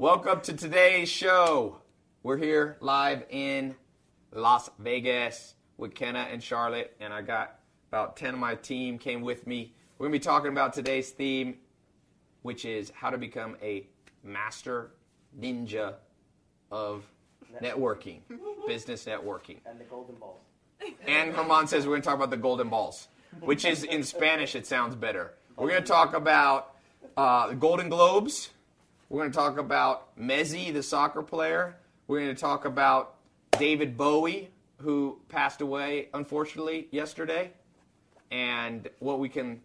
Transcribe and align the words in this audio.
Welcome 0.00 0.40
to 0.44 0.54
today's 0.54 1.10
show. 1.10 1.76
We're 2.22 2.38
here 2.38 2.78
live 2.80 3.22
in 3.28 3.74
Las 4.32 4.70
Vegas 4.78 5.56
with 5.76 5.94
Kenna 5.94 6.20
and 6.20 6.42
Charlotte, 6.42 6.96
and 7.00 7.12
I 7.12 7.20
got 7.20 7.58
about 7.90 8.16
10 8.16 8.32
of 8.32 8.40
my 8.40 8.54
team 8.54 8.96
came 8.96 9.20
with 9.20 9.46
me. 9.46 9.74
We're 9.98 10.08
going 10.08 10.18
to 10.18 10.18
be 10.18 10.24
talking 10.24 10.52
about 10.52 10.72
today's 10.72 11.10
theme, 11.10 11.58
which 12.40 12.64
is 12.64 12.90
how 12.94 13.10
to 13.10 13.18
become 13.18 13.58
a 13.60 13.88
master 14.24 14.92
ninja 15.38 15.96
of 16.70 17.04
networking, 17.62 18.20
business 18.66 19.04
networking. 19.04 19.58
And 19.66 19.78
the 19.78 19.84
golden 19.84 20.14
balls. 20.14 20.40
And 21.06 21.34
Herman 21.34 21.66
says 21.66 21.84
we're 21.84 21.92
going 21.92 22.00
to 22.00 22.06
talk 22.06 22.16
about 22.16 22.30
the 22.30 22.38
golden 22.38 22.70
balls, 22.70 23.08
which 23.40 23.66
is 23.66 23.84
in 23.84 24.02
Spanish, 24.04 24.54
it 24.54 24.66
sounds 24.66 24.94
better. 24.94 25.34
We're 25.58 25.68
going 25.68 25.82
to 25.82 25.86
talk 25.86 26.14
about 26.14 26.74
uh, 27.18 27.48
the 27.48 27.54
Golden 27.54 27.90
Globes. 27.90 28.48
We're 29.10 29.22
going 29.22 29.32
to 29.32 29.36
talk 29.36 29.58
about 29.58 30.16
Messi, 30.16 30.72
the 30.72 30.84
soccer 30.84 31.20
player. 31.20 31.74
We're 32.06 32.20
going 32.20 32.32
to 32.32 32.40
talk 32.40 32.64
about 32.64 33.16
David 33.58 33.96
Bowie, 33.96 34.50
who 34.76 35.18
passed 35.28 35.60
away, 35.60 36.10
unfortunately, 36.14 36.86
yesterday, 36.92 37.50
and 38.30 38.88
what 39.00 39.18
we 39.18 39.28
can 39.28 39.62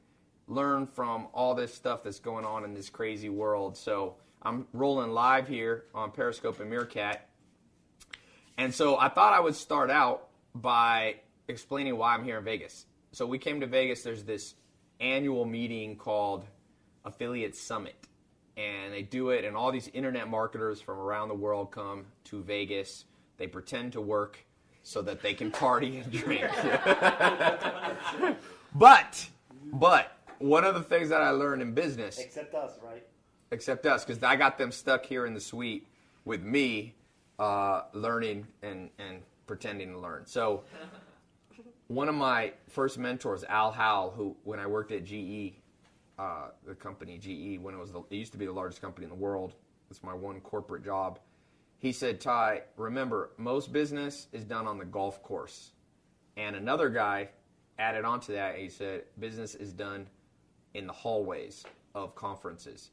learn 0.47 0.87
from 0.87 1.27
all 1.31 1.53
this 1.53 1.71
stuff 1.71 2.01
that's 2.01 2.17
going 2.17 2.43
on 2.43 2.63
in 2.63 2.73
this 2.73 2.89
crazy 2.89 3.29
world. 3.29 3.77
So 3.77 4.15
I'm 4.41 4.65
rolling 4.73 5.11
live 5.11 5.47
here 5.47 5.83
on 5.93 6.09
Periscope 6.09 6.59
and 6.59 6.71
Meerkat. 6.71 7.29
And 8.57 8.73
so 8.73 8.97
I 8.97 9.09
thought 9.09 9.33
I 9.33 9.41
would 9.41 9.55
start 9.55 9.91
out 9.91 10.27
by 10.55 11.17
explaining 11.47 11.95
why 11.97 12.15
I'm 12.15 12.23
here 12.23 12.39
in 12.39 12.43
Vegas. 12.43 12.87
So 13.11 13.27
we 13.27 13.37
came 13.37 13.59
to 13.59 13.67
Vegas, 13.67 14.01
there's 14.01 14.23
this 14.23 14.55
annual 14.99 15.45
meeting 15.45 15.97
called 15.97 16.45
Affiliate 17.05 17.55
Summit. 17.55 17.95
And 18.57 18.93
they 18.93 19.01
do 19.01 19.29
it, 19.31 19.43
and 19.43 19.55
all 19.55 19.71
these 19.71 19.89
internet 19.93 20.29
marketers 20.29 20.79
from 20.79 20.97
around 20.97 21.27
the 21.27 21.35
world 21.35 21.71
come 21.71 22.05
to 22.25 22.41
Vegas. 22.41 23.05
They 23.37 23.47
pretend 23.47 23.93
to 23.93 24.01
work 24.01 24.45
so 24.81 25.01
that 25.01 25.21
they 25.21 25.33
can 25.33 25.51
party 25.51 25.97
and 25.97 26.11
drink. 26.11 26.45
but, 28.75 29.29
but, 29.73 30.11
one 30.39 30.63
of 30.63 30.75
the 30.75 30.83
things 30.83 31.09
that 31.09 31.21
I 31.21 31.31
learned 31.31 31.61
in 31.61 31.73
business 31.73 32.19
Except 32.19 32.53
us, 32.53 32.73
right? 32.83 33.03
except 33.51 33.85
us, 33.85 34.05
because 34.05 34.21
I 34.23 34.35
got 34.35 34.57
them 34.57 34.71
stuck 34.71 35.05
here 35.05 35.25
in 35.25 35.33
the 35.33 35.39
suite 35.39 35.87
with 36.23 36.41
me, 36.41 36.95
uh, 37.39 37.83
learning 37.93 38.47
and, 38.61 38.89
and 38.99 39.21
pretending 39.47 39.91
to 39.93 39.99
learn. 39.99 40.25
So, 40.25 40.63
one 41.87 42.09
of 42.09 42.15
my 42.15 42.53
first 42.67 42.97
mentors, 42.97 43.43
Al 43.43 43.71
Howell, 43.71 44.11
who 44.11 44.35
when 44.43 44.59
I 44.59 44.67
worked 44.67 44.91
at 44.91 45.03
GE, 45.03 45.53
uh, 46.17 46.49
the 46.65 46.75
company 46.75 47.17
GE, 47.17 47.59
when 47.61 47.73
it 47.73 47.77
was 47.77 47.91
the, 47.91 47.99
it 48.09 48.15
used 48.15 48.31
to 48.31 48.37
be 48.37 48.45
the 48.45 48.53
largest 48.53 48.81
company 48.81 49.05
in 49.05 49.09
the 49.09 49.15
world. 49.15 49.53
It's 49.89 50.03
my 50.03 50.13
one 50.13 50.39
corporate 50.41 50.83
job. 50.83 51.19
He 51.77 51.91
said, 51.91 52.21
Tai, 52.21 52.61
remember, 52.77 53.31
most 53.37 53.71
business 53.71 54.27
is 54.31 54.43
done 54.45 54.65
on 54.67 54.77
the 54.77 54.85
golf 54.85 55.21
course. 55.21 55.71
And 56.37 56.55
another 56.55 56.89
guy 56.89 57.29
added 57.77 58.05
on 58.05 58.19
to 58.21 58.31
that. 58.33 58.57
He 58.57 58.69
said, 58.69 59.03
business 59.19 59.55
is 59.55 59.73
done 59.73 60.07
in 60.73 60.87
the 60.87 60.93
hallways 60.93 61.63
of 61.93 62.15
conferences. 62.15 62.91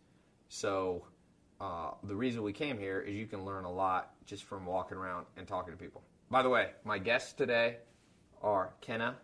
So 0.49 1.07
uh, 1.61 1.93
the 2.03 2.15
reason 2.15 2.43
we 2.43 2.53
came 2.53 2.79
here 2.79 3.01
is 3.01 3.15
you 3.15 3.27
can 3.27 3.45
learn 3.45 3.65
a 3.65 3.73
lot 3.73 4.15
just 4.27 4.45
from 4.45 4.67
walking 4.67 4.99
around 4.99 5.27
and 5.37 5.47
talking 5.47 5.73
to 5.73 5.79
people. 5.79 6.03
By 6.31 6.43
the 6.43 6.49
way, 6.49 6.71
my 6.85 6.99
guests 6.99 7.33
today 7.33 7.77
are 8.43 8.75
Kenna 8.81 9.17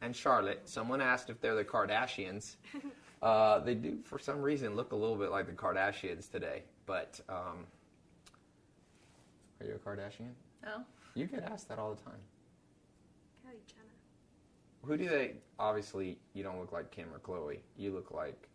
and 0.00 0.14
Charlotte. 0.14 0.62
Someone 0.64 1.00
asked 1.00 1.30
if 1.30 1.40
they're 1.40 1.54
the 1.54 1.64
Kardashians. 1.64 2.56
Uh, 3.24 3.58
they 3.60 3.74
do, 3.74 3.96
for 4.04 4.18
some 4.18 4.42
reason, 4.42 4.76
look 4.76 4.92
a 4.92 4.96
little 4.96 5.16
bit 5.16 5.30
like 5.30 5.46
the 5.46 5.52
Kardashians 5.52 6.30
today. 6.30 6.62
But 6.84 7.18
um, 7.30 7.66
are 9.58 9.66
you 9.66 9.74
a 9.74 9.78
Kardashian? 9.78 10.32
No. 10.62 10.82
You 11.14 11.24
get 11.24 11.42
asked 11.44 11.70
that 11.70 11.78
all 11.78 11.94
the 11.94 12.02
time. 12.02 12.20
Kylie 13.42 13.66
Jenner. 13.66 13.94
Who 14.84 14.98
do 14.98 15.08
they? 15.08 15.36
Obviously, 15.58 16.18
you 16.34 16.42
don't 16.42 16.60
look 16.60 16.70
like 16.70 16.90
Kim 16.90 17.06
or 17.14 17.18
Khloe. 17.18 17.60
You 17.78 17.94
look 17.94 18.10
like 18.10 18.46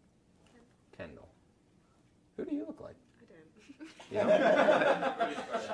Kendall. 0.95 1.27
Who 2.37 2.45
do 2.45 2.55
you 2.55 2.65
look 2.67 2.79
like? 2.79 2.95
I 4.11 4.19
don't. 4.21 4.29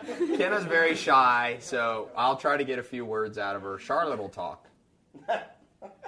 You 0.07 0.27
know? 0.29 0.37
Kenna's 0.37 0.63
very 0.63 0.95
shy, 0.95 1.57
so 1.59 2.09
I'll 2.15 2.37
try 2.37 2.55
to 2.55 2.63
get 2.63 2.79
a 2.79 2.83
few 2.83 3.03
words 3.03 3.37
out 3.37 3.57
of 3.57 3.61
her. 3.63 3.77
Charlotte 3.77 4.19
will 4.19 4.29
talk. 4.29 4.69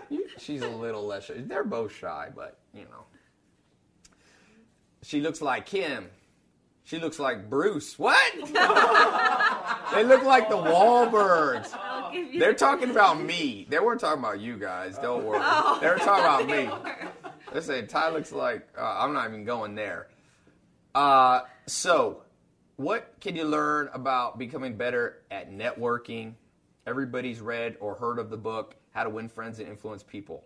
She's 0.38 0.62
a 0.62 0.69
little 0.69 1.06
less 1.06 1.25
shy. 1.25 1.35
They're 1.38 1.63
both 1.63 1.95
shy, 1.95 2.29
but 2.35 2.57
you 2.73 2.84
know. 2.84 3.06
She 5.03 5.22
looks 5.22 5.41
like 5.41 5.66
Kim. 5.66 6.09
She 6.88 7.00
looks 7.00 7.19
like 7.19 7.50
Bruce. 7.50 8.00
What? 8.00 8.34
they 9.94 10.03
look 10.06 10.23
like 10.23 10.47
the 10.47 10.56
Wahlbergs. 10.56 11.73
I'll 11.78 12.12
give 12.13 12.34
you 12.34 12.40
They're 12.40 12.53
talking 12.53 12.90
about 12.90 13.22
me. 13.22 13.67
They 13.69 13.79
weren't 13.79 14.00
talking 14.00 14.23
about 14.23 14.40
you 14.40 14.57
guys. 14.57 14.97
Don't 14.97 15.25
worry. 15.25 15.40
They 15.81 15.88
were 15.88 15.97
talking 15.97 16.23
about 16.23 16.47
me. 16.47 16.69
They 17.51 17.59
say 17.59 17.81
Tai 17.81 18.12
looks 18.12 18.31
like 18.31 18.69
uh, 18.78 19.00
I'm 19.00 19.12
not 19.12 19.28
even 19.28 19.44
going 19.44 19.75
there. 19.75 20.07
Uh, 20.96 21.41
so, 21.66 22.23
what 22.78 23.16
can 23.19 23.35
you 23.35 23.44
learn 23.44 23.90
about 23.94 24.40
becoming 24.40 24.78
better 24.78 25.23
at 25.29 25.51
networking? 25.51 26.35
Everybody's 26.85 27.41
read 27.41 27.75
or 27.81 27.96
heard 27.96 28.17
of 28.17 28.29
the 28.29 28.38
book 28.38 28.77
How 28.92 29.03
to 29.03 29.09
Win 29.09 29.30
Friends 29.30 29.59
and 29.59 29.68
Influence 29.68 30.03
People. 30.03 30.44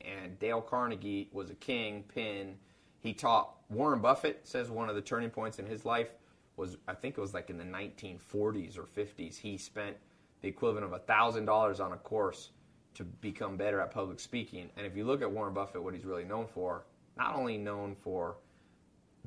And 0.00 0.38
Dale 0.38 0.60
Carnegie 0.60 1.28
was 1.32 1.50
a 1.50 1.54
king 1.54 2.04
pin. 2.14 2.56
He 3.00 3.12
taught 3.12 3.56
Warren 3.70 4.00
Buffett 4.00 4.40
says 4.46 4.70
one 4.70 4.88
of 4.88 4.94
the 4.94 5.02
turning 5.02 5.30
points 5.30 5.58
in 5.58 5.66
his 5.66 5.84
life 5.84 6.08
was 6.56 6.76
I 6.86 6.94
think 6.94 7.18
it 7.18 7.20
was 7.20 7.34
like 7.34 7.50
in 7.50 7.58
the 7.58 7.64
1940s 7.64 8.78
or 8.78 8.84
50s. 8.84 9.36
He 9.36 9.56
spent 9.56 9.96
the 10.42 10.48
equivalent 10.48 10.92
of 10.92 11.04
thousand 11.06 11.46
dollars 11.46 11.80
on 11.80 11.92
a 11.92 11.96
course 11.96 12.50
to 12.94 13.04
become 13.04 13.56
better 13.56 13.80
at 13.80 13.90
public 13.90 14.20
speaking. 14.20 14.70
And 14.76 14.86
if 14.86 14.96
you 14.96 15.04
look 15.04 15.22
at 15.22 15.30
Warren 15.30 15.52
Buffett, 15.52 15.82
what 15.82 15.94
he's 15.94 16.04
really 16.04 16.24
known 16.24 16.46
for, 16.46 16.84
not 17.16 17.34
only 17.34 17.58
known 17.58 17.96
for 17.96 18.36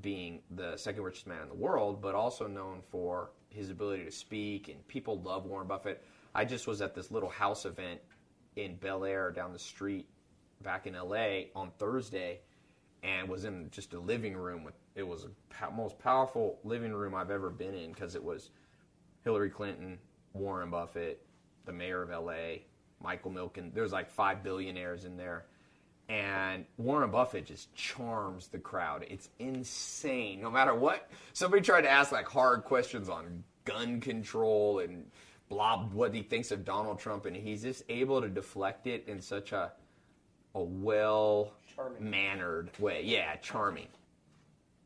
being 0.01 0.41
the 0.51 0.77
second 0.77 1.03
richest 1.03 1.27
man 1.27 1.41
in 1.41 1.49
the 1.49 1.55
world, 1.55 2.01
but 2.01 2.15
also 2.15 2.47
known 2.47 2.81
for 2.89 3.31
his 3.49 3.69
ability 3.69 4.05
to 4.05 4.11
speak. 4.11 4.69
And 4.69 4.87
people 4.87 5.19
love 5.21 5.45
Warren 5.45 5.67
Buffett. 5.67 6.03
I 6.37 6.45
just 6.45 6.67
was 6.67 6.83
at 6.83 6.93
this 6.93 7.09
little 7.09 7.29
house 7.29 7.65
event 7.65 7.99
in 8.55 8.75
Bel 8.75 9.03
Air 9.03 9.31
down 9.31 9.53
the 9.53 9.59
street 9.59 10.07
back 10.61 10.85
in 10.85 10.93
LA 10.93 11.45
on 11.55 11.71
Thursday 11.79 12.41
and 13.01 13.27
was 13.27 13.43
in 13.43 13.71
just 13.71 13.93
a 13.95 13.99
living 13.99 14.37
room 14.37 14.63
with 14.63 14.75
it 14.93 15.07
was 15.07 15.23
the 15.23 15.71
most 15.75 15.97
powerful 15.97 16.59
living 16.63 16.93
room 16.93 17.15
I've 17.15 17.31
ever 17.31 17.49
been 17.49 17.73
in 17.73 17.91
because 17.91 18.13
it 18.13 18.23
was 18.23 18.51
Hillary 19.23 19.49
Clinton, 19.49 19.97
Warren 20.33 20.69
Buffett, 20.69 21.25
the 21.65 21.73
mayor 21.73 22.03
of 22.03 22.09
LA, 22.09 22.59
Michael 23.01 23.31
Milken. 23.31 23.73
There's 23.73 23.91
like 23.91 24.11
five 24.11 24.43
billionaires 24.43 25.05
in 25.05 25.17
there. 25.17 25.45
And 26.07 26.65
Warren 26.77 27.09
Buffett 27.09 27.47
just 27.47 27.73
charms 27.73 28.47
the 28.47 28.59
crowd. 28.59 29.05
It's 29.09 29.29
insane. 29.39 30.41
No 30.41 30.51
matter 30.51 30.73
what, 30.73 31.09
somebody 31.33 31.63
tried 31.63 31.81
to 31.81 31.89
ask 31.89 32.11
like 32.11 32.27
hard 32.27 32.63
questions 32.63 33.09
on 33.09 33.43
gun 33.65 33.99
control 33.99 34.79
and 34.79 35.05
blah, 35.49 35.83
what 35.85 36.13
he 36.13 36.21
thinks 36.21 36.51
of 36.51 36.65
Donald 36.65 36.99
Trump, 36.99 37.25
and 37.25 37.35
he's 37.35 37.63
just 37.63 37.83
able 37.89 38.21
to 38.21 38.29
deflect 38.29 38.87
it 38.87 39.05
in 39.07 39.21
such 39.21 39.51
a 39.51 39.71
a 40.55 40.61
well 40.61 41.53
mannered 41.99 42.71
way. 42.79 43.03
Yeah, 43.05 43.35
charming. 43.37 43.87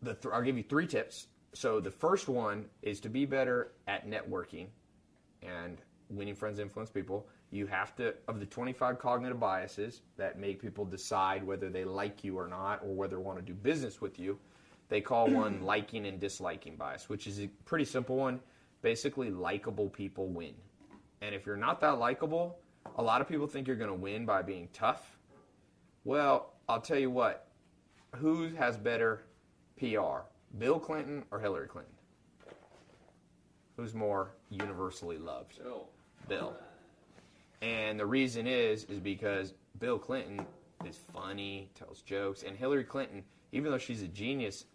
The 0.02 0.16
th- 0.16 0.34
I'll 0.34 0.42
give 0.42 0.58
you 0.58 0.64
three 0.64 0.88
tips. 0.88 1.28
So 1.54 1.80
the 1.80 1.92
first 1.92 2.28
one 2.28 2.66
is 2.82 3.00
to 3.02 3.10
be 3.10 3.26
better 3.26 3.72
at 3.88 4.10
networking 4.10 4.68
and 5.42 5.78
winning 6.10 6.36
friends 6.36 6.60
influence 6.60 6.90
people. 6.90 7.28
You 7.52 7.68
have 7.68 7.96
to 7.98 8.16
of 8.28 8.40
the 8.40 8.46
25 8.46 9.00
cognitive 9.00 9.40
biases 9.40 10.02
that 10.18 10.40
make 10.40 10.62
people 10.62 10.86
decide 10.86 11.46
whether 11.46 11.70
they 11.70 11.84
like 11.84 12.24
you 12.24 12.38
or 12.38 12.48
not 12.48 12.82
or 12.84 12.94
whether 12.94 13.18
they 13.18 13.22
want 13.22 13.40
to 13.40 13.46
do 13.46 13.54
business 13.54 14.02
with 14.02 14.20
you. 14.20 14.38
They 14.90 15.02
call 15.02 15.30
one 15.30 15.62
liking 15.66 16.06
and 16.06 16.20
disliking 16.20 16.76
bias, 16.76 17.10
which 17.10 17.28
is 17.28 17.40
a 17.40 17.48
pretty 17.66 17.86
simple 17.86 18.18
one. 18.18 18.40
Basically, 18.82 19.30
likable 19.30 19.90
people 19.90 20.28
win. 20.28 20.54
And 21.22 21.36
if 21.36 21.46
you're 21.46 21.58
not 21.58 21.80
that 21.82 22.00
likable, 22.00 22.58
a 22.98 23.04
lot 23.04 23.22
of 23.22 23.28
people 23.28 23.48
think 23.48 23.68
you're 23.68 23.76
going 23.76 23.90
to 23.90 23.96
win 23.96 24.26
by 24.26 24.42
being 24.42 24.68
tough. 24.74 25.18
Well, 26.04 26.54
I'll 26.68 26.82
tell 26.82 26.98
you 26.98 27.12
what. 27.12 27.48
Who 28.16 28.50
has 28.56 28.78
better 28.78 29.24
PR, 29.78 30.26
Bill 30.58 30.80
Clinton 30.80 31.24
or 31.32 31.40
Hillary 31.40 31.68
Clinton? 31.68 31.94
Who's 33.78 33.94
more 33.94 34.32
universally 34.50 35.18
loved? 35.18 35.60
Bill. 35.64 35.88
Bill. 36.28 36.54
And 37.62 38.00
the 38.00 38.06
reason 38.06 38.48
is 38.48 38.84
is 38.86 39.00
because 39.00 39.54
Bill 39.80 39.98
Clinton 39.98 40.46
is 40.86 40.98
funny, 41.14 41.70
tells 41.76 42.02
jokes, 42.02 42.44
and 42.44 42.58
Hillary 42.58 42.84
Clinton, 42.84 43.24
even 43.52 43.72
though 43.72 43.78
she's 43.78 44.02
a 44.02 44.08
genius, 44.08 44.66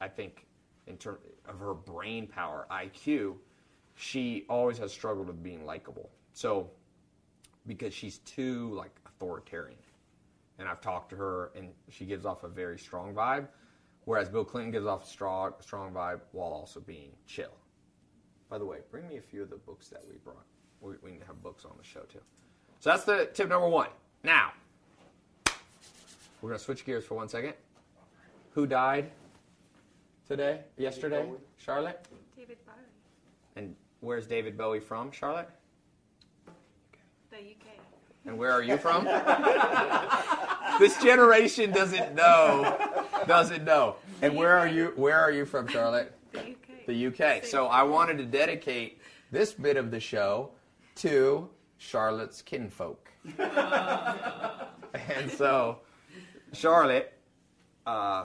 I 0.00 0.08
think 0.08 0.46
in 0.86 0.96
terms 0.96 1.18
of 1.48 1.58
her 1.58 1.74
brain 1.74 2.26
power, 2.26 2.66
IQ, 2.70 3.36
she 3.94 4.44
always 4.48 4.78
has 4.78 4.92
struggled 4.92 5.26
with 5.26 5.42
being 5.42 5.64
likable. 5.64 6.10
So 6.32 6.70
because 7.66 7.94
she's 7.94 8.18
too 8.18 8.72
like 8.74 8.90
authoritarian. 9.06 9.78
And 10.58 10.68
I've 10.68 10.80
talked 10.80 11.10
to 11.10 11.16
her 11.16 11.52
and 11.56 11.70
she 11.88 12.04
gives 12.04 12.24
off 12.24 12.44
a 12.44 12.48
very 12.48 12.78
strong 12.78 13.14
vibe. 13.14 13.48
Whereas 14.04 14.28
Bill 14.28 14.44
Clinton 14.44 14.72
gives 14.72 14.86
off 14.86 15.04
a 15.04 15.06
strong, 15.06 15.52
strong 15.60 15.92
vibe 15.92 16.20
while 16.32 16.50
also 16.50 16.80
being 16.80 17.12
chill. 17.26 17.54
By 18.48 18.58
the 18.58 18.66
way, 18.66 18.78
bring 18.90 19.08
me 19.08 19.16
a 19.18 19.22
few 19.22 19.42
of 19.42 19.50
the 19.50 19.56
books 19.56 19.88
that 19.88 20.02
we 20.08 20.16
brought. 20.18 20.44
We, 20.80 20.94
we 21.02 21.12
need 21.12 21.20
to 21.20 21.26
have 21.26 21.42
books 21.42 21.64
on 21.64 21.72
the 21.78 21.84
show 21.84 22.00
too. 22.00 22.20
So 22.80 22.90
that's 22.90 23.04
the 23.04 23.30
tip 23.32 23.48
number 23.48 23.68
one. 23.68 23.88
Now, 24.24 24.52
we're 26.40 26.52
to 26.52 26.58
switch 26.58 26.84
gears 26.84 27.04
for 27.04 27.14
one 27.14 27.28
second. 27.28 27.54
Who 28.50 28.66
died 28.66 29.10
today, 30.32 30.60
yesterday? 30.78 31.28
Charlotte? 31.58 32.08
David 32.34 32.56
Bowie. 32.64 32.74
And 33.56 33.76
where's 34.00 34.26
David 34.26 34.56
Bowie 34.56 34.80
from, 34.80 35.12
Charlotte? 35.12 35.50
The 37.30 37.36
UK. 37.36 37.76
And 38.24 38.38
where 38.38 38.50
are 38.50 38.62
you 38.62 38.78
from? 38.78 39.04
this 40.78 40.96
generation 41.02 41.70
doesn't 41.70 42.14
know. 42.14 42.78
Doesn't 43.26 43.64
know. 43.64 43.96
And 44.22 44.34
where 44.34 44.56
are 44.56 44.66
you 44.66 44.94
where 44.96 45.20
are 45.20 45.30
you 45.30 45.44
from, 45.44 45.66
Charlotte? 45.66 46.16
The 46.32 46.38
UK. 46.38 46.86
The 46.86 47.06
UK. 47.08 47.44
So 47.44 47.66
I 47.66 47.82
wanted 47.82 48.16
to 48.16 48.24
dedicate 48.24 49.02
this 49.30 49.52
bit 49.52 49.76
of 49.76 49.90
the 49.90 50.00
show 50.00 50.52
to 50.96 51.46
Charlotte's 51.76 52.40
kinfolk. 52.40 53.10
and 53.38 55.30
so 55.30 55.80
Charlotte, 56.54 57.12
uh, 57.84 58.24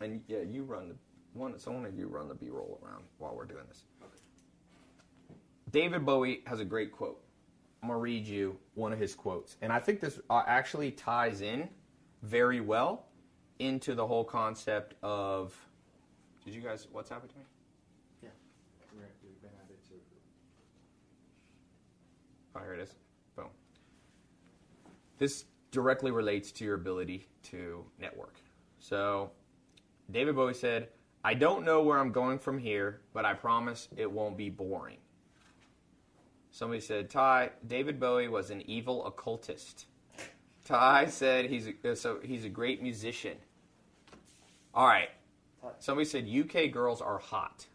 and 0.00 0.20
yeah, 0.28 0.40
you 0.40 0.64
run 0.64 0.88
the 0.88 0.94
one. 1.32 1.58
So 1.58 1.70
one 1.72 1.84
of 1.84 1.96
you 1.96 2.06
run 2.06 2.28
the 2.28 2.34
B-roll 2.34 2.78
around 2.82 3.04
while 3.18 3.34
we're 3.34 3.44
doing 3.44 3.64
this. 3.68 3.84
David 5.70 6.06
Bowie 6.06 6.42
has 6.46 6.60
a 6.60 6.64
great 6.64 6.92
quote. 6.92 7.22
I'm 7.82 7.88
gonna 7.88 8.00
read 8.00 8.26
you 8.26 8.58
one 8.74 8.92
of 8.92 8.98
his 8.98 9.14
quotes, 9.14 9.56
and 9.62 9.72
I 9.72 9.78
think 9.78 10.00
this 10.00 10.18
uh, 10.30 10.42
actually 10.46 10.90
ties 10.90 11.42
in 11.42 11.68
very 12.22 12.60
well 12.60 13.06
into 13.58 13.94
the 13.94 14.06
whole 14.06 14.24
concept 14.24 14.94
of. 15.02 15.54
Did 16.44 16.54
you 16.54 16.60
guys 16.60 16.88
What's 16.90 17.10
happened 17.10 17.30
to 17.30 17.36
me? 17.36 17.44
Yeah, 18.22 18.28
we've 19.22 19.40
been 19.40 19.50
at 19.62 19.70
it 19.70 19.88
too. 19.88 20.00
Oh, 22.56 22.60
here 22.60 22.74
it 22.74 22.80
is. 22.80 22.94
Boom. 23.36 23.48
This 25.18 25.44
directly 25.70 26.10
relates 26.10 26.50
to 26.52 26.64
your 26.64 26.74
ability 26.74 27.28
to 27.44 27.84
network. 28.00 28.34
So, 28.80 29.30
David 30.10 30.36
Bowie 30.36 30.54
said, 30.54 30.88
I 31.24 31.34
don't 31.34 31.64
know 31.64 31.82
where 31.82 31.98
I'm 31.98 32.12
going 32.12 32.38
from 32.38 32.58
here, 32.58 33.00
but 33.12 33.24
I 33.24 33.34
promise 33.34 33.88
it 33.96 34.10
won't 34.10 34.36
be 34.36 34.50
boring. 34.50 34.98
Somebody 36.50 36.80
said, 36.80 37.10
Tai, 37.10 37.50
David 37.66 38.00
Bowie 38.00 38.28
was 38.28 38.50
an 38.50 38.62
evil 38.68 39.06
occultist. 39.06 39.86
Ty 40.64 41.06
said 41.06 41.46
he's 41.46 41.68
a, 41.68 41.92
uh, 41.92 41.94
so 41.94 42.18
he's 42.22 42.44
a 42.44 42.48
great 42.48 42.82
musician. 42.82 43.36
All 44.74 44.86
right. 44.86 45.08
Somebody 45.78 46.04
said 46.04 46.28
UK 46.28 46.70
girls 46.70 47.00
are 47.00 47.18
hot. 47.18 47.66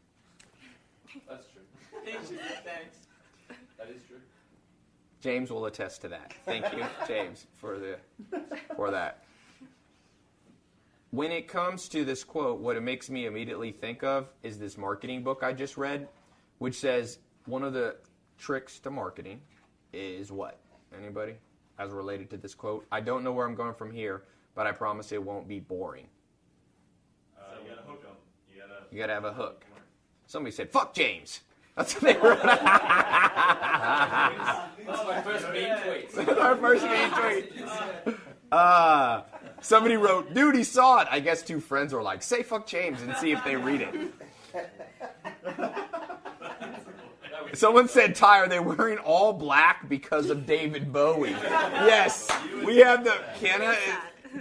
That's 1.29 1.47
true. 1.47 1.61
Thanks. 2.05 2.29
That 3.77 3.89
is 3.89 4.01
true. 4.07 4.17
James 5.21 5.51
will 5.51 5.65
attest 5.65 6.01
to 6.01 6.09
that. 6.09 6.33
Thank 6.45 6.71
you, 6.73 6.83
James, 7.07 7.47
for 7.55 7.79
the 7.79 7.97
for 8.75 8.91
that. 8.91 9.22
When 11.13 11.31
it 11.31 11.47
comes 11.47 11.87
to 11.89 12.03
this 12.03 12.23
quote, 12.23 12.59
what 12.59 12.75
it 12.75 12.81
makes 12.81 13.07
me 13.07 13.27
immediately 13.27 13.71
think 13.71 14.03
of 14.03 14.29
is 14.41 14.57
this 14.57 14.79
marketing 14.79 15.21
book 15.21 15.43
I 15.43 15.53
just 15.53 15.77
read, 15.77 16.07
which 16.57 16.73
says 16.73 17.19
one 17.45 17.61
of 17.61 17.71
the 17.71 17.97
tricks 18.39 18.79
to 18.79 18.89
marketing 18.89 19.39
is 19.93 20.31
what? 20.31 20.57
Anybody? 20.97 21.35
As 21.77 21.91
related 21.91 22.31
to 22.31 22.37
this 22.37 22.55
quote, 22.55 22.87
I 22.91 22.99
don't 22.99 23.23
know 23.23 23.31
where 23.31 23.45
I'm 23.45 23.53
going 23.53 23.75
from 23.75 23.91
here, 23.91 24.23
but 24.55 24.65
I 24.65 24.71
promise 24.71 25.11
it 25.11 25.23
won't 25.23 25.47
be 25.47 25.59
boring. 25.59 26.07
Uh, 27.37 27.41
you 27.63 27.69
gotta 27.69 27.83
hook 27.83 28.01
them. 28.01 28.13
You 28.51 28.61
gotta. 28.61 28.73
You 28.91 28.97
gotta 28.97 29.13
have 29.13 29.25
a 29.25 29.33
hook. 29.33 29.65
Somebody 30.25 30.55
said, 30.55 30.71
"Fuck 30.71 30.95
James." 30.95 31.41
That's 31.75 31.93
what 31.93 32.01
they 32.01 32.19
wrote. 32.19 32.41
That's 32.43 32.65
my 34.87 35.21
first 35.23 35.47
main 35.51 35.77
tweet. 35.77 36.27
Our 36.39 36.57
first 36.57 36.83
main 36.85 37.11
tweet. 37.11 38.17
Uh, 38.51 39.21
somebody 39.63 39.97
wrote, 39.97 40.33
dude, 40.33 40.55
he 40.55 40.63
saw 40.63 41.01
it. 41.01 41.07
I 41.09 41.19
guess 41.19 41.41
two 41.41 41.59
friends 41.59 41.93
were 41.93 42.01
like, 42.01 42.21
say 42.21 42.43
fuck 42.43 42.67
James 42.67 43.01
and 43.01 43.15
see 43.17 43.31
if 43.31 43.43
they 43.43 43.55
read 43.55 43.81
it. 43.81 44.13
Someone 47.53 47.87
said, 47.87 48.15
Tai, 48.15 48.39
are 48.39 48.47
they 48.47 48.59
wearing 48.59 48.97
all 48.99 49.33
black 49.33 49.87
because 49.89 50.29
of 50.29 50.45
David 50.45 50.91
Bowie? 50.91 51.31
Yes. 51.31 52.31
We 52.65 52.77
have 52.77 53.03
the, 53.03 53.15
Kenna, 53.39 53.75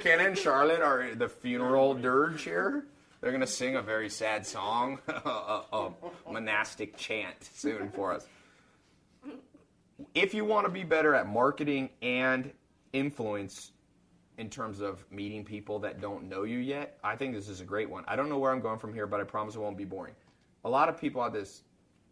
Kenna 0.01 0.25
and 0.25 0.39
Charlotte 0.39 0.81
are 0.81 1.15
the 1.15 1.29
funeral 1.29 1.95
dirge 1.95 2.43
here. 2.43 2.87
They're 3.21 3.31
going 3.31 3.43
to 3.43 3.47
sing 3.47 3.77
a 3.77 3.83
very 3.83 4.09
sad 4.09 4.47
song, 4.47 4.99
a, 5.09 5.13
a, 5.13 5.65
a 5.73 5.93
monastic 6.33 6.97
chant 6.97 7.37
soon 7.55 7.91
for 7.91 8.13
us 8.13 8.27
if 10.15 10.35
you 10.35 10.45
want 10.45 10.67
to 10.67 10.73
be 10.73 10.85
better 10.85 11.15
at 11.15 11.27
marketing 11.27 11.91
and 12.01 12.53
influence 12.93 13.72
in 14.43 14.51
terms 14.51 14.81
of 14.81 15.05
meeting 15.09 15.45
people 15.45 15.79
that 15.79 16.01
don't 16.01 16.29
know 16.29 16.43
you 16.43 16.59
yet, 16.59 16.99
I 17.05 17.15
think 17.15 17.33
this 17.33 17.49
is 17.49 17.61
a 17.61 17.65
great 17.65 17.89
one. 17.89 18.03
I 18.09 18.17
don't 18.17 18.29
know 18.29 18.39
where 18.39 18.51
I'm 18.51 18.61
going 18.61 18.81
from 18.81 18.93
here, 18.93 19.07
but 19.07 19.21
I 19.21 19.23
promise 19.23 19.55
it 19.55 19.61
won't 19.61 19.79
be 19.79 19.85
boring. 19.85 20.17
A 20.65 20.69
lot 20.69 20.89
of 20.89 21.01
people 21.01 21.23
at 21.23 21.33
this 21.33 21.63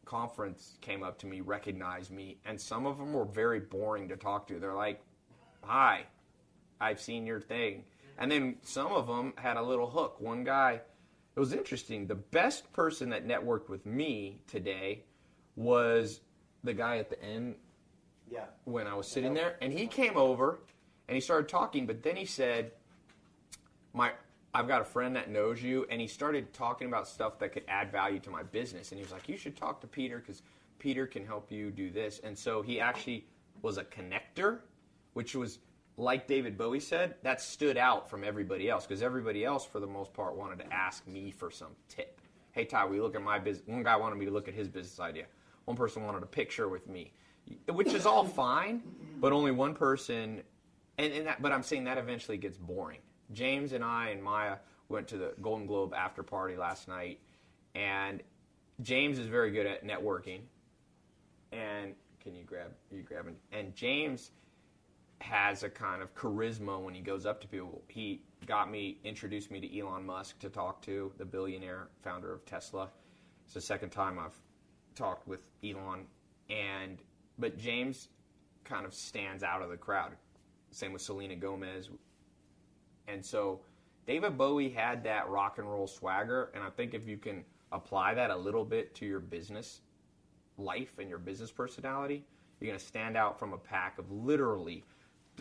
conference 0.04 0.78
came 0.80 1.02
up 1.02 1.18
to 1.18 1.26
me, 1.26 1.40
recognized 1.40 2.12
me, 2.12 2.38
and 2.44 2.58
some 2.58 2.86
of 2.86 2.98
them 2.98 3.12
were 3.12 3.24
very 3.24 3.58
boring 3.58 4.08
to 4.08 4.16
talk 4.16 4.46
to. 4.46 4.60
They're 4.60 4.76
like, 4.76 5.02
"Hi, 5.64 6.06
I've 6.80 7.00
seen 7.00 7.26
your 7.26 7.40
thing," 7.40 7.84
and 8.16 8.30
then 8.30 8.58
some 8.62 8.92
of 8.92 9.08
them 9.08 9.34
had 9.36 9.56
a 9.56 9.62
little 9.62 9.90
hook. 9.90 10.20
One 10.20 10.44
guy, 10.44 10.80
it 11.34 11.40
was 11.40 11.52
interesting. 11.52 12.06
The 12.06 12.14
best 12.14 12.72
person 12.72 13.10
that 13.10 13.26
networked 13.26 13.68
with 13.68 13.84
me 13.86 14.40
today 14.46 15.02
was 15.56 16.20
the 16.62 16.74
guy 16.74 16.98
at 16.98 17.10
the 17.10 17.20
end 17.20 17.56
Yeah. 18.30 18.46
when 18.62 18.86
I 18.86 18.94
was 18.94 19.08
sitting 19.08 19.34
there, 19.34 19.58
and 19.60 19.72
he 19.72 19.88
came 19.88 20.16
over 20.16 20.60
and 21.10 21.16
he 21.16 21.20
started 21.20 21.48
talking, 21.48 21.86
but 21.86 22.04
then 22.04 22.14
he 22.14 22.24
said, 22.24 22.70
"My, 23.92 24.12
I've 24.54 24.68
got 24.68 24.80
a 24.80 24.84
friend 24.84 25.16
that 25.16 25.28
knows 25.28 25.60
you," 25.60 25.84
and 25.90 26.00
he 26.00 26.06
started 26.06 26.52
talking 26.52 26.86
about 26.86 27.08
stuff 27.08 27.40
that 27.40 27.52
could 27.52 27.64
add 27.66 27.90
value 27.90 28.20
to 28.20 28.30
my 28.30 28.44
business, 28.44 28.92
and 28.92 28.98
he 28.98 29.02
was 29.02 29.10
like, 29.10 29.28
"You 29.28 29.36
should 29.36 29.56
talk 29.56 29.80
to 29.80 29.88
Peter 29.88 30.18
because 30.18 30.42
Peter 30.78 31.08
can 31.08 31.26
help 31.26 31.50
you 31.50 31.72
do 31.72 31.90
this," 31.90 32.20
and 32.20 32.38
so 32.38 32.62
he 32.62 32.78
actually 32.78 33.26
was 33.60 33.76
a 33.76 33.82
connector, 33.82 34.60
which 35.14 35.34
was 35.34 35.58
like 35.96 36.28
David 36.28 36.56
Bowie 36.56 36.78
said, 36.78 37.16
that 37.24 37.40
stood 37.40 37.76
out 37.76 38.08
from 38.08 38.22
everybody 38.22 38.70
else 38.70 38.86
because 38.86 39.02
everybody 39.02 39.44
else, 39.44 39.66
for 39.66 39.80
the 39.80 39.86
most 39.86 40.14
part, 40.14 40.36
wanted 40.36 40.60
to 40.60 40.72
ask 40.72 41.06
me 41.08 41.32
for 41.32 41.50
some 41.50 41.72
tip. 41.88 42.20
Hey 42.52 42.64
Tai, 42.64 42.90
you 42.92 43.02
look 43.02 43.16
at 43.16 43.22
my 43.22 43.38
business? 43.38 43.66
One 43.66 43.82
guy 43.82 43.96
wanted 43.96 44.16
me 44.16 44.24
to 44.26 44.30
look 44.30 44.48
at 44.48 44.54
his 44.54 44.68
business 44.68 45.00
idea. 45.00 45.26
One 45.66 45.76
person 45.76 46.04
wanted 46.04 46.22
a 46.22 46.26
picture 46.26 46.68
with 46.68 46.88
me, 46.88 47.12
which 47.68 47.92
is 47.92 48.06
all 48.06 48.24
fine, 48.24 48.82
but 49.18 49.32
only 49.32 49.50
one 49.50 49.74
person. 49.74 50.42
And, 51.00 51.14
and 51.14 51.26
that, 51.28 51.40
but 51.40 51.50
I'm 51.50 51.62
saying 51.62 51.84
that 51.84 51.96
eventually 51.96 52.36
gets 52.36 52.58
boring. 52.58 52.98
James 53.32 53.72
and 53.72 53.82
I 53.82 54.10
and 54.10 54.22
Maya 54.22 54.56
went 54.90 55.08
to 55.08 55.16
the 55.16 55.32
Golden 55.40 55.66
Globe 55.66 55.94
after 55.94 56.22
party 56.22 56.56
last 56.56 56.88
night, 56.88 57.20
and 57.74 58.22
James 58.82 59.18
is 59.18 59.26
very 59.26 59.50
good 59.50 59.64
at 59.64 59.82
networking. 59.82 60.40
And 61.52 61.94
can 62.22 62.34
you 62.34 62.44
grab 62.44 62.72
you 62.92 63.02
grab? 63.02 63.26
And 63.50 63.74
James 63.74 64.32
has 65.22 65.62
a 65.62 65.70
kind 65.70 66.02
of 66.02 66.14
charisma 66.14 66.78
when 66.78 66.92
he 66.92 67.00
goes 67.00 67.24
up 67.24 67.40
to 67.40 67.48
people. 67.48 67.82
He 67.88 68.20
got 68.44 68.70
me 68.70 68.98
introduced 69.02 69.50
me 69.50 69.58
to 69.60 69.80
Elon 69.80 70.04
Musk 70.04 70.38
to 70.40 70.50
talk 70.50 70.82
to, 70.82 71.12
the 71.16 71.24
billionaire 71.24 71.88
founder 72.02 72.30
of 72.30 72.44
Tesla. 72.44 72.90
It's 73.46 73.54
the 73.54 73.60
second 73.62 73.88
time 73.88 74.18
I've 74.18 74.38
talked 74.94 75.26
with 75.26 75.40
Elon 75.64 76.04
and 76.50 76.98
but 77.38 77.56
James 77.56 78.08
kind 78.64 78.84
of 78.84 78.92
stands 78.92 79.42
out 79.42 79.62
of 79.62 79.70
the 79.70 79.78
crowd. 79.78 80.12
Same 80.70 80.92
with 80.92 81.02
Selena 81.02 81.36
Gomez. 81.36 81.90
And 83.08 83.24
so 83.24 83.60
David 84.06 84.38
Bowie 84.38 84.70
had 84.70 85.04
that 85.04 85.28
rock 85.28 85.58
and 85.58 85.70
roll 85.70 85.86
swagger 85.86 86.50
and 86.54 86.62
I 86.62 86.70
think 86.70 86.94
if 86.94 87.06
you 87.06 87.16
can 87.16 87.44
apply 87.72 88.14
that 88.14 88.30
a 88.30 88.36
little 88.36 88.64
bit 88.64 88.94
to 88.96 89.06
your 89.06 89.20
business 89.20 89.80
life 90.58 90.98
and 90.98 91.08
your 91.08 91.18
business 91.18 91.50
personality, 91.50 92.24
you're 92.58 92.68
going 92.68 92.78
to 92.78 92.84
stand 92.84 93.16
out 93.16 93.38
from 93.38 93.52
a 93.52 93.58
pack 93.58 93.98
of 93.98 94.10
literally 94.10 94.84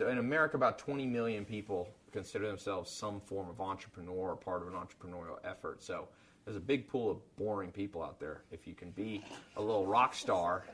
in 0.08 0.18
America, 0.18 0.56
about 0.56 0.78
20 0.78 1.06
million 1.06 1.44
people 1.44 1.88
consider 2.12 2.46
themselves 2.46 2.90
some 2.90 3.20
form 3.20 3.48
of 3.48 3.60
entrepreneur 3.60 4.30
or 4.30 4.36
part 4.36 4.62
of 4.62 4.68
an 4.68 4.74
entrepreneurial 4.74 5.38
effort. 5.44 5.82
So 5.82 6.08
there's 6.44 6.56
a 6.56 6.60
big 6.60 6.88
pool 6.88 7.10
of 7.10 7.36
boring 7.36 7.70
people 7.70 8.02
out 8.02 8.18
there. 8.18 8.42
If 8.50 8.66
you 8.66 8.74
can 8.74 8.90
be 8.90 9.22
a 9.56 9.62
little 9.62 9.86
rock 9.86 10.14
star, 10.14 10.64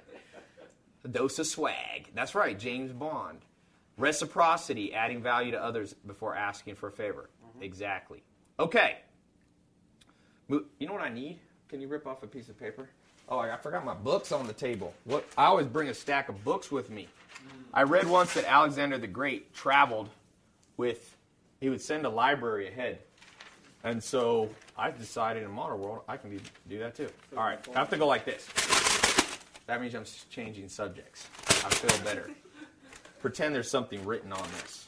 a 1.05 1.09
dose 1.09 1.39
of 1.39 1.47
swag. 1.47 2.11
That's 2.15 2.35
right, 2.35 2.59
James 2.59 2.93
Bond. 2.93 3.41
Reciprocity, 3.97 4.93
adding 4.95 5.23
value 5.23 5.51
to 5.53 5.63
others 5.63 5.95
before 6.07 6.35
asking 6.37 6.75
for 6.75 6.89
a 6.89 6.93
favor. 6.93 7.31
Mm-hmm. 7.45 7.63
Exactly. 7.63 8.23
Okay. 8.59 8.99
You 10.49 10.65
know 10.81 10.93
what 10.93 11.03
I 11.03 11.09
need? 11.09 11.39
Can 11.69 11.81
you 11.81 11.89
rip 11.89 12.07
off 12.07 12.23
a 12.23 12.27
piece 12.27 12.49
of 12.49 12.59
paper? 12.59 12.89
Oh, 13.29 13.39
I 13.39 13.55
I 13.55 13.57
forgot 13.57 13.85
my 13.85 13.95
books 13.95 14.31
on 14.33 14.47
the 14.47 14.53
table. 14.53 14.95
What? 15.05 15.27
I 15.37 15.47
always 15.47 15.67
bring 15.67 15.89
a 15.89 15.95
stack 15.95 16.29
of 16.29 16.45
books 16.45 16.71
with 16.71 16.91
me. 16.91 17.09
Mm. 17.35 17.51
I 17.75 17.83
read 17.83 18.07
once 18.07 18.35
that 18.35 18.45
Alexander 18.45 18.99
the 18.99 19.09
Great 19.09 19.53
traveled 19.53 20.09
with, 20.77 21.17
he 21.61 21.69
would 21.69 21.81
send 21.81 22.07
a 22.07 22.09
library 22.09 22.69
ahead. 22.69 22.99
And 23.83 24.03
so 24.03 24.51
I 24.77 24.91
decided 24.91 25.43
in 25.43 25.51
modern 25.51 25.81
world 25.81 26.03
I 26.07 26.17
can 26.17 26.41
do 26.69 26.79
that 26.79 26.95
too. 26.95 27.09
All 27.37 27.45
right, 27.45 27.59
I 27.75 27.79
have 27.79 27.91
to 27.91 27.97
go 27.97 28.07
like 28.07 28.25
this. 28.25 28.47
That 29.67 29.81
means 29.81 29.95
I'm 29.95 30.05
changing 30.31 30.69
subjects. 30.69 31.27
I 31.49 31.71
feel 31.71 32.05
better. 32.05 32.31
Pretend 33.27 33.57
there's 33.57 33.69
something 33.69 34.07
written 34.07 34.33
on 34.33 34.47
this. 34.63 34.87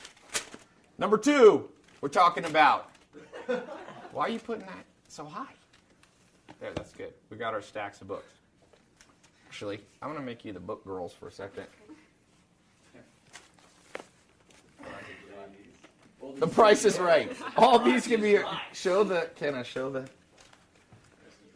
Number 0.97 1.19
two, 1.19 1.69
we're 2.01 2.09
talking 2.09 2.45
about. 2.45 2.89
Why 4.13 4.27
are 4.27 4.29
you 4.29 4.39
putting 4.39 4.65
that 4.65 4.85
so 5.09 5.25
high? 5.25 5.53
There, 6.61 6.71
that's 6.73 6.93
good. 6.93 7.13
We 7.31 7.37
got 7.37 7.53
our 7.53 7.61
stacks 7.61 8.01
of 8.01 8.07
books. 8.07 8.31
Actually, 9.49 9.81
I'm 10.01 10.13
gonna 10.13 10.25
make 10.25 10.45
you 10.45 10.53
the 10.53 10.61
book 10.61 10.85
girls 10.85 11.13
for 11.13 11.27
a 11.27 11.33
second. 11.33 11.65
The 16.37 16.47
price 16.47 16.85
is 16.85 17.01
right. 17.01 17.37
All 17.57 17.81
these 17.81 18.07
can 18.07 18.21
be 18.21 18.39
show 18.73 19.03
the. 19.03 19.31
Can 19.35 19.57
I 19.57 19.65
show 19.65 19.91
the 19.91 20.09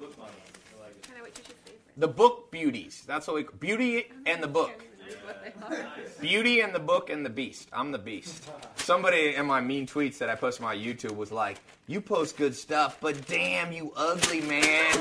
Book 0.00 0.18
money. 0.18 0.32
I 0.80 0.82
like 0.82 0.96
it. 0.96 1.02
Kind 1.04 1.18
of 1.18 1.26
what 1.26 1.38
you 1.38 1.44
should 1.44 1.54
say. 1.64 1.74
the 1.96 2.08
book 2.08 2.50
beauties? 2.50 3.04
That's 3.06 3.28
what 3.28 3.36
we 3.36 3.46
beauty 3.60 4.10
and 4.26 4.42
the 4.42 4.48
book. 4.48 4.82
Beauty 6.20 6.60
and 6.60 6.74
the 6.74 6.78
book 6.78 7.10
and 7.10 7.24
the 7.24 7.30
beast. 7.30 7.68
I'm 7.72 7.92
the 7.92 7.98
beast. 7.98 8.50
Somebody 8.76 9.34
in 9.34 9.46
my 9.46 9.60
mean 9.60 9.86
tweets 9.86 10.18
that 10.18 10.28
I 10.28 10.34
posted 10.34 10.64
on 10.64 10.70
my 10.70 10.76
YouTube 10.76 11.16
was 11.16 11.32
like, 11.32 11.58
"You 11.86 12.00
post 12.00 12.36
good 12.36 12.54
stuff, 12.54 12.98
but 13.00 13.26
damn, 13.26 13.72
you 13.72 13.92
ugly 13.96 14.40
man. 14.40 14.62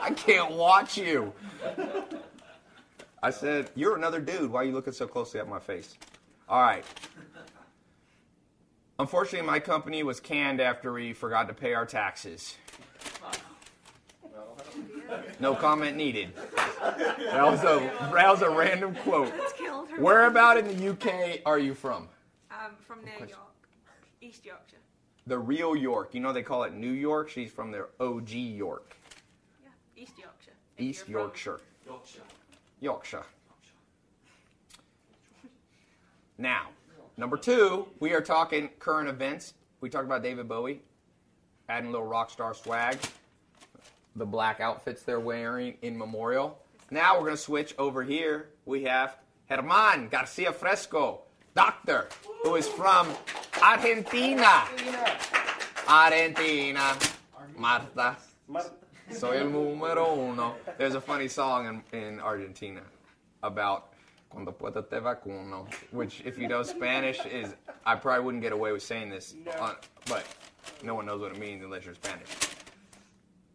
I 0.00 0.12
can't 0.16 0.52
watch 0.52 0.96
you." 0.96 1.32
I 3.22 3.30
said, 3.30 3.70
"You're 3.74 3.96
another 3.96 4.20
dude. 4.20 4.50
Why 4.50 4.62
are 4.62 4.64
you 4.64 4.72
looking 4.72 4.92
so 4.92 5.06
closely 5.06 5.40
at 5.40 5.48
my 5.48 5.58
face?" 5.58 5.96
All 6.48 6.60
right. 6.60 6.84
Unfortunately, 8.98 9.46
my 9.46 9.58
company 9.58 10.02
was 10.02 10.20
canned 10.20 10.60
after 10.60 10.92
we 10.92 11.12
forgot 11.12 11.48
to 11.48 11.54
pay 11.54 11.74
our 11.74 11.86
taxes. 11.86 12.56
No 15.40 15.54
comment 15.54 15.96
needed. 15.96 16.32
That 16.98 17.44
was 17.44 17.60
a 17.60 17.90
that 18.12 18.28
was 18.28 18.42
a 18.42 18.50
random 18.50 18.94
quote. 18.96 19.32
That's 19.36 19.52
killed 19.54 19.88
her. 19.90 20.00
Where 20.00 20.26
about 20.26 20.56
in 20.56 20.66
the 20.66 20.90
UK 20.90 21.40
are 21.46 21.58
you 21.58 21.74
from? 21.74 22.08
Um, 22.50 22.72
from 22.86 23.04
New. 23.04 23.10
York, 23.18 23.30
East 24.20 24.44
Yorkshire. 24.44 24.76
The 25.26 25.38
real 25.38 25.74
York. 25.74 26.14
You 26.14 26.20
know 26.20 26.32
they 26.32 26.42
call 26.42 26.64
it 26.64 26.74
New 26.74 26.92
York. 26.92 27.28
She's 27.30 27.50
from 27.50 27.70
the 27.70 27.88
OG 28.00 28.30
York, 28.30 28.94
Yeah, 29.62 30.02
East 30.02 30.12
Yorkshire. 30.18 30.52
East 30.78 31.08
you're 31.08 31.20
Yorkshire, 31.20 31.60
Yorkshire. 31.86 32.20
Yorkshire. 32.80 33.24
Now, 36.36 36.68
number 37.16 37.36
two, 37.36 37.86
we 38.00 38.12
are 38.12 38.20
talking 38.20 38.68
current 38.80 39.08
events. 39.08 39.54
We 39.80 39.88
talked 39.88 40.04
about 40.04 40.22
David 40.22 40.48
Bowie, 40.48 40.80
adding 41.68 41.88
a 41.90 41.92
little 41.92 42.06
rock 42.06 42.30
star 42.30 42.54
swag, 42.54 42.98
the 44.16 44.26
black 44.26 44.60
outfits 44.60 45.02
they're 45.02 45.20
wearing 45.20 45.76
in 45.82 45.96
memorial. 45.96 46.58
Now 46.94 47.14
we're 47.14 47.24
going 47.24 47.32
to 47.32 47.42
switch 47.42 47.74
over 47.76 48.04
here. 48.04 48.50
We 48.66 48.84
have 48.84 49.18
Herman 49.50 50.10
Garcia 50.10 50.52
Fresco, 50.52 51.22
doctor, 51.56 52.06
who 52.44 52.54
is 52.54 52.68
from 52.68 53.08
Argentina. 53.60 54.62
Argentina. 55.88 56.96
Marta. 57.56 58.16
Soy 59.10 59.38
el 59.38 59.46
número 59.46 60.16
uno. 60.16 60.54
There's 60.78 60.94
a 60.94 61.00
funny 61.00 61.26
song 61.26 61.82
in, 61.92 61.98
in 61.98 62.20
Argentina 62.20 62.82
about 63.42 63.88
cuando 64.28 64.52
puedo 64.52 64.88
te 64.88 64.98
vacuno, 64.98 65.66
which, 65.90 66.22
if 66.24 66.38
you 66.38 66.46
know 66.46 66.62
Spanish, 66.62 67.18
is 67.26 67.56
I 67.84 67.96
probably 67.96 68.24
wouldn't 68.24 68.42
get 68.44 68.52
away 68.52 68.70
with 68.70 68.84
saying 68.84 69.10
this, 69.10 69.34
on, 69.58 69.70
uh, 69.70 69.74
but 70.06 70.24
no 70.84 70.94
one 70.94 71.06
knows 71.06 71.20
what 71.20 71.32
it 71.32 71.40
means 71.40 71.64
unless 71.64 71.86
you're 71.86 71.94
Spanish. 71.94 72.28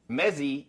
Messi 0.09 0.65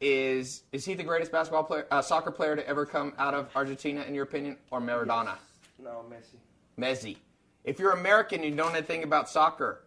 is 0.00 0.62
is 0.72 0.84
he 0.84 0.94
the 0.94 1.02
greatest 1.02 1.32
basketball 1.32 1.64
player, 1.64 1.86
uh, 1.90 2.02
soccer 2.02 2.30
player 2.30 2.56
to 2.56 2.66
ever 2.68 2.84
come 2.84 3.12
out 3.18 3.34
of 3.34 3.48
Argentina, 3.56 4.02
in 4.02 4.14
your 4.14 4.24
opinion, 4.24 4.56
or 4.70 4.80
Maradona? 4.80 5.36
No, 5.82 6.04
Messi. 6.10 6.38
Messi. 6.78 7.16
If 7.64 7.78
you're 7.78 7.92
American 7.92 8.42
and 8.42 8.50
you 8.50 8.56
don't 8.56 8.72
know 8.72 8.78
anything 8.78 9.02
about 9.02 9.28
soccer, 9.28 9.84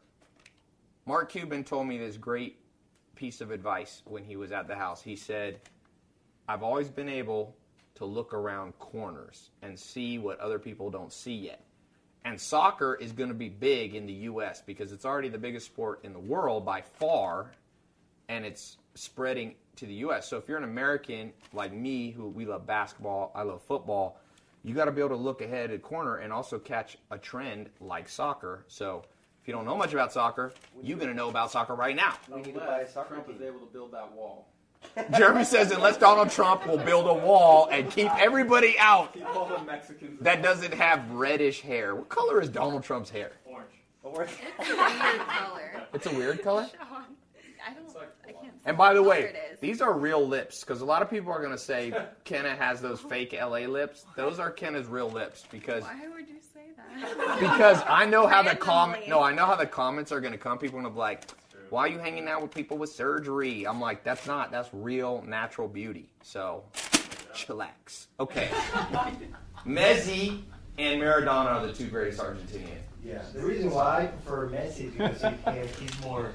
Mark 1.05 1.31
Cuban 1.31 1.63
told 1.63 1.87
me 1.87 1.97
this 1.97 2.17
great 2.17 2.59
piece 3.15 3.41
of 3.41 3.51
advice 3.51 4.01
when 4.05 4.23
he 4.23 4.35
was 4.35 4.51
at 4.51 4.67
the 4.67 4.75
house. 4.75 5.01
He 5.01 5.15
said, 5.15 5.59
I've 6.47 6.63
always 6.63 6.89
been 6.89 7.09
able 7.09 7.55
to 7.95 8.05
look 8.05 8.33
around 8.33 8.77
corners 8.79 9.49
and 9.61 9.77
see 9.77 10.17
what 10.19 10.39
other 10.39 10.59
people 10.59 10.89
don't 10.89 11.11
see 11.11 11.35
yet. 11.35 11.63
And 12.25 12.39
soccer 12.39 12.95
is 12.95 13.11
going 13.11 13.29
to 13.29 13.35
be 13.35 13.49
big 13.49 13.95
in 13.95 14.05
the 14.05 14.13
U.S. 14.13 14.61
because 14.65 14.91
it's 14.91 15.05
already 15.05 15.29
the 15.29 15.37
biggest 15.37 15.65
sport 15.65 16.01
in 16.03 16.13
the 16.13 16.19
world 16.19 16.65
by 16.65 16.81
far, 16.81 17.51
and 18.27 18.45
it's 18.45 18.77
spreading 18.95 19.55
to 19.79 19.86
the 19.86 19.93
U.S. 19.95 20.27
So 20.27 20.38
if 20.38 20.48
you're 20.48 20.57
an 20.57 20.63
American 20.63 21.31
like 21.53 21.74
me, 21.74 22.12
who 22.12 22.27
we 22.29 22.45
love 22.45 22.65
basketball, 22.67 23.31
I 23.33 23.43
love 23.43 23.62
football, 23.62 24.19
you 24.63 24.74
got 24.75 24.86
to 24.86 24.91
be 24.91 25.00
able 25.01 25.09
to 25.12 25.15
look 25.15 25.41
ahead 25.41 25.71
at 25.71 25.81
corner 25.81 26.17
and 26.17 26.33
also 26.33 26.59
catch 26.59 26.98
a 27.12 27.17
trend 27.17 27.69
like 27.79 28.09
soccer. 28.09 28.65
So 28.67 29.03
if 29.41 29.48
you 29.48 29.53
don't 29.53 29.65
know 29.65 29.77
much 29.77 29.93
about 29.93 30.12
soccer, 30.12 30.53
you're 30.81 30.98
going 30.98 31.09
to 31.09 31.15
know 31.15 31.29
about 31.29 31.51
soccer 31.51 31.75
right 31.75 31.95
now. 31.95 32.13
We 32.29 32.41
need 32.41 32.53
to 32.55 32.59
buy 32.59 32.65
a 32.65 32.71
Unless 32.74 32.93
soccer 32.93 33.13
Trump 33.15 33.27
was 33.27 33.38
team. 33.38 33.48
able 33.48 33.59
to 33.59 33.65
build 33.67 33.91
that 33.93 34.12
wall. 34.12 34.48
Jeremy 35.17 35.43
says 35.43 35.71
unless 35.71 35.98
Donald 35.98 36.29
Trump 36.29 36.65
will 36.65 36.77
build 36.77 37.05
a 37.07 37.13
wall 37.13 37.67
and 37.69 37.91
keep 37.91 38.09
everybody 38.17 38.77
out 38.79 39.13
Keep 39.13 39.25
all 39.27 39.45
the 39.45 39.62
Mexicans. 39.63 40.17
that 40.21 40.41
doesn't 40.41 40.74
have 40.74 41.09
reddish 41.12 41.59
hair. 41.62 41.95
What 41.95 42.07
color 42.07 42.41
is 42.41 42.48
Donald 42.50 42.83
Trump's 42.83 43.09
hair? 43.09 43.31
Orange. 43.45 43.69
Or- 44.03 44.24
It's 44.24 44.69
a 44.69 44.75
weird 44.75 45.19
color. 45.27 45.71
It's 45.93 46.05
a 46.05 46.12
weird 46.15 46.41
color. 46.43 46.69
Sean. 46.77 46.88
I 46.88 46.93
don't. 46.93 47.03
like 47.03 47.07
I 47.67 47.74
can't. 47.74 47.86
And 48.65 48.77
by 48.77 48.93
the 48.93 49.01
way, 49.01 49.21
color 49.23 49.27
it 49.29 49.53
is. 49.53 49.59
these 49.59 49.81
are 49.81 49.93
real 49.93 50.25
lips 50.27 50.61
because 50.61 50.81
a 50.81 50.85
lot 50.85 51.01
of 51.01 51.09
people 51.09 51.31
are 51.31 51.39
going 51.39 51.51
to 51.51 51.57
say 51.57 51.93
Kenna 52.23 52.55
has 52.55 52.81
those 52.81 52.99
fake 52.99 53.33
LA 53.33 53.59
lips. 53.59 54.05
Those 54.15 54.39
are 54.39 54.51
Kenna's 54.51 54.87
real 54.87 55.09
lips 55.09 55.45
because 55.49 55.83
Why 55.83 56.07
would 56.13 56.27
you 56.27 56.35
say 56.53 56.61
that? 56.75 57.39
because 57.39 57.81
I 57.87 58.05
know 58.05 58.27
how 58.27 58.41
the 58.43 58.55
comment. 58.55 59.07
No, 59.07 59.21
I 59.21 59.33
know 59.33 59.45
how 59.45 59.55
the 59.55 59.65
comments 59.65 60.11
are 60.11 60.19
going 60.19 60.33
to 60.33 60.37
come. 60.37 60.57
People 60.57 60.79
are 60.79 60.81
going 60.81 60.93
to 60.93 60.95
be 60.95 60.99
like, 60.99 61.23
"Why 61.69 61.81
are 61.81 61.87
you 61.87 61.99
hanging 61.99 62.27
out 62.27 62.41
with 62.41 62.53
people 62.53 62.77
with 62.77 62.91
surgery?" 62.91 63.65
I'm 63.65 63.79
like, 63.79 64.03
"That's 64.03 64.27
not. 64.27 64.51
That's 64.51 64.69
real 64.73 65.23
natural 65.25 65.67
beauty." 65.67 66.09
So, 66.21 66.63
chillax. 67.33 68.07
Okay. 68.19 68.49
Messi 69.65 70.41
and 70.77 71.01
Maradona 71.01 71.45
are 71.47 71.67
the 71.67 71.73
two 71.73 71.87
greatest 71.87 72.19
Argentinians. 72.19 72.81
Yeah, 73.03 73.21
the 73.33 73.41
reason 73.41 73.71
why 73.71 74.03
I 74.03 74.05
prefer 74.07 74.49
Messi 74.49 74.85
is 74.87 74.91
because 74.91 75.21
he 75.21 75.29
can, 75.43 75.67
he's 75.79 76.01
more, 76.01 76.31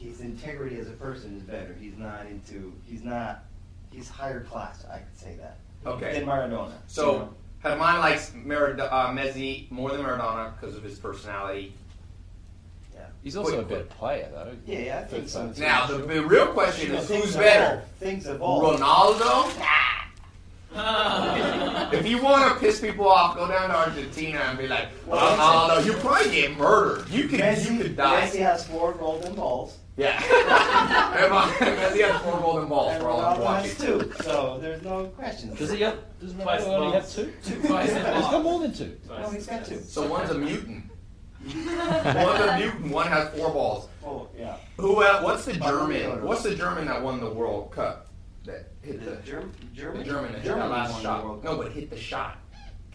his 0.00 0.20
integrity 0.20 0.78
as 0.78 0.88
a 0.88 0.92
person 0.92 1.36
is 1.36 1.42
better. 1.42 1.76
He's 1.78 1.96
not 1.96 2.26
into, 2.26 2.72
he's 2.86 3.04
not, 3.04 3.44
he's 3.90 4.08
higher 4.08 4.40
class. 4.40 4.84
I 4.90 4.98
could 4.98 5.18
say 5.18 5.36
that. 5.40 5.58
Okay. 5.86 6.12
Than 6.18 6.26
Maradona. 6.26 6.72
So, 6.86 7.34
Herman 7.60 7.98
likes 8.00 8.30
Marad- 8.30 8.80
uh, 8.80 9.08
Messi 9.08 9.70
more 9.70 9.90
than 9.90 10.02
Maradona 10.02 10.58
because 10.58 10.76
of 10.76 10.82
his 10.82 10.98
personality. 10.98 11.74
Yeah. 12.94 13.06
He's 13.22 13.36
also 13.36 13.58
Wait, 13.58 13.60
a 13.60 13.62
better 13.66 13.84
player, 13.84 14.28
though. 14.32 14.52
yeah, 14.66 14.78
yeah, 14.78 14.98
I 15.00 15.04
think 15.04 15.28
so. 15.28 15.52
too. 15.52 15.60
Now, 15.60 15.86
the, 15.86 15.98
the 15.98 16.24
real 16.24 16.48
question 16.48 16.94
is 16.94 17.08
who's 17.08 17.36
better, 17.36 17.82
Things 17.98 18.26
evolve. 18.26 18.80
Ronaldo? 18.80 19.50
if 21.92 22.06
you 22.06 22.22
want 22.22 22.52
to 22.52 22.58
piss 22.60 22.80
people 22.80 23.08
off, 23.08 23.36
go 23.36 23.48
down 23.48 23.70
to 23.70 23.76
Argentina 23.76 24.38
and 24.38 24.56
be 24.56 24.68
like, 24.68 24.88
Well, 25.04 25.36
Ronaldo, 25.36 25.84
you 25.84 25.92
probably 25.94 26.30
get 26.30 26.56
murdered. 26.56 27.08
You 27.08 27.26
could, 27.26 27.40
Messi, 27.40 27.72
you 27.72 27.78
could 27.82 27.96
die. 27.96 28.28
Messi 28.28 28.38
has 28.38 28.64
four 28.66 28.92
golden 28.92 29.34
balls, 29.34 29.78
Yeah. 29.96 30.18
Messi 31.60 32.00
has 32.08 32.22
four 32.22 32.38
golden 32.40 32.68
balls 32.68 32.92
and 32.92 33.02
for 33.02 33.08
all 33.10 33.20
I'm 33.20 33.40
watching. 33.40 33.70
has 33.70 33.78
two. 33.78 34.12
So 34.22 34.58
there's 34.60 34.82
no 34.82 35.06
question. 35.06 35.54
Does 35.54 35.70
he 35.70 35.80
have? 35.82 35.98
Does 36.20 36.32
Twice 36.32 36.62
Ronaldo 36.62 36.78
only 36.78 36.92
have 36.92 37.10
two? 37.10 37.32
Two 37.44 37.60
twice 37.62 37.88
He's 37.90 38.02
got 38.02 38.42
more 38.42 38.60
than 38.60 38.72
two. 38.72 38.96
No, 39.08 39.30
he's 39.30 39.46
got 39.46 39.64
two. 39.64 39.78
So 39.80 40.06
one's 40.06 40.30
a 40.30 40.34
mutant. 40.38 40.84
one's 41.44 41.56
a 41.56 42.56
mutant. 42.58 42.92
One 42.92 43.06
has 43.08 43.28
four 43.30 43.50
balls. 43.50 43.88
Oh, 44.04 44.28
yeah. 44.38 44.56
Who? 44.78 45.02
Uh, 45.02 45.20
what's 45.22 45.44
the 45.44 45.54
German? 45.54 46.22
What's 46.24 46.42
the 46.42 46.54
German 46.54 46.86
that 46.86 47.02
won 47.02 47.20
the 47.20 47.30
World 47.30 47.72
Cup? 47.72 48.06
That 48.44 48.72
hit 48.82 49.04
The 49.04 49.10
the 49.10 49.16
Germ- 49.22 49.52
the 49.60 49.66
German? 49.76 50.04
German 50.04 50.32
that 50.32 50.38
hit 50.40 50.46
Germany 50.46 50.68
that 50.68 50.74
last 50.74 51.02
shot. 51.02 51.44
No, 51.44 51.56
but 51.58 51.72
hit 51.72 51.90
the 51.90 51.96
shot. 51.98 52.38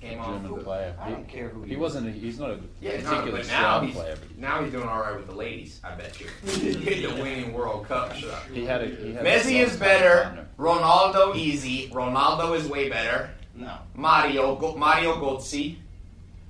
Came 0.10 0.20
off. 0.20 0.42
German 0.42 0.64
player. 0.64 0.96
I 1.02 1.10
don't 1.10 1.28
care 1.28 1.50
who 1.50 1.64
He 1.64 1.76
wasn't. 1.76 2.08
A, 2.08 2.12
he's 2.12 2.40
not 2.40 2.52
a 2.52 2.60
Yeah, 2.82 2.98
no, 2.98 3.10
particularly 3.10 3.32
but 3.32 3.48
now 3.48 3.60
strong 3.60 3.88
he's 3.88 3.96
player. 3.96 4.16
But 4.20 4.38
now 4.38 4.64
he's 4.64 4.72
doing 4.72 4.88
all 4.88 5.00
right 5.02 5.16
with 5.16 5.28
the 5.28 5.36
ladies. 5.36 5.80
I 5.84 5.96
bet 5.96 6.20
you. 6.20 6.28
He 6.52 6.74
hit 6.74 7.10
the 7.16 7.22
winning 7.22 7.54
World 7.54 7.88
Cup 7.88 8.14
shot. 8.16 8.44
he 8.54 8.66
had 8.66 8.82
a. 8.84 8.88
He 8.88 9.14
had 9.14 9.26
a 9.26 9.30
Messi 9.30 9.64
is 9.66 9.76
better. 9.78 10.24
partner. 10.24 10.48
Ronaldo 10.60 11.36
easy. 11.36 11.90
Ronaldo 11.90 12.56
is 12.58 12.68
way 12.68 12.90
better. 12.90 13.30
No. 13.56 13.78
Mario 13.96 14.56
Go- 14.56 14.76
Mario 14.76 15.16
Götze, 15.16 15.78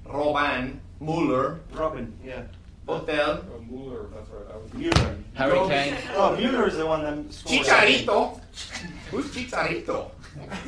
Robin 0.07 0.79
Muller, 0.99 1.59
Robin, 1.73 2.11
yeah. 2.23 2.43
Hotel, 2.87 3.43
Oh, 3.51 3.59
Mueller, 3.67 4.05
that's 4.13 4.29
right. 4.29 4.45
I 4.53 4.57
was 4.57 4.73
Mueller. 4.73 5.15
Harry 5.33 5.67
Kane. 5.67 5.95
Oh, 6.15 6.35
Mueller 6.35 6.67
is 6.67 6.77
the 6.77 6.85
one 6.85 7.03
that 7.03 7.33
scored. 7.33 7.65
Chicharito. 7.65 8.39
Who's 9.09 9.25
Chicharito? 9.33 10.11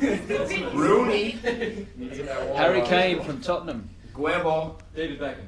Rooney, 0.74 1.38
needed 1.96 2.26
that 2.28 2.46
wall. 2.46 2.56
Harry 2.56 2.82
Kane 2.82 3.22
from 3.22 3.40
Tottenham. 3.40 3.88
Guebo, 4.14 4.78
David 4.94 5.20
Beckham. 5.20 5.44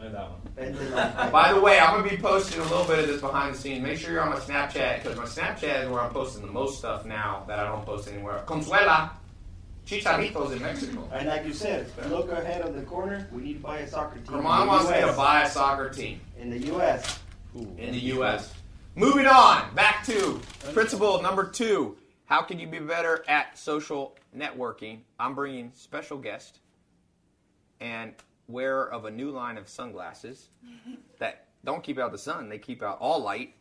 That 0.00 0.14
one. 0.14 0.40
And 0.56 0.74
then, 0.74 0.90
like, 0.92 1.30
By 1.30 1.52
the 1.52 1.60
way, 1.60 1.78
I'm 1.78 1.96
gonna 2.00 2.10
be 2.10 2.16
posting 2.16 2.60
a 2.60 2.64
little 2.64 2.84
bit 2.86 2.98
of 2.98 3.06
this 3.06 3.20
behind 3.20 3.54
the 3.54 3.58
scenes. 3.58 3.82
Make 3.84 3.98
sure 3.98 4.12
you're 4.12 4.22
on 4.22 4.30
my 4.30 4.36
Snapchat 4.36 5.02
because 5.02 5.16
my 5.16 5.24
Snapchat 5.24 5.84
is 5.84 5.90
where 5.90 6.00
I'm 6.00 6.10
posting 6.10 6.44
the 6.44 6.50
most 6.50 6.78
stuff 6.78 7.04
now 7.06 7.44
that 7.46 7.60
I 7.60 7.68
don't 7.68 7.86
post 7.86 8.08
anywhere. 8.08 8.42
Consuela, 8.44 9.10
Chicharitos 9.86 10.52
in 10.52 10.62
Mexico. 10.62 11.08
and 11.12 11.28
like 11.28 11.44
you 11.46 11.52
said, 11.52 11.86
look 12.08 12.32
ahead 12.32 12.62
of 12.62 12.74
the 12.74 12.82
corner. 12.82 13.28
We 13.32 13.42
need 13.42 13.54
to 13.54 13.60
buy 13.60 13.78
a 13.78 13.88
soccer 13.88 14.16
team. 14.16 14.26
Herman 14.26 14.62
in 14.62 14.66
wants 14.68 14.86
the 14.86 14.92
me 14.94 15.00
to 15.02 15.12
buy 15.12 15.42
a 15.42 15.48
soccer 15.48 15.88
team 15.90 16.20
in 16.36 16.50
the 16.50 16.58
U.S. 16.66 17.20
in 17.54 17.92
the 17.92 18.00
U.S. 18.00 18.52
Moving 18.96 19.26
on, 19.26 19.72
back 19.74 20.04
to 20.06 20.40
principle 20.72 21.22
number 21.22 21.46
two. 21.46 21.96
How 22.32 22.40
can 22.40 22.58
you 22.58 22.66
be 22.66 22.78
better 22.78 23.22
at 23.28 23.58
social 23.58 24.16
networking? 24.34 25.00
I'm 25.20 25.34
bringing 25.34 25.70
special 25.74 26.16
guest 26.16 26.60
and 27.78 28.14
wearer 28.48 28.90
of 28.90 29.04
a 29.04 29.10
new 29.10 29.30
line 29.30 29.58
of 29.58 29.68
sunglasses 29.68 30.48
that 31.18 31.48
don't 31.62 31.82
keep 31.82 31.98
out 31.98 32.10
the 32.10 32.16
sun; 32.16 32.48
they 32.48 32.56
keep 32.56 32.82
out 32.82 32.96
all 33.02 33.22
light. 33.22 33.54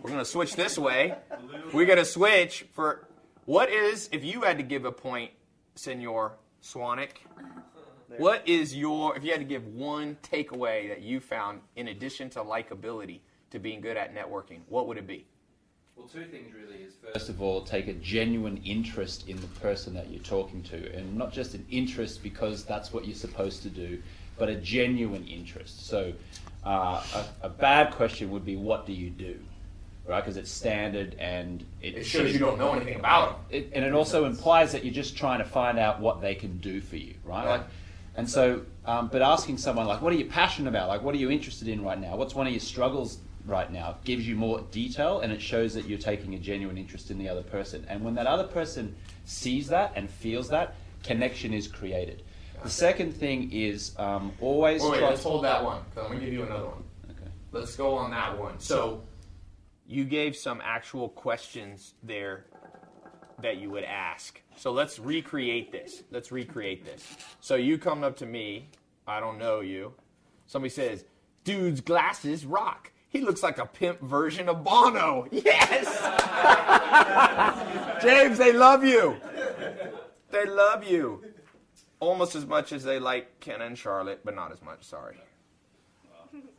We're 0.00 0.10
gonna 0.10 0.24
switch 0.24 0.54
this 0.54 0.78
way. 0.78 1.16
We're 1.72 1.84
gonna 1.84 2.04
switch 2.04 2.64
for 2.72 3.08
what 3.44 3.70
is 3.70 4.08
if 4.12 4.22
you 4.22 4.42
had 4.42 4.56
to 4.58 4.62
give 4.62 4.84
a 4.84 4.92
point, 4.92 5.32
Senor 5.74 6.36
Swanik. 6.62 7.26
Uh-huh. 7.36 7.60
What 8.18 8.46
is 8.46 8.72
your 8.72 9.16
if 9.16 9.24
you 9.24 9.32
had 9.32 9.40
to 9.40 9.44
give 9.44 9.66
one 9.66 10.16
takeaway 10.22 10.88
that 10.90 11.02
you 11.02 11.18
found 11.18 11.60
in 11.74 11.88
addition 11.88 12.30
to 12.30 12.44
likability 12.44 13.18
to 13.50 13.58
being 13.58 13.80
good 13.80 13.96
at 13.96 14.14
networking? 14.14 14.60
What 14.68 14.86
would 14.86 14.96
it 14.96 15.08
be? 15.08 15.26
Well, 15.96 16.08
two 16.12 16.24
things 16.24 16.52
really 16.54 16.82
is 16.86 16.94
first 17.14 17.28
of 17.28 17.42
all, 17.42 17.62
take 17.62 17.88
a 17.88 17.92
genuine 17.94 18.58
interest 18.64 19.28
in 19.28 19.36
the 19.40 19.46
person 19.60 19.92
that 19.94 20.10
you're 20.10 20.22
talking 20.22 20.62
to, 20.64 20.94
and 20.96 21.16
not 21.16 21.32
just 21.32 21.54
an 21.54 21.64
interest 21.70 22.22
because 22.22 22.64
that's 22.64 22.92
what 22.92 23.04
you're 23.04 23.14
supposed 23.14 23.62
to 23.62 23.68
do, 23.68 24.02
but 24.38 24.48
a 24.48 24.54
genuine 24.56 25.26
interest. 25.26 25.86
So, 25.86 26.12
uh, 26.64 27.02
a, 27.42 27.46
a 27.46 27.48
bad 27.50 27.92
question 27.92 28.30
would 28.30 28.44
be, 28.46 28.56
"What 28.56 28.86
do 28.86 28.92
you 28.92 29.10
do?" 29.10 29.38
Right? 30.08 30.20
Because 30.20 30.36
it's 30.36 30.50
standard 30.50 31.14
and 31.20 31.64
it, 31.80 31.94
It 31.98 32.04
shows 32.06 32.32
you 32.32 32.38
don't 32.40 32.58
know 32.58 32.72
anything 32.72 32.96
about 32.96 33.48
them. 33.50 33.62
it, 33.62 33.70
and 33.74 33.84
it 33.84 33.92
also 33.92 34.24
implies 34.24 34.72
that 34.72 34.84
you're 34.84 34.94
just 34.94 35.16
trying 35.16 35.38
to 35.38 35.44
find 35.44 35.78
out 35.78 36.00
what 36.00 36.20
they 36.20 36.34
can 36.34 36.56
do 36.58 36.80
for 36.80 36.96
you, 36.96 37.14
right? 37.24 37.46
Like, 37.46 37.62
and 38.16 38.28
so, 38.28 38.62
um, 38.84 39.08
but 39.12 39.22
asking 39.22 39.58
someone 39.58 39.86
like, 39.86 40.00
"What 40.02 40.12
are 40.12 40.16
you 40.16 40.24
passionate 40.24 40.68
about? 40.70 40.88
Like, 40.88 41.02
what 41.02 41.14
are 41.14 41.18
you 41.18 41.30
interested 41.30 41.68
in 41.68 41.84
right 41.84 42.00
now? 42.00 42.16
What's 42.16 42.34
one 42.34 42.46
of 42.46 42.52
your 42.52 42.60
struggles 42.60 43.18
right 43.46 43.70
now?" 43.70 43.90
it 43.90 44.04
gives 44.04 44.26
you 44.26 44.36
more 44.36 44.60
detail, 44.70 45.20
and 45.20 45.32
it 45.32 45.40
shows 45.40 45.74
that 45.74 45.88
you're 45.88 45.98
taking 45.98 46.34
a 46.34 46.38
genuine 46.38 46.78
interest 46.78 47.10
in 47.10 47.18
the 47.18 47.28
other 47.28 47.42
person. 47.42 47.84
And 47.88 48.04
when 48.04 48.14
that 48.14 48.26
other 48.26 48.44
person 48.44 48.94
sees 49.24 49.68
that 49.68 49.92
and 49.96 50.10
feels 50.10 50.48
that, 50.48 50.74
connection 51.02 51.52
is 51.52 51.66
created. 51.66 52.22
The 52.62 52.70
second 52.70 53.12
thing 53.12 53.50
is 53.52 53.92
um, 53.98 54.32
always 54.40 54.82
Wait, 54.82 54.92
wait, 54.92 54.98
try. 54.98 55.08
let's 55.10 55.22
hold 55.22 55.44
that 55.44 55.64
one. 55.64 55.82
I'm 55.96 56.04
gonna 56.08 56.20
give 56.20 56.32
you 56.32 56.44
another 56.44 56.66
one. 56.66 56.84
Okay. 57.10 57.30
Let's 57.50 57.74
go 57.74 57.94
on 57.94 58.10
that 58.12 58.38
one. 58.38 58.60
So, 58.60 59.02
you 59.86 60.04
gave 60.04 60.36
some 60.36 60.60
actual 60.64 61.08
questions 61.08 61.94
there 62.02 62.46
that 63.40 63.56
you 63.58 63.70
would 63.70 63.84
ask. 63.84 64.40
So 64.56 64.72
let's 64.72 64.98
recreate 64.98 65.72
this. 65.72 66.02
Let's 66.10 66.32
recreate 66.32 66.84
this. 66.84 67.04
So 67.40 67.56
you 67.56 67.78
come 67.78 68.04
up 68.04 68.16
to 68.18 68.26
me, 68.26 68.68
I 69.06 69.20
don't 69.20 69.38
know 69.38 69.60
you. 69.60 69.92
Somebody 70.46 70.70
says, 70.70 71.04
"Dude's 71.44 71.80
glasses 71.80 72.46
rock. 72.46 72.92
He 73.12 73.20
looks 73.20 73.42
like 73.42 73.58
a 73.58 73.66
pimp 73.66 74.00
version 74.00 74.48
of 74.48 74.64
Bono." 74.64 75.26
Yes. 75.30 75.86
James, 78.02 78.38
they 78.38 78.52
love 78.52 78.84
you. 78.84 79.16
They 80.30 80.46
love 80.46 80.84
you. 80.84 81.22
Almost 82.00 82.34
as 82.34 82.46
much 82.46 82.72
as 82.72 82.82
they 82.82 82.98
like 82.98 83.38
Ken 83.40 83.60
and 83.62 83.76
Charlotte, 83.78 84.20
but 84.24 84.34
not 84.34 84.50
as 84.50 84.62
much. 84.62 84.82
Sorry. 84.84 85.16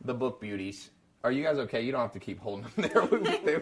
The 0.04 0.14
book 0.14 0.40
beauties. 0.40 0.90
Are 1.24 1.32
you 1.32 1.42
guys 1.42 1.58
okay? 1.58 1.80
You 1.82 1.90
don't 1.92 2.00
have 2.02 2.12
to 2.12 2.20
keep 2.20 2.38
holding 2.38 2.66
them 2.76 2.90
there. 3.44 3.60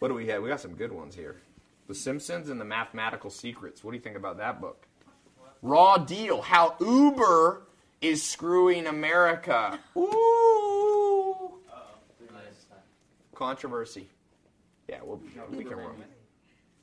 What 0.00 0.08
do 0.08 0.14
we 0.14 0.26
have? 0.26 0.42
We 0.42 0.48
got 0.48 0.60
some 0.60 0.74
good 0.74 0.90
ones 0.92 1.14
here. 1.14 1.36
The 1.86 1.94
Simpsons 1.94 2.48
and 2.48 2.60
the 2.60 2.64
Mathematical 2.64 3.30
Secrets. 3.30 3.84
What 3.84 3.92
do 3.92 3.96
you 3.96 4.02
think 4.02 4.16
about 4.16 4.38
that 4.38 4.60
book? 4.60 4.86
Raw 5.62 5.98
Deal. 5.98 6.42
How 6.42 6.74
Uber 6.80 7.62
is 8.00 8.22
screwing 8.22 8.86
America. 8.86 9.78
Ooh. 9.96 10.51
Controversy. 13.42 14.06
Yeah, 14.88 15.00
we'll, 15.02 15.20
we 15.50 15.64
can 15.64 15.76
run. 15.76 15.96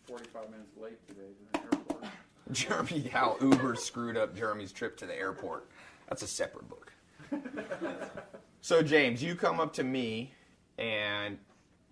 45 0.04 0.50
minutes 0.52 0.76
late 0.76 1.08
today 1.08 1.22
to 1.22 1.54
the 1.54 1.78
airport. 1.78 2.04
Jeremy, 2.52 3.08
how 3.08 3.38
Uber 3.39 3.76
screwed 3.76 4.17
up 4.17 4.36
Jeremy's 4.36 4.74
trip 4.74 4.98
to 4.98 5.06
the 5.06 5.17
airport. 5.17 5.69
That's 6.10 6.22
a 6.22 6.28
separate 6.28 6.67
book. 6.67 6.91
so 8.62 8.82
James, 8.82 9.24
you 9.24 9.36
come 9.36 9.62
up 9.62 9.72
to 9.76 9.86
me 9.86 10.34
and 10.78 11.38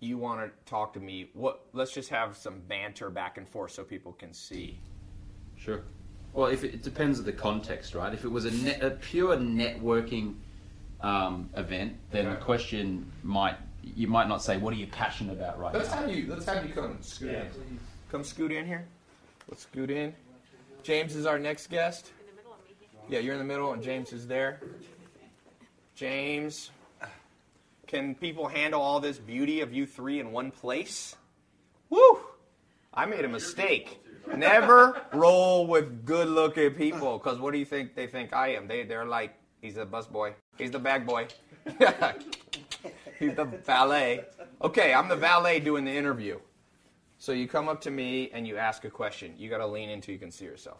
you 0.00 0.18
want 0.18 0.42
to 0.42 0.70
talk 0.70 0.92
to 0.92 1.00
me. 1.00 1.30
What? 1.32 1.62
Let's 1.72 1.94
just 1.94 2.10
have 2.10 2.36
some 2.36 2.60
banter 2.68 3.08
back 3.08 3.38
and 3.38 3.48
forth 3.48 3.70
so 3.70 3.84
people 3.84 4.12
can 4.12 4.34
see. 4.34 4.78
Sure. 5.56 5.80
Well, 6.34 6.48
if 6.48 6.62
it, 6.62 6.74
it 6.74 6.82
depends 6.82 7.18
on 7.18 7.24
the 7.24 7.32
context, 7.32 7.94
right? 7.94 8.12
If 8.12 8.26
it 8.26 8.30
was 8.30 8.44
a, 8.44 8.50
net, 8.50 8.82
a 8.82 8.90
pure 8.90 9.34
networking 9.34 10.34
um, 11.00 11.48
event, 11.56 11.94
then 12.10 12.28
the 12.28 12.36
question 12.36 13.10
might 13.22 13.56
you 13.94 14.06
might 14.08 14.28
not 14.28 14.42
say, 14.42 14.56
"What 14.56 14.72
are 14.74 14.76
you 14.76 14.86
passionate 14.86 15.32
about 15.32 15.58
right 15.58 15.74
Let's 15.74 15.90
now?" 15.90 15.96
have 16.02 16.10
you. 16.10 16.26
Let's 16.28 16.44
have 16.46 16.66
you 16.66 16.72
come 16.74 16.98
scoot 17.00 17.30
Yeah, 17.32 17.42
in. 17.42 17.50
please. 17.50 17.80
Come 18.10 18.24
scoot 18.24 18.52
in 18.52 18.66
here. 18.66 18.86
Let's 19.48 19.62
scoot 19.62 19.90
in. 19.90 20.14
James 20.82 21.14
is 21.16 21.26
our 21.26 21.38
next 21.38 21.68
guest. 21.68 22.12
In 22.20 22.26
the 22.26 22.32
middle 22.36 22.52
of. 22.52 22.58
Yeah, 23.10 23.18
you're 23.20 23.34
in 23.34 23.38
the 23.38 23.44
middle, 23.44 23.72
and 23.72 23.82
James 23.82 24.12
is 24.12 24.26
there. 24.26 24.60
James, 25.94 26.70
can 27.86 28.14
people 28.14 28.46
handle 28.46 28.80
all 28.80 29.00
this 29.00 29.18
beauty 29.18 29.60
of 29.60 29.72
you 29.72 29.86
three 29.86 30.20
in 30.20 30.30
one 30.30 30.50
place? 30.50 31.16
Woo! 31.90 32.20
I 32.94 33.06
made 33.06 33.24
a 33.24 33.28
mistake. 33.28 34.00
Never 34.36 35.02
roll 35.12 35.66
with 35.66 36.04
good-looking 36.04 36.74
people, 36.74 37.18
because 37.18 37.38
what 37.38 37.52
do 37.52 37.58
you 37.58 37.64
think 37.64 37.94
they 37.94 38.06
think 38.06 38.32
I 38.32 38.48
am? 38.54 38.68
They 38.68 38.84
they're 38.84 39.06
like, 39.06 39.34
he's 39.62 39.76
a 39.76 39.86
bus 39.86 40.06
boy. 40.06 40.34
He's 40.56 40.70
the 40.70 40.78
bag 40.78 41.06
boy. 41.06 41.28
he's 43.18 43.34
the 43.34 43.44
valet. 43.44 44.24
Okay, 44.62 44.92
I'm 44.94 45.08
the 45.08 45.16
valet 45.16 45.60
doing 45.60 45.84
the 45.84 45.92
interview. 45.94 46.38
So 47.18 47.32
you 47.32 47.48
come 47.48 47.68
up 47.68 47.80
to 47.82 47.90
me 47.90 48.30
and 48.32 48.46
you 48.46 48.56
ask 48.56 48.84
a 48.84 48.90
question. 48.90 49.34
You 49.36 49.50
got 49.50 49.58
to 49.58 49.66
lean 49.66 49.88
into 49.90 50.12
you 50.12 50.18
can 50.18 50.30
see 50.30 50.44
yourself. 50.44 50.78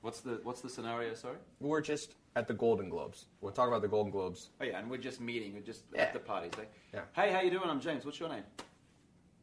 What's 0.00 0.20
the 0.20 0.40
What's 0.42 0.60
the 0.60 0.68
scenario? 0.68 1.14
Sorry. 1.14 1.36
We're 1.60 1.80
just 1.80 2.14
at 2.34 2.48
the 2.48 2.54
Golden 2.54 2.88
Globes. 2.88 3.26
We're 3.40 3.52
talking 3.52 3.72
about 3.72 3.82
the 3.82 3.88
Golden 3.88 4.10
Globes. 4.10 4.50
Oh 4.60 4.64
yeah, 4.64 4.78
and 4.78 4.90
we're 4.90 4.96
just 4.96 5.20
meeting. 5.20 5.52
We're 5.54 5.60
just 5.60 5.84
Yeah. 5.94 6.02
at 6.02 6.12
the 6.12 6.18
party. 6.18 6.48
Say, 6.56 6.62
eh? 6.62 6.66
Yeah. 6.94 7.00
Hey, 7.12 7.30
how 7.32 7.40
you 7.40 7.50
doing? 7.50 7.68
I'm 7.68 7.80
James. 7.80 8.04
What's 8.04 8.18
your 8.18 8.28
name? 8.30 8.42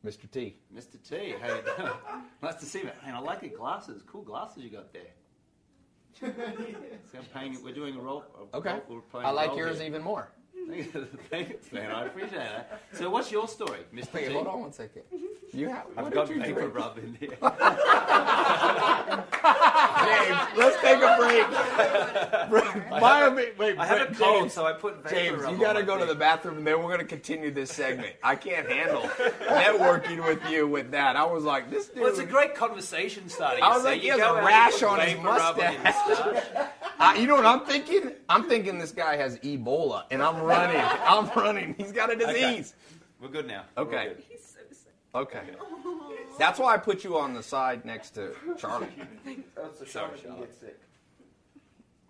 Mr. 0.05 0.29
T. 0.32 0.55
Mr. 0.75 0.95
T. 1.08 1.34
How 1.41 1.47
you 1.55 1.62
doing? 1.77 1.91
nice 2.43 2.55
to 2.55 2.65
see 2.65 2.79
you. 2.79 2.89
Man, 3.05 3.15
I 3.15 3.19
like 3.19 3.41
your 3.41 3.51
glasses. 3.58 4.01
Cool 4.08 4.21
glasses 4.23 4.63
you 4.63 4.69
got 4.69 4.91
there. 4.91 5.03
See, 6.19 7.17
I'm 7.17 7.25
paying. 7.34 7.63
We're 7.63 7.73
doing 7.73 7.95
a 7.95 7.99
role. 7.99 8.23
A 8.53 8.58
Okay. 8.58 8.71
role- 8.73 8.84
we're 8.89 9.01
playing 9.01 9.27
I 9.27 9.29
a 9.29 9.34
like 9.34 9.49
role 9.49 9.58
yours 9.60 9.77
here. 9.77 9.88
even 9.88 10.01
more. 10.01 10.29
Thanks, 11.29 11.71
man. 11.71 11.91
I 11.91 12.05
appreciate 12.05 12.34
that. 12.34 12.82
So, 12.93 13.10
what's 13.10 13.32
your 13.32 13.47
story, 13.47 13.79
Mr. 13.93 14.13
Wait, 14.13 14.27
T? 14.27 14.34
hold 14.34 14.47
on 14.47 14.62
one 14.62 14.73
second. 14.73 15.01
You 15.51 15.69
have. 15.69 15.86
I've 15.97 16.12
got 16.12 16.27
vapor 16.27 16.67
rub 16.67 16.99
in 16.99 17.15
here. 17.15 17.38
James, 20.05 20.39
let's 20.57 20.81
take 20.81 21.01
a 21.01 21.15
break. 21.19 22.89
Buy 23.01 23.29
me- 23.29 23.49
wait, 23.57 23.77
I 23.77 23.85
have 23.85 24.01
a 24.01 24.05
James, 24.05 24.17
cold, 24.17 24.51
so 24.51 24.65
I 24.65 24.73
put 24.73 25.03
vapor 25.03 25.15
James, 25.15 25.51
you 25.51 25.57
got 25.57 25.73
to 25.73 25.79
my 25.79 25.85
go 25.85 25.97
to 25.97 26.05
the 26.05 26.15
bathroom, 26.15 26.57
and 26.57 26.67
then 26.67 26.79
we're 26.79 26.87
going 26.87 26.99
to 26.99 27.05
continue 27.05 27.51
this 27.51 27.71
segment. 27.71 28.15
I 28.23 28.35
can't 28.35 28.69
handle 28.69 29.01
networking 29.01 30.25
with 30.25 30.49
you 30.49 30.67
with 30.67 30.91
that. 30.91 31.15
I 31.15 31.25
was 31.25 31.43
like, 31.43 31.69
this 31.69 31.87
dude. 31.87 31.99
Well, 31.99 32.09
it's 32.09 32.19
a 32.19 32.25
great 32.25 32.55
conversation 32.55 33.29
starting. 33.29 33.63
I 33.63 33.69
was 33.69 33.83
see. 33.83 33.89
like, 33.89 34.01
he 34.01 34.07
You 34.07 34.19
has 34.19 34.21
a 34.21 34.33
rash 34.33 34.83
on 34.83 34.99
his 34.99 35.13
vapor 35.13 35.27
rub 35.27 35.59
on 35.59 35.73
your 35.73 35.83
mustache. 35.83 36.43
I, 36.99 37.15
you 37.17 37.27
know 37.27 37.35
what 37.35 37.45
I'm 37.45 37.61
thinking? 37.65 38.11
I'm 38.27 38.43
thinking 38.43 38.77
this 38.77 38.91
guy 38.91 39.15
has 39.15 39.37
Ebola, 39.39 40.03
and 40.11 40.21
I'm 40.21 40.41
running. 40.41 40.81
I'm 40.81 41.29
running. 41.35 41.75
He's 41.77 41.91
got 41.93 42.11
a 42.11 42.15
disease. 42.15 42.75
We're 43.21 43.29
good 43.29 43.47
now. 43.47 43.63
Okay. 43.77 44.09
Good. 44.09 44.23
He's 44.29 44.41
so 44.41 44.59
sick. 44.71 44.93
Okay. 45.15 45.41
That's 46.37 46.59
why 46.59 46.73
I 46.73 46.77
put 46.77 47.03
you 47.03 47.17
on 47.17 47.33
the 47.33 47.43
side 47.43 47.85
next 47.85 48.11
to 48.11 48.33
Charlie. 48.57 48.87
That's 49.55 49.79
the 49.79 49.85
Sorry, 49.85 50.17
shot 50.17 50.25
you 50.25 50.45
get 50.45 50.53
sick. 50.59 50.79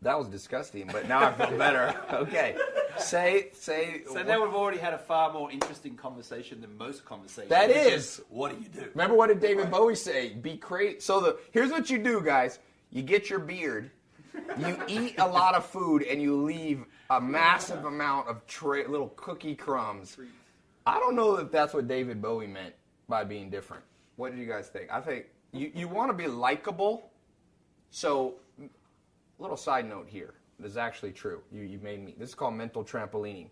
That 0.01 0.17
was 0.17 0.29
disgusting, 0.29 0.88
but 0.88 1.10
now 1.10 1.19
I 1.27 1.34
feel 1.34 1.58
better. 1.58 1.93
Okay. 2.13 2.55
Say, 2.97 3.49
say. 3.53 4.01
So 4.12 4.23
now 4.23 4.43
we've 4.43 4.53
already 4.53 4.77
had 4.77 4.93
a 4.93 4.97
far 4.97 5.32
more 5.32 5.51
interesting 5.51 5.95
conversation 5.95 6.60
than 6.60 6.75
most 6.77 7.05
conversations. 7.05 7.49
That 7.49 7.69
is. 7.69 8.21
What 8.29 8.51
do 8.51 8.62
you 8.62 8.67
do? 8.67 8.89
Remember 8.93 9.15
what 9.15 9.27
did 9.27 9.39
David 9.39 9.69
Bowie 9.71 9.95
say? 9.95 10.34
Be 10.34 10.58
crazy. 10.58 10.99
So 10.99 11.19
the 11.21 11.39
here's 11.51 11.71
what 11.71 11.89
you 11.89 11.97
do, 11.99 12.21
guys. 12.21 12.60
You 12.91 13.03
get 13.03 13.29
your 13.29 13.39
beard. 13.39 13.91
You 14.58 14.77
eat 14.88 15.15
a 15.19 15.27
lot 15.27 15.55
of 15.55 15.65
food, 15.65 16.03
and 16.03 16.21
you 16.21 16.43
leave 16.43 16.84
a 17.10 17.21
massive 17.21 17.86
amount 17.86 18.27
of 18.27 18.45
tra- 18.47 18.89
little 18.89 19.10
cookie 19.10 19.55
crumbs. 19.55 20.17
I 20.86 20.99
don't 20.99 21.15
know 21.15 21.36
if 21.38 21.51
that's 21.51 21.73
what 21.73 21.88
David 21.88 22.21
Bowie 22.21 22.47
meant 22.47 22.73
by 23.08 23.23
being 23.23 23.49
different. 23.49 23.84
What 24.19 24.36
do 24.36 24.41
you 24.41 24.47
guys 24.47 24.67
think? 24.67 24.91
I 24.91 24.99
think 24.99 25.27
you, 25.53 25.71
you 25.73 25.88
want 25.88 26.12
to 26.12 26.13
be 26.13 26.27
likable. 26.27 27.10
So, 27.89 28.34
little 29.39 29.55
side 29.55 29.88
note 29.88 30.08
here. 30.10 30.34
This 30.60 30.71
is 30.71 30.77
actually 30.77 31.13
true. 31.13 31.41
You, 31.53 31.62
you 31.62 31.79
made 31.82 32.03
me. 32.03 32.15
This 32.19 32.27
is 32.29 32.36
called 32.36 32.55
mental 32.55 32.84
trampolining. 32.84 33.47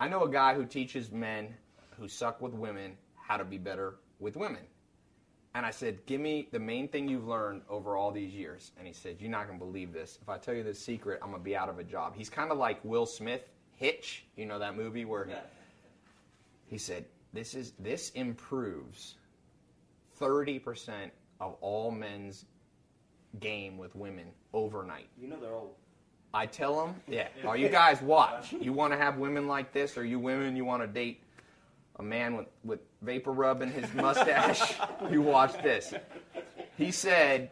I 0.00 0.08
know 0.08 0.22
a 0.22 0.30
guy 0.30 0.54
who 0.54 0.64
teaches 0.64 1.12
men 1.12 1.54
who 1.98 2.08
suck 2.08 2.40
with 2.40 2.54
women 2.54 2.96
how 3.14 3.36
to 3.36 3.44
be 3.44 3.58
better 3.58 3.96
with 4.20 4.36
women. 4.36 4.62
And 5.54 5.66
I 5.66 5.70
said, 5.70 5.98
Give 6.06 6.22
me 6.22 6.48
the 6.50 6.58
main 6.58 6.88
thing 6.88 7.06
you've 7.06 7.28
learned 7.28 7.60
over 7.68 7.94
all 7.94 8.10
these 8.10 8.32
years. 8.32 8.72
And 8.78 8.86
he 8.86 8.94
said, 8.94 9.16
You're 9.20 9.30
not 9.30 9.48
going 9.48 9.58
to 9.58 9.64
believe 9.66 9.92
this. 9.92 10.18
If 10.22 10.30
I 10.30 10.38
tell 10.38 10.54
you 10.54 10.62
this 10.62 10.82
secret, 10.82 11.18
I'm 11.20 11.28
going 11.28 11.42
to 11.42 11.44
be 11.44 11.54
out 11.54 11.68
of 11.68 11.78
a 11.78 11.84
job. 11.84 12.14
He's 12.16 12.30
kind 12.30 12.50
of 12.50 12.56
like 12.56 12.82
Will 12.86 13.04
Smith, 13.04 13.42
Hitch. 13.76 14.24
You 14.34 14.46
know 14.46 14.60
that 14.60 14.78
movie 14.78 15.04
where 15.04 15.26
he, 15.26 15.34
he 16.68 16.78
said, 16.78 17.04
This 17.34 17.52
is 17.52 17.74
this 17.78 18.08
improves 18.12 19.16
30% 20.20 21.10
of 21.40 21.56
all 21.60 21.90
men's 21.90 22.44
game 23.38 23.78
with 23.78 23.94
women 23.94 24.26
overnight. 24.52 25.08
You 25.20 25.28
know 25.28 25.40
they're 25.40 25.54
all. 25.54 25.76
I 26.32 26.46
tell 26.46 26.84
them, 26.84 26.94
yeah, 27.08 27.28
are 27.44 27.48
oh, 27.50 27.52
you 27.54 27.68
guys 27.68 28.02
watch. 28.02 28.52
You 28.52 28.72
want 28.72 28.92
to 28.92 28.96
have 28.96 29.18
women 29.18 29.48
like 29.48 29.72
this, 29.72 29.96
or 29.96 30.04
you 30.04 30.18
women, 30.18 30.54
you 30.54 30.64
want 30.64 30.82
to 30.82 30.86
date 30.86 31.22
a 31.96 32.02
man 32.02 32.36
with, 32.36 32.46
with 32.64 32.80
vapor 33.02 33.32
rub 33.32 33.62
in 33.62 33.70
his 33.70 33.92
mustache? 33.94 34.74
you 35.10 35.22
watch 35.22 35.60
this. 35.62 35.92
He 36.76 36.92
said, 36.92 37.50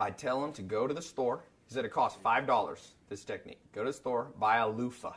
I 0.00 0.10
tell 0.10 0.42
him 0.42 0.52
to 0.52 0.62
go 0.62 0.86
to 0.86 0.94
the 0.94 1.02
store. 1.02 1.44
He 1.68 1.74
said 1.74 1.84
it 1.84 1.92
costs 1.92 2.18
$5, 2.24 2.80
this 3.08 3.24
technique. 3.24 3.60
Go 3.72 3.84
to 3.84 3.90
the 3.90 3.96
store, 3.96 4.28
buy 4.38 4.58
a 4.58 4.68
loofah, 4.68 5.14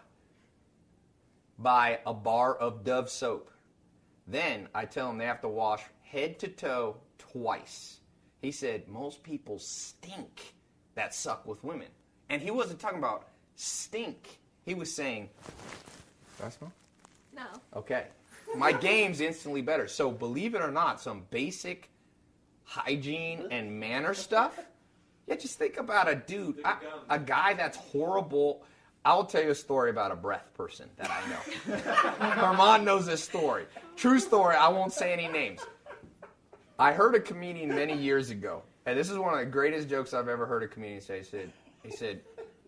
buy 1.57 1.99
a 2.05 2.13
bar 2.13 2.55
of 2.55 2.83
Dove 2.83 3.09
soap. 3.09 3.49
Then 4.27 4.67
I 4.75 4.85
tell 4.85 5.07
them 5.07 5.17
they 5.17 5.25
have 5.25 5.41
to 5.41 5.47
wash 5.47 5.81
head 6.11 6.39
to 6.39 6.47
toe 6.47 6.97
twice. 7.17 7.99
He 8.41 8.51
said, 8.51 8.87
most 8.87 9.21
people 9.21 9.59
stink 9.59 10.55
that 10.95 11.13
suck 11.13 11.45
with 11.45 11.63
women. 11.63 11.87
And 12.29 12.41
he 12.41 12.51
wasn't 12.51 12.79
talking 12.79 12.97
about 12.97 13.27
stink. 13.55 14.39
He 14.65 14.73
was 14.73 14.93
saying, 14.93 15.29
Do 16.37 16.45
I 16.45 16.49
smell? 16.49 16.73
No. 17.35 17.45
Okay. 17.75 18.05
My 18.55 18.71
game's 18.71 19.21
instantly 19.21 19.61
better. 19.61 19.87
So 19.87 20.11
believe 20.11 20.55
it 20.55 20.61
or 20.61 20.71
not, 20.71 20.99
some 20.99 21.25
basic 21.29 21.91
hygiene 22.63 23.47
and 23.51 23.79
manner 23.79 24.13
stuff. 24.13 24.59
Yeah, 25.27 25.35
just 25.35 25.59
think 25.59 25.77
about 25.77 26.09
a 26.09 26.15
dude, 26.15 26.59
a, 26.65 26.77
a 27.09 27.19
guy 27.19 27.53
that's 27.53 27.77
horrible. 27.77 28.63
I'll 29.05 29.25
tell 29.25 29.43
you 29.43 29.51
a 29.51 29.55
story 29.55 29.91
about 29.91 30.11
a 30.11 30.15
breath 30.15 30.51
person 30.55 30.89
that 30.97 31.11
I 31.11 31.29
know. 31.29 31.77
Herman 32.31 32.83
knows 32.83 33.05
this 33.05 33.23
story. 33.23 33.65
True 33.95 34.19
story. 34.19 34.55
I 34.55 34.69
won't 34.69 34.91
say 34.91 35.13
any 35.13 35.27
names. 35.27 35.61
I 36.79 36.93
heard 36.93 37.13
a 37.13 37.19
comedian 37.19 37.67
many 37.67 37.93
years 37.93 38.29
ago, 38.29 38.63
and 38.85 38.97
this 38.97 39.09
is 39.09 39.17
one 39.17 39.33
of 39.33 39.39
the 39.41 39.45
greatest 39.45 39.89
jokes 39.89 40.13
I've 40.13 40.29
ever 40.29 40.45
heard 40.45 40.63
a 40.63 40.67
comedian 40.67 41.01
say. 41.01 41.17
He 41.17 41.23
said, 41.25 41.51
he 41.83 41.91
said, 41.91 42.21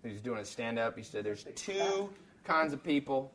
he 0.03 0.11
was 0.11 0.19
doing 0.19 0.39
a 0.39 0.43
stand 0.43 0.77
up. 0.77 0.97
He 0.97 1.03
said, 1.03 1.23
there's 1.23 1.45
two 1.55 2.09
kinds 2.43 2.73
of 2.73 2.83
people. 2.83 3.31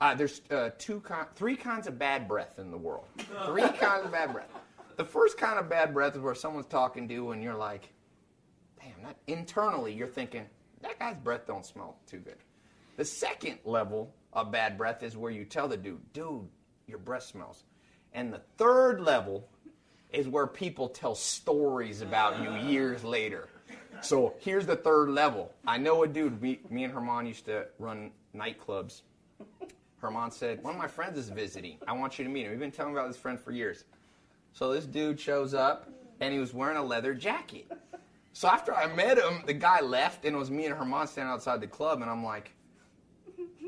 Uh, 0.00 0.14
there's 0.14 0.40
uh, 0.50 0.70
two, 0.78 1.02
ki- 1.06 1.28
three 1.34 1.54
kinds 1.54 1.86
of 1.86 1.98
bad 1.98 2.26
breath 2.26 2.58
in 2.58 2.70
the 2.70 2.78
world. 2.78 3.04
Three 3.44 3.62
kinds 3.62 4.06
of 4.06 4.12
bad 4.12 4.32
breath. 4.32 4.48
The 4.96 5.04
first 5.04 5.36
kind 5.36 5.58
of 5.58 5.68
bad 5.68 5.92
breath 5.92 6.16
is 6.16 6.22
where 6.22 6.34
someone's 6.34 6.66
talking 6.66 7.06
to 7.08 7.12
you 7.12 7.32
and 7.32 7.42
you're 7.42 7.54
like, 7.54 7.92
damn, 8.80 9.04
that 9.04 9.18
internally 9.26 9.92
you're 9.92 10.08
thinking, 10.08 10.46
that 10.80 10.98
guy's 10.98 11.16
breath 11.16 11.46
don't 11.46 11.66
smell 11.66 11.98
too 12.06 12.18
good. 12.20 12.38
The 12.96 13.04
second 13.04 13.58
level 13.64 14.14
of 14.32 14.50
bad 14.50 14.78
breath 14.78 15.02
is 15.02 15.14
where 15.14 15.30
you 15.30 15.44
tell 15.44 15.68
the 15.68 15.76
dude, 15.76 16.00
dude, 16.14 16.48
your 16.86 16.98
breath 16.98 17.24
smells. 17.24 17.64
And 18.14 18.32
the 18.32 18.40
third 18.56 19.02
level 19.02 19.46
is 20.12 20.28
where 20.28 20.46
people 20.46 20.88
tell 20.88 21.14
stories 21.14 22.00
about 22.00 22.42
you 22.42 22.50
ah. 22.50 22.68
years 22.68 23.04
later. 23.04 23.48
So 24.00 24.34
here's 24.38 24.66
the 24.66 24.76
third 24.76 25.10
level. 25.10 25.52
I 25.66 25.78
know 25.78 26.02
a 26.02 26.08
dude, 26.08 26.40
me, 26.40 26.60
me 26.70 26.84
and 26.84 26.92
Herman 26.92 27.26
used 27.26 27.46
to 27.46 27.66
run 27.78 28.10
nightclubs. 28.34 29.02
Herman 29.98 30.30
said, 30.30 30.62
One 30.62 30.74
of 30.74 30.78
my 30.78 30.86
friends 30.86 31.18
is 31.18 31.28
visiting. 31.30 31.78
I 31.88 31.92
want 31.92 32.18
you 32.18 32.24
to 32.24 32.30
meet 32.30 32.44
him. 32.44 32.50
We've 32.50 32.60
been 32.60 32.70
telling 32.70 32.92
about 32.92 33.08
this 33.08 33.16
friend 33.16 33.40
for 33.40 33.52
years. 33.52 33.84
So 34.52 34.72
this 34.72 34.86
dude 34.86 35.18
shows 35.18 35.54
up 35.54 35.88
and 36.20 36.32
he 36.32 36.38
was 36.38 36.54
wearing 36.54 36.76
a 36.76 36.82
leather 36.82 37.14
jacket. 37.14 37.70
So 38.32 38.48
after 38.48 38.74
I 38.74 38.94
met 38.94 39.18
him, 39.18 39.42
the 39.46 39.54
guy 39.54 39.80
left 39.80 40.24
and 40.24 40.36
it 40.36 40.38
was 40.38 40.50
me 40.50 40.66
and 40.66 40.74
Herman 40.74 41.06
standing 41.06 41.32
outside 41.32 41.60
the 41.60 41.66
club 41.66 42.02
and 42.02 42.10
I'm 42.10 42.24
like, 42.24 42.52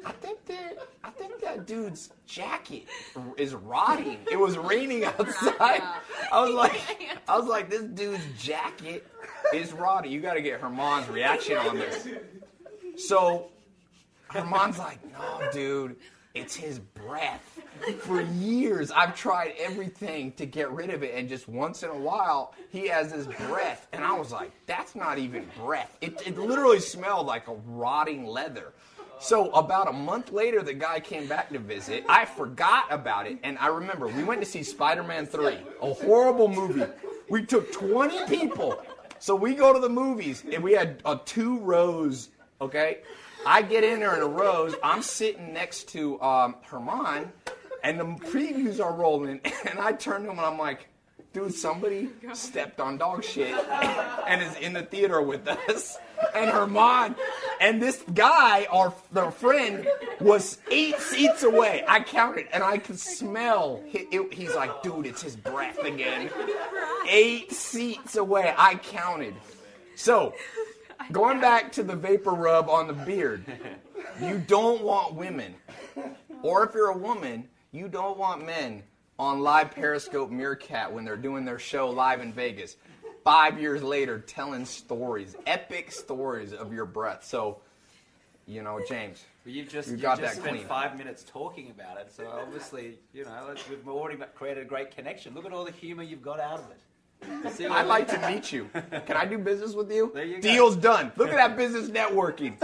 I 0.04 0.12
think 0.12 0.44
that 0.46 0.78
I 1.04 1.10
think 1.10 1.40
that 1.40 1.66
dude's 1.66 2.10
jacket 2.26 2.86
is 3.36 3.54
rotting. 3.54 4.18
It 4.30 4.38
was 4.38 4.56
raining 4.56 5.04
outside. 5.04 5.82
I 6.32 6.40
was 6.40 6.54
like 6.54 6.80
I 7.28 7.36
was 7.38 7.46
like, 7.46 7.70
this 7.70 7.82
dude's 7.82 8.24
jacket 8.38 9.06
is 9.52 9.72
rotting. 9.72 10.12
You 10.12 10.20
gotta 10.20 10.40
get 10.40 10.60
Herman's 10.60 11.08
reaction 11.08 11.56
on 11.56 11.76
this. 11.76 12.08
So 12.96 13.48
Herman's 14.28 14.78
like, 14.78 14.98
no, 15.12 15.50
dude, 15.52 15.96
it's 16.34 16.54
his 16.54 16.78
breath. 16.78 17.60
For 18.00 18.20
years, 18.20 18.90
I've 18.90 19.14
tried 19.14 19.54
everything 19.58 20.32
to 20.32 20.46
get 20.46 20.70
rid 20.72 20.90
of 20.90 21.02
it, 21.02 21.14
and 21.14 21.28
just 21.28 21.48
once 21.48 21.82
in 21.82 21.90
a 21.90 21.96
while, 21.96 22.54
he 22.70 22.88
has 22.88 23.12
his 23.12 23.26
breath. 23.26 23.86
And 23.92 24.04
I 24.04 24.12
was 24.18 24.32
like, 24.32 24.50
that's 24.66 24.94
not 24.94 25.18
even 25.18 25.46
breath. 25.56 25.96
It, 26.00 26.20
it 26.26 26.36
literally 26.36 26.80
smelled 26.80 27.26
like 27.26 27.46
a 27.48 27.54
rotting 27.54 28.26
leather. 28.26 28.72
So 29.20 29.50
about 29.50 29.88
a 29.88 29.92
month 29.92 30.32
later, 30.32 30.62
the 30.62 30.74
guy 30.74 31.00
came 31.00 31.26
back 31.26 31.50
to 31.50 31.58
visit. 31.58 32.04
I 32.08 32.24
forgot 32.24 32.84
about 32.90 33.26
it, 33.26 33.38
and 33.42 33.58
I 33.58 33.66
remember 33.68 34.06
we 34.06 34.22
went 34.22 34.40
to 34.40 34.46
see 34.46 34.62
Spider-Man 34.62 35.26
3, 35.26 35.58
a 35.82 35.92
horrible 35.92 36.48
movie. 36.48 36.86
We 37.28 37.44
took 37.44 37.72
20 37.72 38.26
people. 38.26 38.80
So 39.18 39.34
we 39.34 39.54
go 39.54 39.72
to 39.72 39.80
the 39.80 39.88
movies, 39.88 40.44
and 40.50 40.62
we 40.62 40.72
had 40.72 41.02
uh, 41.04 41.18
two 41.24 41.58
rows, 41.60 42.28
okay? 42.60 42.98
I 43.44 43.62
get 43.62 43.82
in 43.82 44.00
there 44.00 44.14
in 44.14 44.22
a 44.22 44.26
rows. 44.26 44.74
I'm 44.82 45.02
sitting 45.02 45.52
next 45.52 45.88
to 45.90 46.20
um, 46.20 46.56
Herman, 46.62 47.32
and 47.82 47.98
the 47.98 48.04
previews 48.04 48.82
are 48.82 48.92
rolling, 48.92 49.40
and 49.68 49.78
I 49.78 49.92
turn 49.92 50.22
to 50.22 50.30
him 50.30 50.38
and 50.38 50.46
I'm 50.46 50.58
like, 50.58 50.88
dude, 51.32 51.54
somebody 51.54 52.08
stepped 52.34 52.80
on 52.80 52.98
dog 52.98 53.24
shit 53.24 53.54
and 54.26 54.42
is 54.42 54.56
in 54.56 54.72
the 54.72 54.82
theater 54.82 55.20
with 55.20 55.46
us. 55.48 55.98
And 56.34 56.50
Herman 56.50 57.14
and 57.60 57.80
this 57.82 58.02
guy, 58.14 58.66
our 58.70 58.92
their 59.12 59.30
friend, 59.30 59.86
was 60.20 60.58
eight 60.70 60.98
seats 61.00 61.42
away. 61.42 61.84
I 61.88 62.00
counted, 62.00 62.46
and 62.52 62.62
I 62.62 62.78
could 62.78 62.98
smell. 62.98 63.82
He, 63.86 63.98
it- 64.10 64.32
he's 64.34 64.54
like, 64.54 64.82
dude, 64.82 65.06
it's 65.06 65.22
his 65.22 65.36
breath 65.36 65.78
again. 65.78 66.30
Eight 67.08 67.52
seats 67.52 68.16
away. 68.16 68.54
I 68.56 68.76
counted. 68.76 69.34
So, 69.96 70.34
going 71.12 71.40
back 71.40 71.72
to 71.72 71.82
the 71.82 71.96
vapor 71.96 72.30
rub 72.32 72.68
on 72.68 72.86
the 72.86 72.92
beard, 72.92 73.44
you 74.22 74.38
don't 74.38 74.82
want 74.82 75.14
women, 75.14 75.54
or 76.42 76.64
if 76.64 76.74
you're 76.74 76.90
a 76.90 76.96
woman, 76.96 77.48
you 77.72 77.88
don't 77.88 78.16
want 78.18 78.44
men 78.46 78.82
on 79.18 79.40
live 79.40 79.72
Periscope 79.72 80.30
Meerkat 80.30 80.92
when 80.92 81.04
they're 81.04 81.16
doing 81.16 81.44
their 81.44 81.58
show 81.58 81.90
live 81.90 82.20
in 82.20 82.32
Vegas. 82.32 82.76
Five 83.28 83.60
years 83.60 83.82
later, 83.82 84.20
telling 84.20 84.64
stories, 84.64 85.36
epic 85.46 85.92
stories 85.92 86.54
of 86.54 86.72
your 86.72 86.86
breath. 86.86 87.26
So, 87.26 87.58
you 88.46 88.62
know, 88.62 88.80
James, 88.88 89.22
Well, 89.44 89.54
you've 89.54 89.68
just, 89.68 89.88
You 89.88 89.96
you've 89.96 90.00
got 90.00 90.18
just 90.18 90.36
that 90.36 90.40
spent 90.40 90.56
clean. 90.56 90.66
five 90.66 90.96
minutes 90.96 91.26
talking 91.30 91.68
about 91.70 91.98
it, 92.00 92.10
so 92.10 92.26
obviously, 92.26 92.98
you 93.12 93.26
know, 93.26 93.54
we've 93.68 93.86
already 93.86 94.18
created 94.34 94.62
a 94.62 94.66
great 94.66 94.96
connection. 94.96 95.34
Look 95.34 95.44
at 95.44 95.52
all 95.52 95.66
the 95.66 95.72
humour 95.72 96.04
you've 96.04 96.22
got 96.22 96.40
out 96.40 96.60
of 96.60 96.70
it. 96.70 97.70
I'd 97.70 97.86
like 97.86 98.08
to 98.08 98.30
meet 98.30 98.50
you. 98.50 98.70
Can 99.04 99.18
I 99.18 99.26
do 99.26 99.36
business 99.36 99.74
with 99.74 99.92
you? 99.92 100.10
There 100.14 100.24
you 100.24 100.36
go. 100.36 100.40
Deal's 100.40 100.76
done. 100.76 101.12
Look 101.16 101.28
at 101.28 101.36
that 101.36 101.54
business 101.58 101.90
networking. 101.90 102.54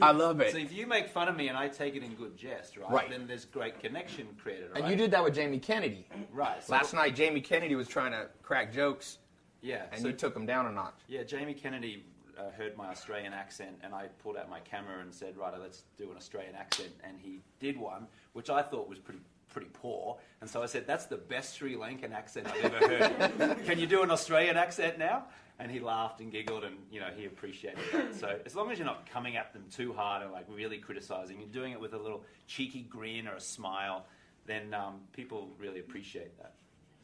I 0.00 0.12
love 0.12 0.40
it. 0.40 0.52
So 0.52 0.58
if 0.58 0.72
you 0.72 0.86
make 0.86 1.10
fun 1.10 1.28
of 1.28 1.36
me 1.36 1.48
and 1.48 1.58
I 1.58 1.68
take 1.68 1.96
it 1.96 2.02
in 2.02 2.14
good 2.14 2.34
jest, 2.38 2.78
right? 2.78 2.90
Right. 2.90 3.10
Then 3.10 3.26
there's 3.26 3.44
great 3.44 3.78
connection 3.78 4.26
created, 4.42 4.70
right? 4.72 4.80
And 4.84 4.90
you 4.90 4.96
did 4.96 5.10
that 5.10 5.22
with 5.22 5.34
Jamie 5.34 5.58
Kennedy. 5.58 6.06
right. 6.32 6.64
So 6.64 6.72
Last 6.72 6.94
night, 6.94 7.14
Jamie 7.14 7.42
Kennedy 7.42 7.74
was 7.74 7.88
trying 7.88 8.12
to 8.12 8.28
crack 8.42 8.72
jokes, 8.72 9.18
yeah. 9.66 9.82
and 9.92 10.02
so 10.02 10.08
you 10.08 10.14
took 10.14 10.34
them 10.34 10.46
down 10.46 10.66
a 10.66 10.72
notch. 10.72 10.94
Yeah, 11.08 11.22
Jamie 11.24 11.54
Kennedy 11.54 12.04
uh, 12.38 12.50
heard 12.50 12.76
my 12.76 12.88
Australian 12.88 13.32
accent, 13.32 13.76
and 13.82 13.94
I 13.94 14.06
pulled 14.22 14.36
out 14.36 14.48
my 14.48 14.60
camera 14.60 15.00
and 15.00 15.12
said, 15.12 15.36
"Right, 15.36 15.52
let's 15.60 15.82
do 15.96 16.10
an 16.10 16.16
Australian 16.16 16.54
accent." 16.54 16.90
And 17.02 17.18
he 17.20 17.42
did 17.60 17.76
one, 17.78 18.06
which 18.32 18.50
I 18.50 18.62
thought 18.62 18.88
was 18.88 18.98
pretty 18.98 19.20
pretty 19.48 19.68
poor. 19.72 20.18
And 20.40 20.50
so 20.50 20.62
I 20.62 20.66
said, 20.66 20.86
"That's 20.86 21.06
the 21.06 21.16
best 21.16 21.56
Sri 21.56 21.74
Lankan 21.74 22.12
accent 22.12 22.46
I've 22.46 22.64
ever 22.64 22.88
heard. 22.88 23.64
Can 23.66 23.78
you 23.78 23.86
do 23.86 24.02
an 24.02 24.10
Australian 24.10 24.56
accent 24.56 24.98
now?" 24.98 25.24
And 25.58 25.70
he 25.70 25.80
laughed 25.80 26.20
and 26.20 26.30
giggled, 26.30 26.64
and 26.64 26.76
you 26.90 27.00
know 27.00 27.08
he 27.16 27.24
appreciated 27.24 27.80
it. 27.92 28.14
So 28.14 28.38
as 28.44 28.54
long 28.54 28.70
as 28.70 28.78
you're 28.78 28.86
not 28.86 29.08
coming 29.10 29.36
at 29.36 29.52
them 29.52 29.64
too 29.74 29.92
hard 29.92 30.22
and 30.22 30.32
like 30.32 30.46
really 30.48 30.78
criticizing, 30.78 31.38
you're 31.40 31.48
doing 31.48 31.72
it 31.72 31.80
with 31.80 31.94
a 31.94 31.98
little 31.98 32.24
cheeky 32.46 32.82
grin 32.82 33.26
or 33.26 33.34
a 33.34 33.40
smile, 33.40 34.06
then 34.44 34.74
um, 34.74 35.00
people 35.12 35.48
really 35.58 35.80
appreciate 35.80 36.36
that. 36.38 36.52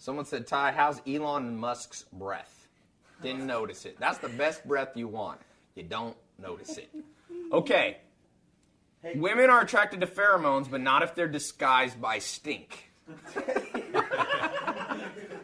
Someone 0.03 0.25
said, 0.25 0.49
Tai, 0.49 0.73
how's 0.73 1.01
Elon 1.07 1.57
Musk's 1.57 2.07
breath? 2.13 2.67
Didn't 3.23 3.47
notice 3.47 3.85
it. 3.87 4.01
That's 4.01 4.19
the 4.19 4.31
best 4.31 4.67
breath 4.67 4.97
you 4.97 5.07
want. 5.07 5.39
You 5.77 5.85
don't 5.85 6.17
notice 6.41 6.77
it. 6.77 6.91
Okay. 7.53 7.99
Women 9.15 9.49
are 9.49 9.61
attracted 9.61 10.01
to 10.01 10.09
pheromones, 10.09 10.69
but 10.69 10.81
not 10.81 11.05
if 11.05 11.15
they're 11.15 11.29
disguised 11.29 12.01
by 12.01 12.19
stink. 12.19 12.91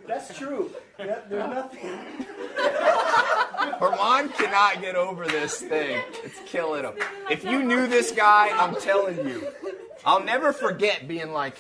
That's 0.08 0.36
true. 0.36 0.72
There- 0.96 1.22
There's 1.28 1.50
nothing. 1.54 1.98
Herman 3.78 4.28
cannot 4.30 4.80
get 4.80 4.96
over 4.96 5.24
this 5.28 5.60
thing. 5.60 6.02
It's 6.24 6.40
killing 6.46 6.82
him. 6.82 6.94
If 7.30 7.44
you 7.44 7.62
knew 7.62 7.86
this 7.86 8.10
guy, 8.10 8.48
I'm 8.52 8.74
telling 8.80 9.18
you, 9.28 9.46
I'll 10.04 10.24
never 10.24 10.52
forget 10.52 11.06
being 11.06 11.32
like, 11.32 11.56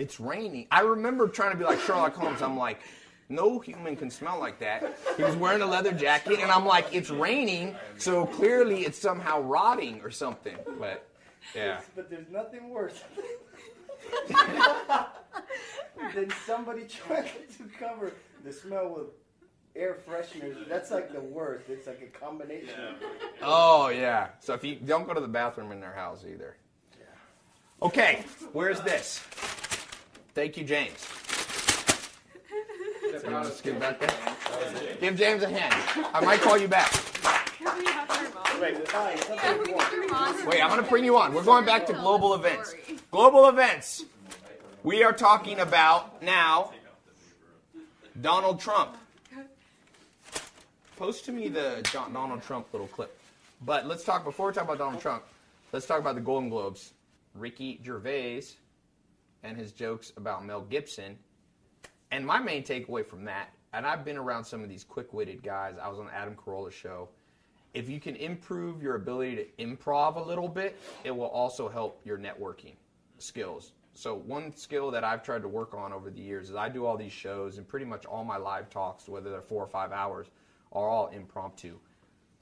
"It's 0.00 0.18
raining." 0.18 0.66
I 0.70 0.80
remember 0.80 1.28
trying 1.28 1.52
to 1.52 1.56
be 1.56 1.64
like 1.64 1.78
Sherlock 1.80 2.14
Holmes. 2.14 2.42
I'm 2.42 2.56
like, 2.56 2.80
no 3.28 3.60
human 3.60 3.96
can 3.96 4.10
smell 4.10 4.40
like 4.40 4.58
that. 4.58 4.98
He 5.16 5.22
was 5.22 5.36
wearing 5.36 5.62
a 5.62 5.66
leather 5.66 5.92
jacket, 5.92 6.40
and 6.40 6.50
I'm 6.50 6.66
like, 6.66 6.92
it's 6.92 7.10
raining, 7.10 7.76
so 7.96 8.26
clearly 8.26 8.84
it's 8.84 8.98
somehow 8.98 9.40
rotting 9.40 10.00
or 10.02 10.10
something. 10.10 10.56
But 10.78 11.06
yeah, 11.54 11.80
But 11.94 12.10
there's 12.10 12.28
nothing 12.30 12.70
worse 12.70 13.02
than 16.14 16.30
somebody 16.44 16.86
trying 16.86 17.28
to 17.56 17.64
cover 17.78 18.12
the 18.44 18.52
smell 18.52 18.88
with 18.88 19.06
air 19.76 19.96
fresheners. 20.08 20.68
That's 20.68 20.90
like 20.90 21.12
the 21.12 21.20
worst. 21.20 21.68
It's 21.68 21.86
like 21.86 22.02
a 22.02 22.18
combination. 22.18 22.96
Oh 23.42 23.88
yeah. 23.88 24.28
So 24.40 24.54
if 24.54 24.64
you 24.64 24.74
don't 24.74 25.06
go 25.06 25.14
to 25.14 25.20
the 25.20 25.28
bathroom 25.28 25.70
in 25.72 25.80
their 25.80 25.94
house 25.94 26.24
either. 26.28 26.56
Okay, 27.82 28.24
where's 28.52 28.78
this? 28.82 29.24
Thank 30.34 30.56
you, 30.56 30.64
James. 30.64 31.06
You 33.02 33.30
wanna 33.30 33.50
scoot 33.50 33.78
back 33.78 34.00
there? 34.00 34.96
Give 35.00 35.16
James 35.16 35.42
a 35.42 35.48
hand. 35.48 35.74
I 36.14 36.20
might 36.24 36.40
call 36.40 36.56
you 36.56 36.68
back. 36.68 36.90
Can 36.92 37.78
we 37.78 37.84
have 37.86 38.08
Herman? 38.08 38.60
Wait, 38.60 38.88
fine. 38.88 39.18
Something 39.18 39.72
more. 39.72 40.50
Wait, 40.50 40.62
I'm 40.62 40.70
gonna 40.70 40.82
bring 40.82 41.04
you 41.04 41.16
on. 41.18 41.34
We're 41.34 41.44
going 41.44 41.64
back 41.64 41.86
to 41.86 41.92
global 41.92 42.34
events. 42.34 42.74
Global 43.10 43.48
events. 43.48 44.04
We 44.82 45.02
are 45.02 45.12
talking 45.12 45.60
about 45.60 46.22
now 46.22 46.72
Donald 48.20 48.60
Trump. 48.60 48.96
Post 50.96 51.24
to 51.26 51.32
me 51.32 51.48
the 51.48 51.86
John, 51.92 52.12
Donald 52.12 52.42
Trump 52.42 52.68
little 52.72 52.88
clip. 52.88 53.18
But 53.62 53.86
let's 53.86 54.04
talk 54.04 54.24
before 54.24 54.48
we 54.48 54.52
talk 54.52 54.64
about 54.64 54.78
Donald 54.78 55.02
Trump. 55.02 55.24
Let's 55.72 55.86
talk 55.86 56.00
about 56.00 56.14
the 56.14 56.20
Golden 56.20 56.48
Globes. 56.48 56.92
Ricky 57.34 57.80
Gervais 57.84 58.44
and 59.42 59.56
his 59.56 59.72
jokes 59.72 60.12
about 60.16 60.44
Mel 60.44 60.62
Gibson. 60.62 61.18
And 62.10 62.26
my 62.26 62.38
main 62.38 62.62
takeaway 62.62 63.06
from 63.06 63.24
that, 63.24 63.50
and 63.72 63.86
I've 63.86 64.04
been 64.04 64.16
around 64.16 64.44
some 64.44 64.62
of 64.62 64.68
these 64.68 64.84
quick-witted 64.84 65.42
guys. 65.42 65.76
I 65.80 65.88
was 65.88 65.98
on 65.98 66.08
Adam 66.12 66.34
Carolla's 66.36 66.74
show. 66.74 67.08
If 67.72 67.88
you 67.88 68.00
can 68.00 68.16
improve 68.16 68.82
your 68.82 68.96
ability 68.96 69.36
to 69.36 69.64
improv 69.64 70.16
a 70.16 70.20
little 70.20 70.48
bit, 70.48 70.76
it 71.04 71.12
will 71.12 71.28
also 71.28 71.68
help 71.68 72.00
your 72.04 72.18
networking 72.18 72.74
skills. 73.18 73.72
So 73.94 74.14
one 74.14 74.54
skill 74.56 74.90
that 74.90 75.04
I've 75.04 75.22
tried 75.22 75.42
to 75.42 75.48
work 75.48 75.74
on 75.74 75.92
over 75.92 76.10
the 76.10 76.20
years 76.20 76.50
is 76.50 76.56
I 76.56 76.68
do 76.68 76.84
all 76.84 76.96
these 76.96 77.12
shows, 77.12 77.58
and 77.58 77.68
pretty 77.68 77.86
much 77.86 78.06
all 78.06 78.24
my 78.24 78.36
live 78.36 78.70
talks, 78.70 79.08
whether 79.08 79.30
they're 79.30 79.40
four 79.40 79.62
or 79.62 79.68
five 79.68 79.92
hours, 79.92 80.26
are 80.72 80.88
all 80.88 81.08
impromptu. 81.08 81.78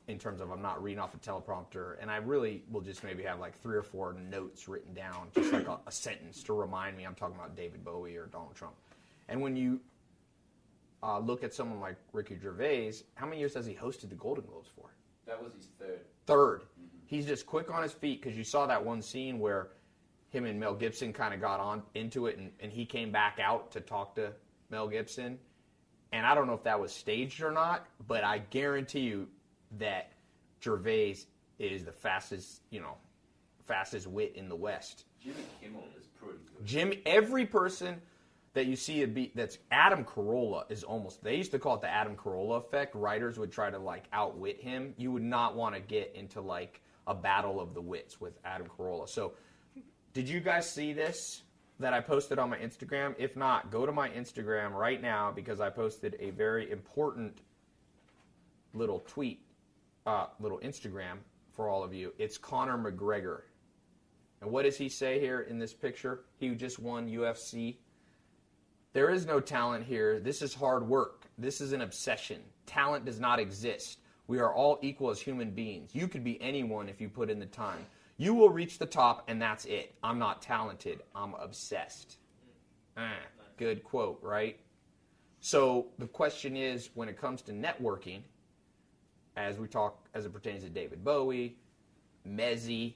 In 0.08 0.18
terms 0.18 0.40
of 0.40 0.50
I'm 0.50 0.62
not 0.62 0.82
reading 0.82 0.98
off 0.98 1.14
a 1.14 1.18
teleprompter, 1.18 1.96
and 2.00 2.10
I 2.10 2.16
really 2.16 2.62
will 2.70 2.80
just 2.80 3.04
maybe 3.04 3.22
have 3.24 3.38
like 3.38 3.60
three 3.60 3.76
or 3.76 3.82
four 3.82 4.14
notes 4.14 4.66
written 4.66 4.94
down, 4.94 5.28
just 5.34 5.52
like 5.52 5.68
a, 5.68 5.78
a 5.86 5.92
sentence 5.92 6.42
to 6.44 6.54
remind 6.54 6.96
me 6.96 7.04
I'm 7.04 7.14
talking 7.14 7.36
about 7.36 7.54
David 7.54 7.84
Bowie 7.84 8.16
or 8.16 8.26
Donald 8.26 8.54
Trump. 8.54 8.74
And 9.28 9.42
when 9.42 9.54
you 9.54 9.80
uh, 11.02 11.18
look 11.18 11.44
at 11.44 11.52
someone 11.52 11.80
like 11.80 11.96
Ricky 12.12 12.38
Gervais, 12.42 12.94
how 13.14 13.26
many 13.26 13.38
years 13.38 13.54
has 13.54 13.66
he 13.66 13.74
hosted 13.74 14.08
the 14.08 14.14
Golden 14.14 14.44
Globes 14.46 14.70
for? 14.74 14.90
That 15.26 15.42
was 15.42 15.52
his 15.52 15.66
third. 15.78 16.00
3rd 16.26 16.60
He's 17.06 17.24
just 17.24 17.46
quick 17.46 17.72
on 17.72 17.82
his 17.82 17.92
feet 17.92 18.22
because 18.22 18.36
you 18.36 18.44
saw 18.44 18.66
that 18.66 18.84
one 18.84 19.00
scene 19.00 19.38
where 19.38 19.68
him 20.30 20.44
and 20.44 20.60
Mel 20.60 20.74
Gibson 20.74 21.12
kind 21.12 21.32
of 21.32 21.40
got 21.40 21.58
on 21.58 21.82
into 21.94 22.26
it, 22.26 22.36
and, 22.36 22.50
and 22.60 22.70
he 22.70 22.84
came 22.84 23.10
back 23.10 23.38
out 23.42 23.70
to 23.72 23.80
talk 23.80 24.14
to 24.16 24.32
Mel 24.68 24.88
Gibson. 24.88 25.38
And 26.12 26.26
I 26.26 26.34
don't 26.34 26.46
know 26.46 26.52
if 26.52 26.64
that 26.64 26.78
was 26.78 26.92
staged 26.92 27.42
or 27.42 27.50
not, 27.50 27.86
but 28.06 28.24
I 28.24 28.38
guarantee 28.38 29.00
you 29.00 29.26
that 29.78 30.12
Gervais 30.62 31.16
is 31.58 31.84
the 31.84 31.92
fastest, 31.92 32.62
you 32.70 32.80
know, 32.80 32.96
fastest 33.64 34.06
wit 34.06 34.32
in 34.36 34.48
the 34.48 34.56
West. 34.56 35.04
Jimmy 35.22 35.36
Kimmel 35.60 35.84
is 35.98 36.06
pretty 36.06 36.38
good. 36.56 36.66
Jim, 36.66 36.92
every 37.04 37.44
person 37.44 38.00
that 38.54 38.66
you 38.66 38.76
see 38.76 39.02
it 39.02 39.14
be 39.14 39.30
that's 39.34 39.58
Adam 39.70 40.04
Carolla 40.04 40.70
is 40.70 40.82
almost. 40.82 41.22
They 41.22 41.36
used 41.36 41.52
to 41.52 41.58
call 41.58 41.76
it 41.76 41.80
the 41.80 41.90
Adam 41.90 42.16
Carolla 42.16 42.58
effect. 42.58 42.94
Writers 42.94 43.38
would 43.38 43.52
try 43.52 43.70
to 43.70 43.78
like 43.78 44.04
outwit 44.12 44.60
him. 44.60 44.94
You 44.96 45.12
would 45.12 45.22
not 45.22 45.54
want 45.54 45.74
to 45.74 45.80
get 45.80 46.14
into 46.14 46.40
like 46.40 46.80
a 47.06 47.14
battle 47.14 47.60
of 47.60 47.74
the 47.74 47.80
wits 47.80 48.20
with 48.20 48.38
Adam 48.44 48.66
Carolla. 48.66 49.08
So, 49.08 49.34
did 50.12 50.28
you 50.28 50.40
guys 50.40 50.70
see 50.70 50.92
this 50.92 51.42
that 51.78 51.92
I 51.92 52.00
posted 52.00 52.38
on 52.38 52.50
my 52.50 52.58
Instagram? 52.58 53.14
If 53.18 53.36
not, 53.36 53.70
go 53.70 53.86
to 53.86 53.92
my 53.92 54.08
Instagram 54.08 54.72
right 54.72 55.00
now 55.00 55.30
because 55.30 55.60
I 55.60 55.70
posted 55.70 56.16
a 56.18 56.30
very 56.30 56.70
important 56.70 57.38
little 58.74 59.00
tweet, 59.00 59.40
uh, 60.08 60.26
little 60.40 60.58
Instagram 60.60 61.18
for 61.52 61.68
all 61.68 61.84
of 61.84 61.92
you. 61.92 62.14
It's 62.18 62.38
Conor 62.38 62.78
McGregor. 62.78 63.42
And 64.40 64.50
what 64.50 64.62
does 64.62 64.78
he 64.78 64.88
say 64.88 65.20
here 65.20 65.40
in 65.40 65.58
this 65.58 65.74
picture? 65.74 66.20
He 66.38 66.48
just 66.54 66.78
won 66.78 67.10
UFC. 67.10 67.76
There 68.94 69.10
is 69.10 69.26
no 69.26 69.38
talent 69.38 69.84
here. 69.84 70.18
This 70.18 70.40
is 70.40 70.54
hard 70.54 70.88
work. 70.88 71.26
This 71.36 71.60
is 71.60 71.72
an 71.72 71.82
obsession. 71.82 72.40
Talent 72.64 73.04
does 73.04 73.20
not 73.20 73.38
exist. 73.38 73.98
We 74.28 74.38
are 74.38 74.54
all 74.54 74.78
equal 74.80 75.10
as 75.10 75.20
human 75.20 75.50
beings. 75.50 75.90
You 75.94 76.08
could 76.08 76.24
be 76.24 76.40
anyone 76.40 76.88
if 76.88 77.02
you 77.02 77.10
put 77.10 77.28
in 77.28 77.38
the 77.38 77.46
time. 77.46 77.84
You 78.16 78.34
will 78.34 78.50
reach 78.50 78.78
the 78.78 78.86
top, 78.86 79.24
and 79.28 79.40
that's 79.40 79.66
it. 79.66 79.94
I'm 80.02 80.18
not 80.18 80.40
talented. 80.40 81.02
I'm 81.14 81.34
obsessed. 81.34 82.16
Ah, 82.96 83.18
good 83.58 83.84
quote, 83.84 84.20
right? 84.22 84.58
So 85.40 85.88
the 85.98 86.06
question 86.06 86.56
is 86.56 86.88
when 86.94 87.10
it 87.10 87.20
comes 87.20 87.42
to 87.42 87.52
networking, 87.52 88.22
as 89.38 89.58
we 89.58 89.68
talk 89.68 90.08
as 90.14 90.26
it 90.26 90.32
pertains 90.32 90.64
to 90.64 90.68
David 90.68 91.04
Bowie, 91.04 91.56
Messi, 92.28 92.94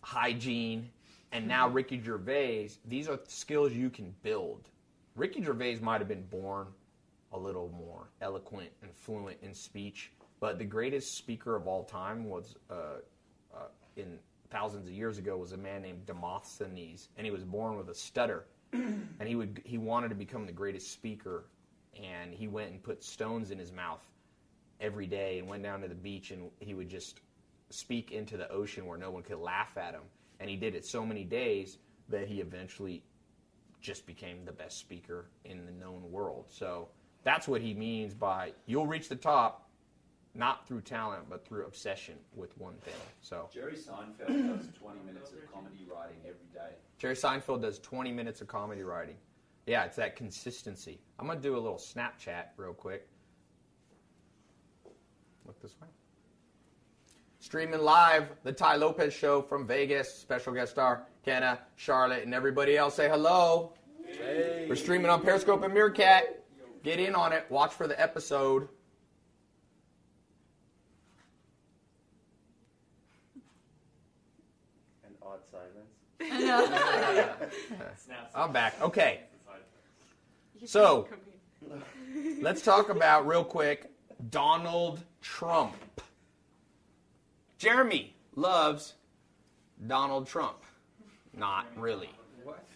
hygiene, 0.00 0.90
and 1.30 1.46
now 1.46 1.68
Ricky 1.68 2.02
Gervais, 2.02 2.70
these 2.84 3.08
are 3.08 3.20
skills 3.28 3.72
you 3.72 3.88
can 3.88 4.12
build. 4.22 4.68
Ricky 5.14 5.42
Gervais 5.42 5.78
might 5.80 6.00
have 6.00 6.08
been 6.08 6.26
born 6.26 6.66
a 7.32 7.38
little 7.38 7.72
more 7.78 8.08
eloquent 8.20 8.70
and 8.82 8.90
fluent 8.92 9.38
in 9.40 9.54
speech, 9.54 10.10
but 10.40 10.58
the 10.58 10.64
greatest 10.64 11.16
speaker 11.16 11.54
of 11.54 11.68
all 11.68 11.84
time 11.84 12.28
was 12.28 12.56
uh, 12.68 12.98
uh, 13.54 13.68
in 13.96 14.18
thousands 14.50 14.88
of 14.88 14.92
years 14.92 15.16
ago 15.16 15.36
was 15.36 15.52
a 15.52 15.56
man 15.56 15.80
named 15.80 16.04
Demosthenes, 16.06 17.08
and 17.16 17.24
he 17.24 17.30
was 17.30 17.44
born 17.44 17.76
with 17.76 17.88
a 17.88 17.94
stutter, 17.94 18.46
and 18.72 19.22
he 19.24 19.36
would 19.36 19.62
he 19.64 19.78
wanted 19.78 20.08
to 20.08 20.16
become 20.16 20.44
the 20.44 20.52
greatest 20.52 20.92
speaker, 20.92 21.44
and 22.02 22.34
he 22.34 22.48
went 22.48 22.72
and 22.72 22.82
put 22.82 23.04
stones 23.04 23.52
in 23.52 23.58
his 23.58 23.72
mouth 23.72 24.04
every 24.82 25.06
day 25.06 25.38
and 25.38 25.48
went 25.48 25.62
down 25.62 25.80
to 25.80 25.88
the 25.88 25.94
beach 25.94 26.32
and 26.32 26.50
he 26.58 26.74
would 26.74 26.88
just 26.88 27.20
speak 27.70 28.10
into 28.10 28.36
the 28.36 28.50
ocean 28.50 28.86
where 28.86 28.98
no 28.98 29.10
one 29.10 29.22
could 29.22 29.38
laugh 29.38 29.78
at 29.78 29.94
him. 29.94 30.02
And 30.40 30.50
he 30.50 30.56
did 30.56 30.74
it 30.74 30.84
so 30.84 31.06
many 31.06 31.24
days 31.24 31.78
that 32.08 32.26
he 32.26 32.40
eventually 32.40 33.02
just 33.80 34.06
became 34.06 34.44
the 34.44 34.52
best 34.52 34.78
speaker 34.78 35.26
in 35.44 35.64
the 35.64 35.72
known 35.72 36.02
world. 36.10 36.46
So 36.48 36.88
that's 37.24 37.48
what 37.48 37.60
he 37.60 37.72
means 37.72 38.12
by 38.12 38.52
you'll 38.66 38.86
reach 38.86 39.08
the 39.08 39.16
top 39.16 39.68
not 40.34 40.66
through 40.66 40.80
talent 40.80 41.24
but 41.28 41.46
through 41.46 41.66
obsession 41.66 42.14
with 42.34 42.56
one 42.58 42.74
thing. 42.82 42.94
So 43.20 43.48
Jerry 43.52 43.74
Seinfeld 43.74 44.58
does 44.58 44.68
20 44.78 45.00
minutes 45.06 45.30
of 45.32 45.52
comedy 45.52 45.86
writing 45.90 46.16
every 46.22 46.48
day. 46.52 46.74
Jerry 46.98 47.14
Seinfeld 47.14 47.62
does 47.62 47.78
20 47.78 48.12
minutes 48.12 48.40
of 48.40 48.48
comedy 48.48 48.82
writing. 48.82 49.16
Yeah, 49.66 49.84
it's 49.84 49.96
that 49.96 50.16
consistency. 50.16 50.98
I'm 51.18 51.26
going 51.26 51.38
to 51.38 51.42
do 51.42 51.54
a 51.54 51.60
little 51.60 51.78
Snapchat 51.78 52.46
real 52.56 52.72
quick. 52.72 53.08
Look 55.46 55.60
this 55.60 55.74
way. 55.80 55.88
Streaming 57.40 57.80
live, 57.80 58.28
the 58.44 58.52
Tai 58.52 58.76
Lopez 58.76 59.12
show 59.12 59.42
from 59.42 59.66
Vegas. 59.66 60.12
Special 60.14 60.52
guest 60.52 60.72
star 60.72 61.06
Kenna, 61.24 61.60
Charlotte, 61.76 62.22
and 62.24 62.32
everybody 62.34 62.76
else. 62.76 62.94
Say 62.94 63.08
hello. 63.08 63.72
We're 64.68 64.76
streaming 64.76 65.10
on 65.10 65.22
Periscope 65.22 65.62
and 65.64 65.72
Meerkat. 65.74 66.40
Get 66.82 66.98
in 67.00 67.14
on 67.14 67.32
it. 67.32 67.46
Watch 67.50 67.72
for 67.72 67.86
the 67.86 68.00
episode. 68.00 68.68
An 75.04 75.12
odd 75.22 75.40
silence. 75.50 75.90
I'm 78.34 78.52
back. 78.52 78.80
Okay. 78.80 79.20
So- 80.66 81.08
Let's 82.40 82.60
talk 82.62 82.88
about 82.90 83.26
real 83.26 83.44
quick 83.44 83.90
Donald 84.30 85.02
Trump. 85.22 85.74
Jeremy 87.58 88.14
loves 88.34 88.94
Donald 89.86 90.26
Trump. 90.26 90.56
Not 91.34 91.66
really. 91.76 92.10
What? 92.42 92.66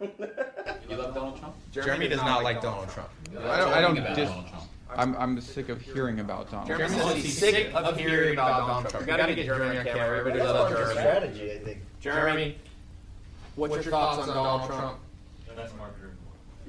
You 0.00 0.96
love 0.96 1.14
Donald 1.14 1.38
Trump? 1.38 1.54
Jeremy, 1.70 2.08
does 2.08 2.20
not 2.20 2.42
like 2.42 2.60
Donald 2.62 2.88
Trump. 2.88 3.10
You 3.30 3.38
I 3.40 3.58
don't. 3.58 3.72
I 3.72 3.80
don't. 3.80 3.94
Dis- 3.94 4.28
Donald 4.28 4.48
Trump. 4.48 4.64
I'm, 4.96 5.14
I'm 5.16 5.40
sick 5.40 5.68
of 5.68 5.80
hearing 5.80 6.18
about 6.18 6.50
Donald 6.50 6.66
Jeremy 6.66 6.96
Trump. 6.96 7.12
says 7.12 7.22
he's 7.22 7.38
sick 7.38 7.72
of 7.74 7.96
hearing 7.96 8.32
about 8.32 8.66
Donald 8.66 8.88
Trump. 8.88 9.06
We 9.06 9.12
gotta 9.16 9.34
get 9.34 9.44
Jeremy 9.46 9.78
on 9.78 9.84
camera. 9.84 10.18
Everybody 10.18 10.38
That's 10.40 10.52
loves 10.52 10.74
part 10.74 10.82
of 10.82 10.88
the 10.88 10.94
Jeremy. 10.94 11.10
strategy, 11.36 11.52
I 11.52 11.64
think. 11.64 11.78
Jeremy, 12.00 12.58
what's, 13.54 13.74
your 13.74 13.84
thoughts 13.84 14.26
on 14.26 14.34
Donald 14.34 14.68
Trump? 14.68 14.98
The 15.46 15.54
best 15.54 15.74
marketer. 15.78 16.10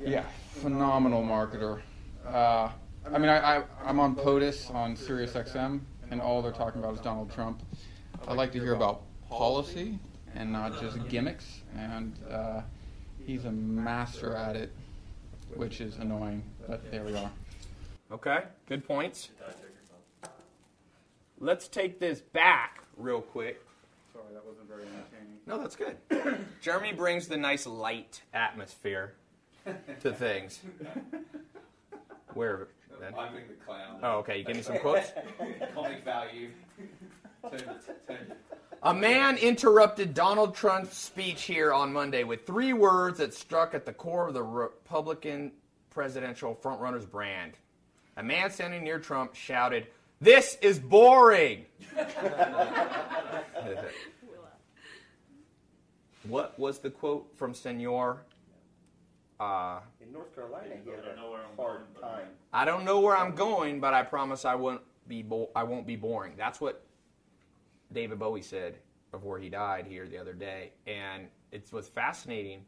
Yeah, 0.05 0.23
phenomenal 0.61 1.23
marketer. 1.23 1.81
Uh, 2.27 2.69
I 3.09 3.17
mean, 3.17 3.29
I, 3.29 3.57
I 3.57 3.63
I'm 3.83 3.99
on 3.99 4.15
POTUS 4.15 4.73
on 4.73 4.95
Sirius 4.95 5.33
XM, 5.33 5.81
and 6.11 6.21
all 6.21 6.41
they're 6.41 6.51
talking 6.51 6.81
about 6.81 6.93
is 6.93 7.01
Donald 7.01 7.31
Trump. 7.31 7.61
I'd 8.27 8.37
like 8.37 8.51
to 8.53 8.59
hear 8.59 8.75
about 8.75 9.01
policy 9.29 9.97
and 10.35 10.51
not 10.51 10.79
just 10.79 11.07
gimmicks, 11.09 11.61
and 11.75 12.13
uh, 12.29 12.61
he's 13.25 13.45
a 13.45 13.51
master 13.51 14.35
at 14.35 14.55
it, 14.55 14.71
which 15.55 15.81
is 15.81 15.97
annoying. 15.97 16.43
But 16.67 16.89
there 16.91 17.03
we 17.03 17.15
are. 17.15 17.31
Okay, 18.11 18.43
good 18.67 18.85
points. 18.85 19.29
Let's 21.39 21.67
take 21.67 21.99
this 21.99 22.21
back 22.21 22.83
real 22.97 23.21
quick. 23.21 23.65
Sorry, 24.13 24.25
that 24.33 24.45
wasn't 24.45 24.67
very 24.67 24.83
entertaining. 24.83 25.39
No, 25.47 25.57
that's 25.57 25.75
good. 25.75 25.97
Jeremy 26.61 26.93
brings 26.93 27.27
the 27.27 27.37
nice 27.37 27.65
light 27.65 28.21
atmosphere 28.31 29.15
to 30.01 30.13
things. 30.13 30.59
Where? 32.33 32.67
Then? 33.01 33.15
I 33.15 33.29
think 33.29 33.47
the 33.47 33.55
clown. 33.65 33.99
Oh, 34.03 34.19
okay. 34.19 34.37
You 34.37 34.43
give 34.45 34.55
me 34.55 34.61
some 34.61 34.77
quotes. 34.79 35.11
Comic 35.73 36.05
value. 36.05 36.49
Turn 37.49 37.59
turn. 38.07 38.33
A 38.83 38.93
man 38.93 39.37
interrupted 39.37 40.13
Donald 40.13 40.55
Trump's 40.55 40.97
speech 40.97 41.43
here 41.43 41.73
on 41.73 41.91
Monday 41.91 42.23
with 42.23 42.45
three 42.45 42.73
words 42.73 43.17
that 43.17 43.33
struck 43.33 43.73
at 43.73 43.85
the 43.85 43.93
core 43.93 44.27
of 44.27 44.33
the 44.33 44.43
Republican 44.43 45.51
presidential 45.89 46.55
frontrunner's 46.61 47.05
brand. 47.05 47.53
A 48.17 48.23
man 48.23 48.49
standing 48.51 48.83
near 48.83 48.99
Trump 48.99 49.35
shouted, 49.35 49.87
This 50.19 50.57
is 50.61 50.79
boring! 50.79 51.65
what 56.27 56.57
was 56.59 56.79
the 56.79 56.89
quote 56.89 57.31
from 57.35 57.53
Senor? 57.53 58.23
Uh, 59.41 59.79
In 59.99 60.13
North 60.13 60.35
Carolina, 60.35 60.75
he 60.83 60.91
had 60.91 60.99
I 60.99 61.03
don't 61.07 61.15
know 61.15 61.27
a 61.27 61.31
where 61.31 61.41
I'm 61.41 61.57
hard 61.57 61.77
going, 61.79 61.87
but- 61.95 62.01
time. 62.01 62.27
I 62.53 62.63
don't 62.63 62.85
know 62.85 62.99
where 62.99 63.17
I'm 63.17 63.33
going, 63.33 63.79
but 63.79 63.91
I 63.95 64.03
promise 64.03 64.45
I 64.45 64.53
won't 64.53 64.81
be 65.07 65.23
bo- 65.23 65.49
I 65.55 65.63
won't 65.63 65.87
be 65.87 65.95
boring. 65.95 66.33
That's 66.37 66.61
what 66.61 66.85
David 67.91 68.19
Bowie 68.19 68.43
said 68.43 68.77
before 69.11 69.39
he 69.39 69.49
died 69.49 69.87
here 69.87 70.07
the 70.07 70.19
other 70.19 70.33
day, 70.33 70.73
and 70.85 71.27
it 71.51 71.73
was 71.73 71.87
fascinating. 71.87 72.63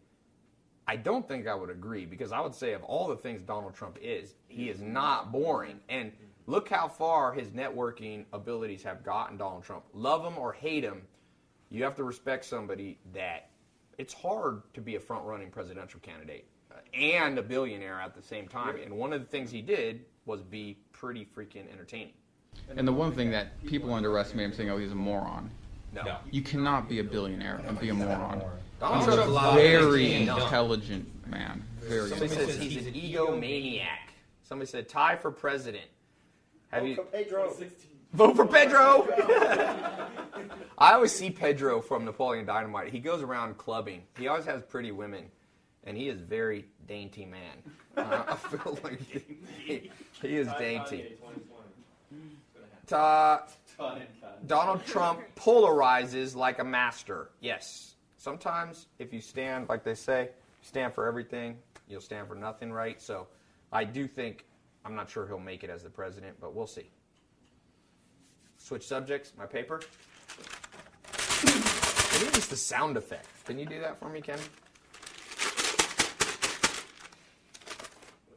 I 0.87 0.95
don't 0.95 1.27
think 1.27 1.47
I 1.47 1.53
would 1.53 1.69
agree 1.69 2.07
because 2.07 2.31
I 2.31 2.39
would 2.41 2.55
say 2.55 2.73
of 2.73 2.83
all 2.83 3.07
the 3.07 3.15
things 3.17 3.43
Donald 3.43 3.75
Trump 3.75 3.99
is, 4.01 4.33
he 4.47 4.69
is 4.69 4.81
not 4.81 5.31
boring. 5.31 5.79
And 5.89 6.11
look 6.47 6.67
how 6.69 6.87
far 6.87 7.33
his 7.33 7.49
networking 7.49 8.25
abilities 8.33 8.81
have 8.83 9.03
gotten 9.03 9.37
Donald 9.37 9.63
Trump. 9.63 9.85
Love 9.93 10.25
him 10.25 10.37
or 10.39 10.51
hate 10.51 10.83
him, 10.83 11.03
you 11.69 11.83
have 11.83 11.95
to 11.97 12.03
respect 12.03 12.43
somebody 12.45 12.97
that 13.13 13.51
it's 13.99 14.13
hard 14.13 14.63
to 14.73 14.81
be 14.81 14.95
a 14.95 14.99
front 14.99 15.23
running 15.23 15.51
presidential 15.51 15.99
candidate 16.01 16.47
and 16.93 17.37
a 17.37 17.43
billionaire 17.43 17.99
at 17.99 18.15
the 18.15 18.21
same 18.21 18.47
time. 18.47 18.77
And 18.83 18.93
one 18.93 19.13
of 19.13 19.21
the 19.21 19.27
things 19.27 19.51
he 19.51 19.61
did 19.61 20.05
was 20.25 20.41
be 20.41 20.77
pretty 20.91 21.27
freaking 21.35 21.71
entertaining. 21.71 22.13
And 22.75 22.87
the 22.87 22.93
one 22.93 23.11
thing 23.13 23.31
that 23.31 23.61
people 23.65 23.93
underestimate 23.93 24.45
him 24.45 24.53
saying, 24.53 24.69
"Oh, 24.69 24.77
he's 24.77 24.91
a 24.91 24.95
moron." 24.95 25.49
No. 25.93 26.17
You 26.31 26.41
cannot 26.41 26.89
be 26.89 26.99
a 26.99 27.03
billionaire 27.03 27.61
and 27.67 27.79
be 27.79 27.89
a 27.89 27.93
moron. 27.93 28.41
Donald 28.79 29.05
He's 29.05 29.13
a 29.13 29.53
very 29.55 30.13
intelligent 30.13 31.07
man. 31.29 31.63
Very. 31.81 32.09
Somebody 32.09 32.31
intelligent. 32.31 32.61
says 32.61 32.73
he's 32.73 32.87
an 32.87 32.93
egomaniac. 32.93 34.11
Somebody 34.43 34.69
said 34.69 34.89
Tai 34.89 35.17
for 35.17 35.31
president. 35.31 35.85
Have 36.71 36.87
you 36.87 36.95
Pedro. 37.11 37.53
vote 38.13 38.35
for 38.35 38.47
Pedro? 38.47 39.07
I 40.77 40.93
always 40.93 41.11
see 41.11 41.29
Pedro 41.29 41.81
from 41.81 42.03
Napoleon 42.03 42.45
Dynamite. 42.45 42.91
He 42.91 42.99
goes 42.99 43.21
around 43.21 43.57
clubbing. 43.57 44.01
He 44.17 44.27
always 44.27 44.45
has 44.45 44.63
pretty 44.63 44.91
women, 44.91 45.25
and 45.85 45.97
he 45.97 46.09
is 46.09 46.19
very 46.21 46.65
dainty 46.87 47.25
man. 47.25 47.57
Uh, 47.97 48.23
I 48.29 48.35
feel 48.35 48.79
like 48.83 49.01
he, 49.01 49.91
he 50.21 50.37
is 50.37 50.47
dainty. 50.57 51.15
Ton 53.77 53.97
and 53.97 54.07
ton. 54.21 54.31
Donald 54.45 54.85
Trump 54.85 55.21
polarizes 55.35 56.35
like 56.35 56.59
a 56.59 56.63
master. 56.63 57.29
Yes. 57.39 57.95
Sometimes 58.17 58.87
if 58.99 59.13
you 59.13 59.21
stand, 59.21 59.69
like 59.69 59.83
they 59.83 59.95
say, 59.95 60.29
stand 60.61 60.93
for 60.93 61.07
everything, 61.07 61.57
you'll 61.87 62.01
stand 62.01 62.27
for 62.27 62.35
nothing, 62.35 62.71
right? 62.71 63.01
So 63.01 63.27
I 63.71 63.83
do 63.83 64.07
think, 64.07 64.45
I'm 64.85 64.95
not 64.95 65.09
sure 65.09 65.27
he'll 65.27 65.39
make 65.39 65.63
it 65.63 65.69
as 65.69 65.83
the 65.83 65.89
president, 65.89 66.37
but 66.39 66.53
we'll 66.53 66.67
see. 66.67 66.89
Switch 68.57 68.85
subjects, 68.85 69.33
my 69.37 69.45
paper. 69.45 69.81
Maybe 71.43 72.31
just 72.31 72.49
the 72.49 72.55
sound 72.55 72.95
effect. 72.95 73.27
Can 73.45 73.59
you 73.59 73.65
do 73.65 73.79
that 73.81 73.99
for 73.99 74.07
me, 74.07 74.21
Ken? 74.21 74.39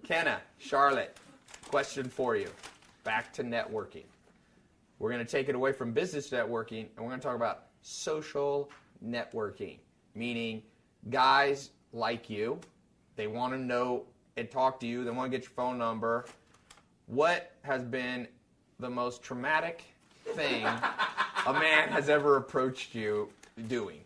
Kenna, 0.07 0.41
Charlotte, 0.59 1.17
question 1.69 2.09
for 2.09 2.37
you. 2.37 2.49
Back 3.03 3.33
to 3.33 3.43
networking. 3.43 4.05
We're 5.01 5.11
going 5.11 5.25
to 5.25 5.29
take 5.29 5.49
it 5.49 5.57
away 5.57 5.73
from 5.73 5.91
business 5.91 6.31
networking 6.31 6.87
and 6.97 6.99
we're 7.05 7.09
going 7.09 7.19
to 7.19 7.27
talk 7.27 7.35
about 7.35 7.65
social 7.83 8.71
networking, 9.05 9.79
meaning 10.15 10.63
guys 11.11 11.71
like 11.93 12.31
you, 12.31 12.61
they 13.17 13.27
want 13.27 13.53
to 13.53 13.59
know 13.59 14.05
and 14.37 14.49
talk 14.49 14.79
to 14.79 14.87
you, 14.87 15.03
they 15.03 15.11
want 15.11 15.33
to 15.33 15.37
get 15.37 15.45
your 15.45 15.55
phone 15.57 15.77
number. 15.77 16.27
What 17.07 17.57
has 17.63 17.83
been 17.83 18.29
the 18.79 18.89
most 18.89 19.25
traumatic 19.25 19.83
thing 20.25 20.65
a 21.47 21.53
man 21.53 21.89
has 21.89 22.09
ever 22.09 22.37
approached 22.37 22.95
you 22.95 23.29
doing? 23.67 23.99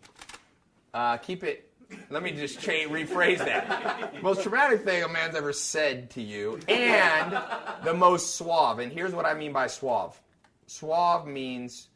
Uh, 0.95 1.17
keep 1.17 1.43
it. 1.43 1.70
Let 2.09 2.23
me 2.23 2.31
just 2.31 2.59
change, 2.59 2.91
rephrase 2.91 3.39
that. 3.39 4.21
Most 4.23 4.43
traumatic 4.43 4.83
thing 4.83 5.03
a 5.03 5.07
man's 5.07 5.35
ever 5.35 5.53
said 5.53 6.09
to 6.11 6.21
you, 6.21 6.59
and 6.67 7.37
the 7.83 7.93
most 7.93 8.35
suave. 8.35 8.79
And 8.79 8.91
here's 8.91 9.13
what 9.13 9.25
I 9.25 9.33
mean 9.33 9.53
by 9.53 9.67
suave. 9.67 10.19
Suave 10.67 11.25
means 11.25 11.89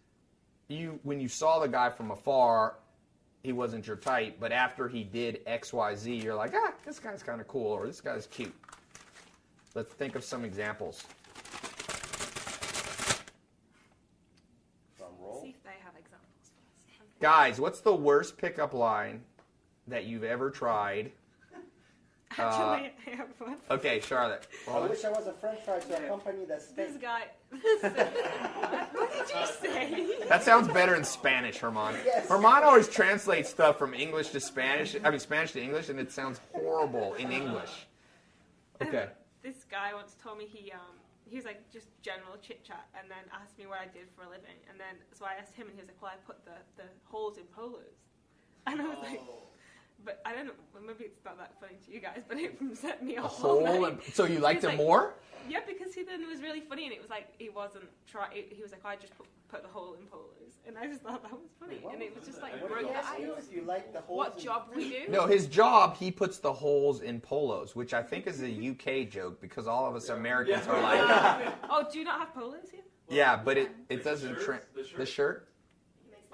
you 0.67 0.99
when 1.03 1.19
you 1.19 1.27
saw 1.27 1.59
the 1.59 1.67
guy 1.67 1.89
from 1.89 2.11
afar, 2.11 2.75
he 3.43 3.51
wasn't 3.51 3.85
your 3.85 3.97
type, 3.97 4.37
but 4.39 4.51
after 4.51 4.87
he 4.87 5.03
did 5.03 5.41
X, 5.45 5.71
Y, 5.71 5.95
Z, 5.95 6.15
you're 6.15 6.35
like, 6.35 6.53
ah, 6.55 6.73
this 6.85 6.99
guy's 6.99 7.21
kind 7.21 7.39
of 7.39 7.47
cool, 7.47 7.71
or 7.71 7.85
this 7.85 8.01
guy's 8.01 8.25
cute. 8.27 8.55
Let's 9.75 9.93
think 9.93 10.15
of 10.15 10.23
some 10.23 10.45
examples. 10.45 11.03
Drum 14.97 15.09
roll. 15.19 15.41
See 15.43 15.49
if 15.49 15.63
they 15.63 15.69
have 15.83 15.93
examples. 15.99 16.51
Guys, 17.19 17.59
what's 17.59 17.81
the 17.81 17.93
worst 17.93 18.37
pickup 18.37 18.73
line 18.73 19.21
that 19.87 20.05
you've 20.05 20.23
ever 20.23 20.49
tried? 20.49 21.11
Actually, 22.31 22.91
I 23.07 23.15
have 23.15 23.27
one. 23.37 23.57
Okay, 23.71 24.01
Charlotte. 24.01 24.47
I 24.69 24.79
wish 24.81 25.05
I 25.05 25.09
was 25.09 25.27
a 25.27 25.33
French 25.33 25.61
fry 25.61 25.79
to 25.79 26.05
a 26.05 26.07
company 26.07 26.45
that's 26.45 26.67
This 26.67 26.97
guy. 26.97 27.27
what 27.49 29.11
did 29.13 29.29
you 29.29 29.45
say? 29.61 30.27
That 30.27 30.43
sounds 30.43 30.67
better 30.67 30.95
in 30.95 31.03
Spanish, 31.03 31.57
Herman. 31.59 31.95
Yes. 32.03 32.27
Herman 32.27 32.63
always 32.63 32.89
translates 32.89 33.49
stuff 33.49 33.77
from 33.79 33.93
English 33.93 34.29
to 34.29 34.39
Spanish. 34.39 34.95
I 35.03 35.09
mean, 35.11 35.19
Spanish 35.19 35.53
to 35.53 35.61
English, 35.61 35.89
and 35.89 35.99
it 35.99 36.11
sounds 36.11 36.41
horrible 36.51 37.13
in 37.13 37.31
English. 37.31 37.87
Okay. 38.81 39.07
This 39.41 39.63
guy 39.69 39.93
once 39.93 40.15
told 40.21 40.37
me 40.37 40.45
he 40.45 40.71
um 40.71 40.97
he 41.29 41.37
was 41.37 41.45
like 41.45 41.71
just 41.71 41.87
general 42.01 42.35
chit 42.41 42.63
chat, 42.63 42.87
and 42.99 43.09
then 43.09 43.23
asked 43.31 43.57
me 43.57 43.67
what 43.67 43.79
I 43.79 43.85
did 43.85 44.07
for 44.15 44.23
a 44.23 44.29
living, 44.29 44.57
and 44.69 44.79
then 44.79 44.95
so 45.13 45.25
I 45.25 45.35
asked 45.39 45.55
him, 45.55 45.67
and 45.67 45.75
he 45.75 45.81
was 45.81 45.87
like, 45.87 46.01
"Well, 46.01 46.11
I 46.11 46.17
put 46.25 46.43
the 46.43 46.57
the 46.75 46.89
holes 47.05 47.37
in 47.37 47.45
polos," 47.55 48.01
and 48.67 48.81
I 48.81 48.87
was 48.87 48.97
like. 49.03 49.21
But 50.05 50.21
I 50.25 50.33
don't 50.33 50.45
know. 50.45 50.53
Well, 50.73 50.83
maybe 50.85 51.05
it's 51.05 51.25
not 51.25 51.37
that 51.39 51.53
funny 51.59 51.73
to 51.85 51.91
you 51.91 51.99
guys, 51.99 52.21
but 52.27 52.37
it 52.39 52.57
set 52.75 53.03
me 53.03 53.15
A 53.17 53.23
off. 53.23 53.31
hole. 53.31 53.63
like- 53.81 53.93
And, 53.93 54.13
so 54.13 54.25
you 54.25 54.39
liked 54.39 54.63
it 54.63 54.67
like- 54.67 54.77
more? 54.77 55.15
Yeah, 55.49 55.59
because 55.67 55.93
he 55.93 56.01
then 56.03 56.21
it 56.23 56.27
was 56.27 56.41
really 56.41 56.61
funny, 56.61 56.85
and 56.85 56.93
it 56.93 56.99
was 56.99 57.09
like 57.11 57.27
he 57.37 57.49
wasn't 57.49 57.85
try. 58.07 58.27
He 58.33 58.61
was 58.63 58.71
like, 58.71 58.81
oh, 58.83 58.89
I 58.89 58.95
just 58.95 59.15
put, 59.15 59.27
put 59.47 59.61
the 59.61 59.67
hole 59.67 59.93
in 59.99 60.07
polos, 60.07 60.57
and 60.67 60.75
I 60.75 60.87
just 60.87 61.01
thought 61.01 61.21
that 61.21 61.31
was 61.33 61.51
funny, 61.59 61.81
and 61.93 62.01
it 62.01 62.15
was 62.17 62.25
just 62.27 62.41
like 62.41 62.59
What 62.61 62.71
broke 62.71 62.79
do 62.81 62.87
you 62.87 62.93
the 62.93 62.97
ask 62.97 63.19
you 63.19 63.33
ice. 63.37 63.43
you 63.53 63.61
like 63.61 63.93
the 63.93 64.01
holes? 64.01 64.17
What 64.17 64.37
in- 64.39 64.43
job 64.43 64.69
we 64.75 64.89
do? 64.89 65.01
No, 65.07 65.27
his 65.27 65.45
job, 65.45 65.97
he 65.97 66.09
puts 66.09 66.39
the 66.39 66.51
holes 66.51 67.01
in 67.01 67.19
polos, 67.21 67.75
which 67.75 67.93
I 67.93 68.01
think 68.01 68.25
is 68.25 68.41
a 68.41 68.47
UK 68.71 69.07
joke 69.07 69.39
because 69.39 69.67
all 69.67 69.85
of 69.87 69.95
us 69.95 70.09
Americans 70.09 70.65
are 70.65 70.81
like, 70.81 71.53
Oh, 71.69 71.85
do 71.91 71.99
you 71.99 72.05
not 72.05 72.19
have 72.19 72.33
polos 72.33 72.69
here? 72.71 72.81
yeah, 73.07 73.35
but 73.37 73.55
it, 73.55 73.69
it 73.89 74.03
doesn't. 74.03 74.39
Tra- 74.39 74.61
The 74.75 74.83
shirt? 74.83 74.97
the 74.97 75.05
shirt? 75.05 75.47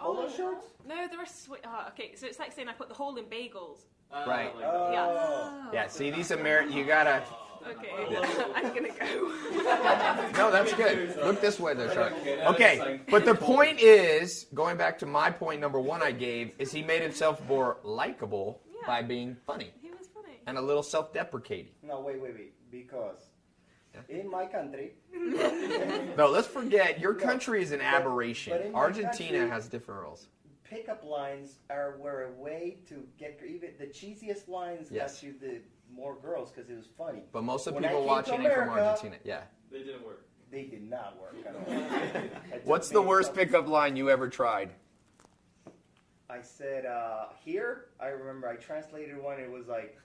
Polo 0.01 0.25
oh, 0.27 0.35
shorts? 0.35 0.65
No, 0.87 1.07
they're 1.09 1.21
a 1.21 1.27
sweet. 1.27 1.61
Oh, 1.65 1.69
uh, 1.69 1.89
okay, 1.89 2.15
so 2.15 2.25
it's 2.25 2.39
like 2.39 2.51
saying 2.51 2.67
I 2.67 2.73
put 2.73 2.89
the 2.89 2.95
hole 2.95 3.15
in 3.17 3.25
bagels. 3.25 3.81
Uh, 4.11 4.25
right. 4.27 4.51
Oh. 4.57 4.91
Yeah. 4.91 5.69
Yeah, 5.73 5.87
see, 5.87 6.09
these 6.09 6.31
Americans, 6.31 6.75
you 6.75 6.85
gotta. 6.85 7.23
Okay, 7.67 7.89
oh. 7.93 8.51
I'm 8.55 8.73
gonna 8.73 8.89
go. 8.89 10.31
No, 10.37 10.49
that's 10.49 10.73
good. 10.73 11.15
Look 11.17 11.39
this 11.39 11.59
way, 11.59 11.75
though, 11.75 11.93
Shark. 11.93 12.13
Okay, 12.25 13.01
but 13.09 13.25
the 13.25 13.35
point 13.35 13.79
is, 13.79 14.47
going 14.55 14.77
back 14.77 14.97
to 14.99 15.05
my 15.05 15.29
point 15.29 15.61
number 15.61 15.79
one 15.79 16.01
I 16.01 16.11
gave, 16.11 16.51
is 16.57 16.71
he 16.71 16.81
made 16.81 17.01
himself 17.01 17.45
more 17.47 17.77
likable 17.83 18.61
Yeah. 18.67 18.87
by 18.87 19.03
being 19.03 19.37
funny 19.45 19.71
he 19.81 19.89
was 19.91 20.07
funny. 20.13 20.39
and 20.47 20.57
a 20.57 20.61
little 20.61 20.81
self-deprecating. 20.81 21.73
No, 21.83 22.01
wait, 22.01 22.19
wait, 22.19 22.33
wait. 22.33 22.53
Because 22.71 23.30
in 24.09 24.29
my 24.29 24.45
country, 24.45 24.93
No, 26.17 26.27
let's 26.29 26.47
forget 26.47 26.99
your 26.99 27.13
No, 27.13 27.19
country 27.19 27.61
is 27.61 27.71
an 27.71 27.79
but- 27.79 27.85
aberration. 27.85 28.53
but 28.57 28.65
in 28.65 28.75
Argentina 28.75 29.39
country- 29.39 29.49
has 29.49 29.67
different 29.67 30.01
rules. 30.01 30.27
pickup 30.63 31.03
lines 31.03 31.59
are 31.69 31.97
were 31.99 32.23
a 32.25 32.41
way 32.41 32.77
to 32.87 33.03
get 33.17 33.39
even 33.47 33.71
the 33.79 33.87
cheesiest 33.87 34.47
lines 34.47 34.89
Yes. 34.91 35.15
got 35.15 35.23
you 35.23 35.33
the 35.39 35.61
more 35.93 36.15
girls 36.21 36.51
because 36.51 36.69
it 36.69 36.75
was 36.77 36.87
funny. 36.97 37.23
But 37.33 37.43
most 37.43 37.67
of 37.67 37.73
the 37.75 37.81
people 37.81 37.95
came 37.97 38.03
to 38.03 38.07
watching 38.07 38.43
it 38.43 38.53
from 38.53 38.69
Argentina. 38.69 39.17
Yeah. 39.25 39.41
They 39.71 39.79
didn't 39.79 40.05
work. 40.05 40.25
They 40.49 40.63
did 40.63 40.89
not 40.89 41.17
work 41.19 41.35
at 41.45 41.55
all. 41.55 42.59
What's 42.65 42.89
the 42.89 43.01
worst 43.01 43.27
some- 43.29 43.35
pickup 43.37 43.67
line 43.67 43.95
you 43.97 44.09
ever 44.09 44.29
tried? 44.29 44.71
I 46.29 46.41
said 46.41 46.85
uh, 46.85 47.25
here. 47.43 47.87
I 47.99 48.07
remember 48.07 48.47
I 48.47 48.55
translated 48.55 49.21
one. 49.21 49.37
It 49.39 49.51
was 49.51 49.67
like. 49.67 49.97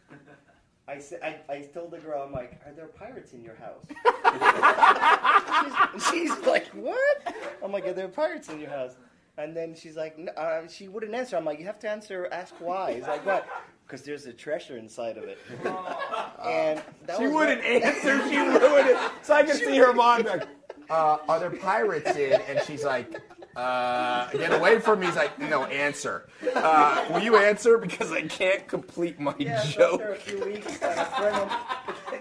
I 0.88 0.98
said 0.98 1.20
I, 1.22 1.38
I 1.52 1.60
told 1.62 1.90
the 1.90 1.98
girl 1.98 2.22
I'm 2.24 2.32
like, 2.32 2.60
are 2.64 2.72
there 2.72 2.86
pirates 2.86 3.32
in 3.32 3.42
your 3.42 3.56
house? 3.56 3.84
she's, 6.04 6.30
she's 6.30 6.46
like, 6.46 6.66
what? 6.68 7.34
I'm 7.62 7.72
like, 7.72 7.86
are 7.86 7.92
there 7.92 8.08
pirates 8.08 8.48
in 8.48 8.60
your 8.60 8.70
house? 8.70 8.92
And 9.38 9.54
then 9.54 9.74
she's 9.74 9.96
like, 9.96 10.14
"N- 10.18 10.30
uh, 10.36 10.66
she 10.68 10.88
wouldn't 10.88 11.14
answer. 11.14 11.36
I'm 11.36 11.44
like, 11.44 11.58
you 11.58 11.66
have 11.66 11.78
to 11.80 11.90
answer, 11.90 12.26
ask 12.32 12.54
why. 12.58 12.94
He's 12.94 13.06
like, 13.06 13.26
what? 13.26 13.46
Because 13.86 14.02
there's 14.02 14.24
a 14.26 14.32
treasure 14.32 14.78
inside 14.78 15.18
of 15.18 15.24
it. 15.24 15.38
and 15.62 16.82
that 17.04 17.18
She 17.18 17.24
was 17.24 17.32
wouldn't 17.34 17.62
like- 17.62 17.84
answer. 17.84 18.18
She 18.30 18.36
ruined 18.38 18.88
it. 18.88 19.10
So 19.22 19.34
I 19.34 19.42
can 19.42 19.56
see 19.56 19.76
her 19.76 19.92
mom 19.92 20.22
like, 20.22 20.46
uh, 20.88 21.18
"Are 21.28 21.38
there 21.38 21.50
pirates 21.50 22.16
in?" 22.16 22.40
And 22.48 22.60
she's 22.66 22.82
like, 22.84 23.20
uh, 23.56 24.28
"Get 24.30 24.52
away 24.52 24.78
from 24.80 25.00
me." 25.00 25.06
He's 25.06 25.16
like, 25.16 25.38
"No, 25.38 25.64
answer. 25.64 26.28
Uh, 26.54 27.04
will 27.10 27.20
you 27.22 27.36
answer 27.36 27.78
because 27.78 28.12
I 28.12 28.22
can't 28.22 28.66
complete 28.68 29.18
my 29.18 29.34
Yeah, 29.38 29.60
so 29.62 29.94
after 29.94 30.12
a 30.12 30.14
joke." 30.16 30.20
few 30.20 30.44
weeks, 30.44 30.82
and 30.82 31.00
a 31.00 31.04
friend 31.06 31.36
of, 31.36 31.50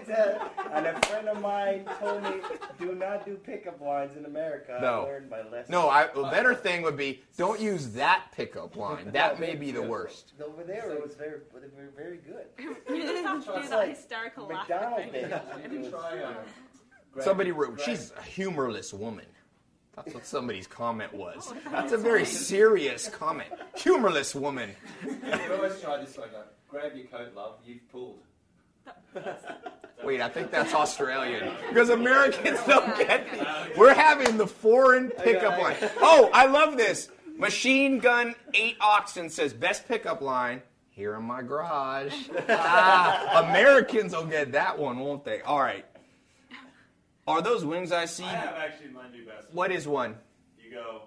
and 0.72 0.86
a 0.86 1.00
friend 1.06 1.28
of 1.28 1.40
mine 1.40 1.84
told 2.00 2.22
me, 2.22 2.34
"Do 2.78 2.94
not 2.94 3.24
do 3.26 3.34
pickup 3.36 3.80
lines 3.80 4.16
in 4.16 4.24
America." 4.24 4.78
No. 4.80 5.02
I 5.02 5.04
learned 5.04 5.30
my 5.30 5.42
lesson. 5.42 5.70
No, 5.72 5.88
I, 5.88 6.08
a 6.14 6.30
better 6.30 6.54
thing 6.54 6.82
would 6.82 6.96
be 6.96 7.22
don't 7.36 7.60
use 7.60 7.90
that 7.92 8.26
pickup 8.32 8.76
line. 8.76 9.10
That 9.12 9.38
may 9.40 9.54
be 9.54 9.70
the 9.72 9.82
worst. 9.82 10.32
Over 10.42 10.64
there, 10.64 10.90
it 10.92 11.02
was 11.02 11.14
very, 11.14 11.40
they 11.54 11.82
were 11.82 11.90
very 11.96 12.18
good. 12.18 12.46
You 12.88 13.02
just 13.02 13.24
have 13.24 13.44
to 13.44 13.52
do 13.52 13.58
It's 13.58 13.68
that 13.70 13.76
like 13.76 13.88
hysterical 13.90 14.46
laugh. 14.46 14.68
McDonald's 14.68 15.12
thing. 15.12 15.28
days. 15.82 15.90
Try, 15.90 16.22
uh, 16.22 16.32
grab- 17.12 17.24
Somebody 17.24 17.52
wrote, 17.52 17.80
"She's 17.84 18.12
a 18.16 18.22
humorless 18.22 18.92
woman." 18.94 19.26
That's 19.96 20.14
what 20.14 20.26
somebody's 20.26 20.66
comment 20.66 21.12
was. 21.14 21.52
That's 21.70 21.92
a 21.92 21.96
very 21.96 22.26
serious 22.26 23.08
comment. 23.08 23.48
Humorless 23.76 24.34
woman. 24.34 24.70
You 25.02 25.16
always 25.54 25.80
try 25.80 25.98
this 25.98 26.16
one. 26.18 26.28
Like, 26.32 26.46
grab 26.68 26.92
your 26.94 27.06
coat, 27.06 27.34
love. 27.34 27.54
You've 27.64 27.90
pulled. 27.90 28.18
Wait, 30.04 30.20
I 30.20 30.28
think 30.28 30.50
that's 30.50 30.74
Australian 30.74 31.50
because 31.68 31.88
Americans 31.88 32.60
don't 32.66 32.96
get 32.98 33.30
these. 33.32 33.76
We're 33.76 33.94
having 33.94 34.36
the 34.36 34.46
foreign 34.46 35.10
pickup 35.10 35.58
line. 35.58 35.76
Oh, 36.00 36.30
I 36.32 36.46
love 36.46 36.76
this. 36.76 37.08
Machine 37.38 37.98
Gun 37.98 38.34
8 38.54 38.76
Oxen 38.80 39.30
says 39.30 39.52
best 39.54 39.88
pickup 39.88 40.20
line 40.20 40.62
here 40.90 41.14
in 41.14 41.22
my 41.24 41.42
garage. 41.42 42.14
Ah, 42.48 43.48
Americans 43.48 44.14
will 44.14 44.26
get 44.26 44.52
that 44.52 44.78
one, 44.78 44.98
won't 44.98 45.24
they? 45.24 45.40
All 45.40 45.60
right. 45.60 45.84
Are 47.26 47.42
those 47.42 47.64
wings 47.64 47.90
I 47.92 48.04
see? 48.04 48.24
I 48.24 48.28
have 48.28 48.54
actually 48.54 48.90
my 48.90 49.08
new 49.10 49.24
best. 49.26 49.48
What 49.52 49.72
is 49.72 49.88
one? 49.88 50.14
You 50.62 50.70
go, 50.70 51.02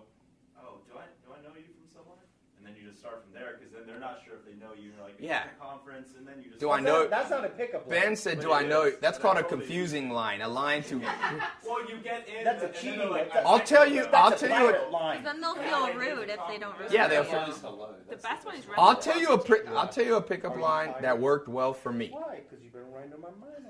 oh, 0.62 0.80
do 0.88 0.98
I 0.98 1.04
do 1.26 1.32
I 1.34 1.42
know 1.42 1.56
you 1.56 1.64
from 1.64 1.88
somewhere? 1.94 2.18
And 2.58 2.66
then 2.68 2.74
you 2.82 2.90
just 2.90 3.00
start 3.00 3.24
from 3.24 3.34
there 3.34 3.56
because 3.58 3.72
then 3.74 3.84
they're 3.88 4.00
not 4.02 4.20
sure 4.26 4.36
if 4.36 4.44
they 4.46 4.60
know 4.60 4.74
you. 4.76 4.92
You're 4.92 5.02
like, 5.06 5.16
Yeah. 5.18 5.44
"It's 5.46 5.54
a 5.58 5.64
conference, 5.66 6.10
and 6.18 6.28
then 6.28 6.36
you 6.44 6.50
just. 6.50 6.60
Do 6.60 6.72
I 6.72 6.82
That's 6.82 6.86
know- 6.86 7.08
That's 7.08 7.30
not 7.30 7.46
a 7.46 7.50
pickup 7.50 7.88
line. 7.88 8.00
Ben 8.02 8.16
said, 8.18 8.42
"Do 8.42 8.52
I 8.52 8.64
know?" 8.66 8.84
is. 8.84 8.98
That's 9.00 9.18
called 9.18 9.38
a 9.38 9.42
That's 9.42 9.52
what 9.54 9.60
confusing 9.62 10.10
line, 10.12 10.42
a 10.42 10.48
line 10.50 10.84
to. 10.84 11.00
Well, 11.66 11.88
you 11.90 11.98
get 12.04 12.28
in. 12.28 12.44
That's 12.44 12.64
a 12.64 12.66
and 12.66 12.74
then 12.76 12.82
cheating 12.82 13.00
they're 13.00 13.10
like, 13.10 13.34
line. 13.36 13.44
I'll 13.46 13.60
tell 13.62 13.88
you. 13.88 14.02
That's 14.04 14.14
I'll 14.16 14.34
a 14.34 14.38
tell 14.38 14.50
you. 14.62 14.70
A, 14.70 14.74
pirate 14.74 14.92
line. 14.92 15.24
Then 15.24 15.40
they'll 15.40 15.56
feel 15.56 15.94
rude 15.94 16.30
if 16.30 16.40
they 16.50 16.58
don't 16.58 16.72
respond. 16.72 16.92
Yeah, 16.92 17.08
they'll 17.08 17.24
That 17.24 17.32
feel- 17.32 17.40
one 17.42 17.50
is 17.52 17.62
hello. 17.62 17.94
The 17.98 18.10
That's 18.16 18.24
best 18.24 18.46
one 18.46 18.56
is 18.56 18.66
I'll 18.78 18.96
tell 18.98 19.20
you 19.20 19.30
a. 19.30 19.38
Pri- 19.38 19.66
I'll 19.74 19.88
tell 19.88 20.04
you 20.06 20.16
a 20.16 20.22
pickup 20.22 20.58
line 20.58 20.96
that 21.02 21.18
worked 21.18 21.48
well 21.48 21.74
for 21.74 21.94
me. 21.94 22.10
Why? 22.12 22.42
Because 22.50 22.62
you've 22.64 22.74
been 22.74 22.92
writing 22.92 23.14
on 23.14 23.22
my 23.22 23.30
mind. 23.30 23.66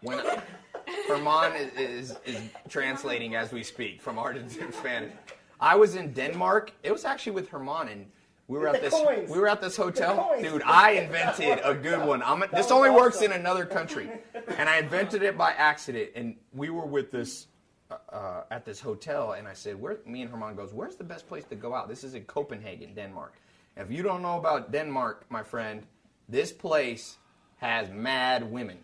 when 0.00 0.18
Herman 1.08 1.54
is, 1.54 2.10
is, 2.10 2.16
is 2.24 2.40
translating 2.68 3.34
as 3.34 3.52
we 3.52 3.62
speak 3.62 4.00
from 4.00 4.18
Argentine 4.18 4.72
Spanish. 4.72 5.12
I 5.60 5.76
was 5.76 5.94
in 5.94 6.12
Denmark. 6.12 6.72
It 6.82 6.92
was 6.92 7.04
actually 7.04 7.32
with 7.32 7.48
Herman, 7.48 7.88
and 7.88 8.06
we 8.48 8.58
were 8.58 8.68
at 8.68 8.82
this 8.82 8.92
coins. 8.92 9.30
we 9.30 9.38
were 9.38 9.48
at 9.48 9.60
this 9.60 9.76
hotel. 9.76 10.34
Dude, 10.40 10.62
I 10.64 10.92
invented 10.92 11.60
a 11.64 11.74
good 11.74 12.06
one. 12.06 12.22
I'm, 12.22 12.44
this 12.52 12.70
only 12.70 12.90
works 12.90 13.22
in 13.22 13.32
another 13.32 13.64
country, 13.64 14.10
and 14.58 14.68
I 14.68 14.78
invented 14.78 15.22
it 15.22 15.38
by 15.38 15.52
accident. 15.52 16.10
And 16.14 16.36
we 16.52 16.70
were 16.70 16.86
with 16.86 17.10
this. 17.10 17.46
Uh, 17.90 18.14
uh, 18.14 18.44
at 18.50 18.64
this 18.64 18.80
hotel, 18.80 19.32
and 19.32 19.46
I 19.46 19.52
said, 19.52 19.78
"Where?" 19.78 19.98
Me 20.06 20.22
and 20.22 20.30
Herman 20.30 20.54
goes, 20.54 20.72
"Where's 20.72 20.96
the 20.96 21.04
best 21.04 21.28
place 21.28 21.44
to 21.50 21.56
go 21.56 21.74
out?" 21.74 21.88
This 21.88 22.04
is 22.04 22.14
in 22.14 22.24
Copenhagen, 22.24 22.94
Denmark. 22.94 23.34
And 23.76 23.86
if 23.86 23.94
you 23.94 24.02
don't 24.02 24.22
know 24.22 24.38
about 24.38 24.72
Denmark, 24.72 25.26
my 25.28 25.42
friend, 25.42 25.84
this 26.26 26.52
place 26.52 27.18
has 27.58 27.90
mad 27.90 28.50
women. 28.50 28.78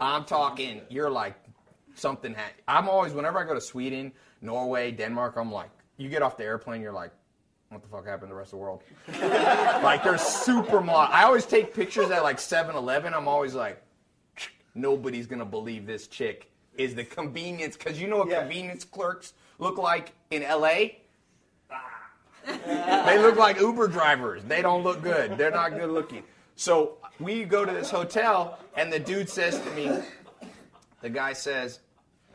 I'm 0.00 0.24
talking, 0.24 0.82
you're 0.88 1.10
like 1.10 1.34
something. 1.94 2.34
Ha- 2.34 2.52
I'm 2.68 2.88
always, 2.88 3.12
whenever 3.12 3.38
I 3.38 3.44
go 3.44 3.54
to 3.54 3.60
Sweden, 3.60 4.12
Norway, 4.40 4.90
Denmark, 4.90 5.36
I'm 5.36 5.52
like, 5.52 5.70
you 5.96 6.08
get 6.08 6.22
off 6.22 6.36
the 6.36 6.44
airplane, 6.44 6.80
you're 6.80 6.92
like, 6.92 7.12
what 7.68 7.82
the 7.82 7.88
fuck 7.88 8.06
happened 8.06 8.28
to 8.28 8.34
the 8.34 8.38
rest 8.38 8.52
of 8.52 8.58
the 8.58 8.62
world? 8.64 8.82
like, 9.82 10.04
they're 10.04 10.18
super 10.18 10.80
mod. 10.80 11.10
I 11.10 11.22
always 11.24 11.46
take 11.46 11.72
pictures 11.74 12.10
at 12.10 12.22
like 12.22 12.38
7 12.38 12.76
Eleven. 12.76 13.14
I'm 13.14 13.28
always 13.28 13.54
like, 13.54 13.82
nobody's 14.74 15.26
to 15.26 15.44
believe 15.44 15.86
this 15.86 16.06
chick 16.06 16.50
is 16.76 16.94
the 16.94 17.04
convenience. 17.04 17.76
Because 17.76 18.00
you 18.00 18.08
know 18.08 18.18
what 18.18 18.28
Yeah. 18.28 18.40
convenience 18.40 18.84
clerks 18.84 19.32
look 19.58 19.78
like 19.78 20.12
in 20.30 20.44
ah. 20.44 20.56
LA? 20.56 20.76
they 23.06 23.18
look 23.18 23.36
like 23.36 23.58
Uber 23.60 23.88
drivers. 23.88 24.42
They 24.44 24.62
don't 24.62 24.82
look 24.82 25.02
good. 25.02 25.38
They're 25.38 25.50
not 25.50 25.70
good 25.70 25.90
looking. 25.90 26.24
So 26.56 26.98
we 27.20 27.44
go 27.44 27.64
to 27.64 27.72
this 27.72 27.90
hotel, 27.90 28.58
and 28.76 28.92
the 28.92 28.98
dude 28.98 29.28
says 29.28 29.60
to 29.60 29.70
me, 29.70 29.90
the 31.02 31.10
guy 31.10 31.34
says, 31.34 31.80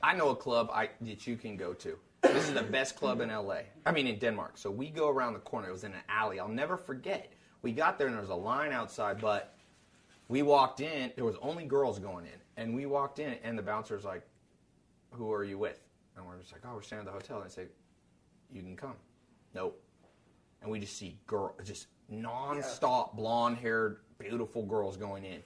I 0.03 0.15
know 0.15 0.29
a 0.29 0.35
club 0.35 0.69
I, 0.71 0.89
that 1.01 1.25
you 1.25 1.35
can 1.35 1.57
go 1.57 1.73
to. 1.73 1.97
This 2.21 2.47
is 2.47 2.53
the 2.53 2.63
best 2.63 2.95
club 2.95 3.21
in 3.21 3.29
LA. 3.29 3.61
I 3.85 3.91
mean, 3.91 4.05
in 4.05 4.19
Denmark. 4.19 4.57
So 4.57 4.69
we 4.69 4.89
go 4.89 5.09
around 5.09 5.33
the 5.33 5.39
corner. 5.39 5.69
It 5.69 5.71
was 5.71 5.83
in 5.83 5.93
an 5.93 6.01
alley. 6.09 6.39
I'll 6.39 6.47
never 6.47 6.77
forget. 6.77 7.31
We 7.61 7.71
got 7.71 7.97
there, 7.97 8.07
and 8.07 8.15
there 8.15 8.21
was 8.21 8.29
a 8.29 8.35
line 8.35 8.71
outside, 8.71 9.19
but 9.19 9.55
we 10.27 10.41
walked 10.41 10.81
in. 10.81 11.11
There 11.15 11.25
was 11.25 11.37
only 11.41 11.65
girls 11.65 11.99
going 11.99 12.25
in. 12.25 12.39
And 12.57 12.75
we 12.75 12.85
walked 12.85 13.19
in, 13.19 13.35
and 13.43 13.57
the 13.57 13.63
bouncer's 13.63 14.03
like, 14.03 14.23
Who 15.11 15.31
are 15.31 15.43
you 15.43 15.57
with? 15.57 15.79
And 16.15 16.25
we're 16.25 16.37
just 16.37 16.51
like, 16.51 16.61
Oh, 16.65 16.75
we're 16.75 16.81
staying 16.81 17.01
at 17.01 17.05
the 17.05 17.11
hotel. 17.11 17.41
And 17.41 17.49
they 17.49 17.53
say, 17.53 17.65
You 18.51 18.61
can 18.61 18.75
come. 18.75 18.95
Nope. 19.53 19.81
And 20.61 20.71
we 20.71 20.79
just 20.79 20.97
see 20.97 21.17
girl, 21.27 21.55
just 21.63 21.87
non-stop 22.09 23.15
blonde-haired, 23.15 23.99
beautiful 24.17 24.65
girls 24.65 24.97
going 24.97 25.23
in. 25.23 25.41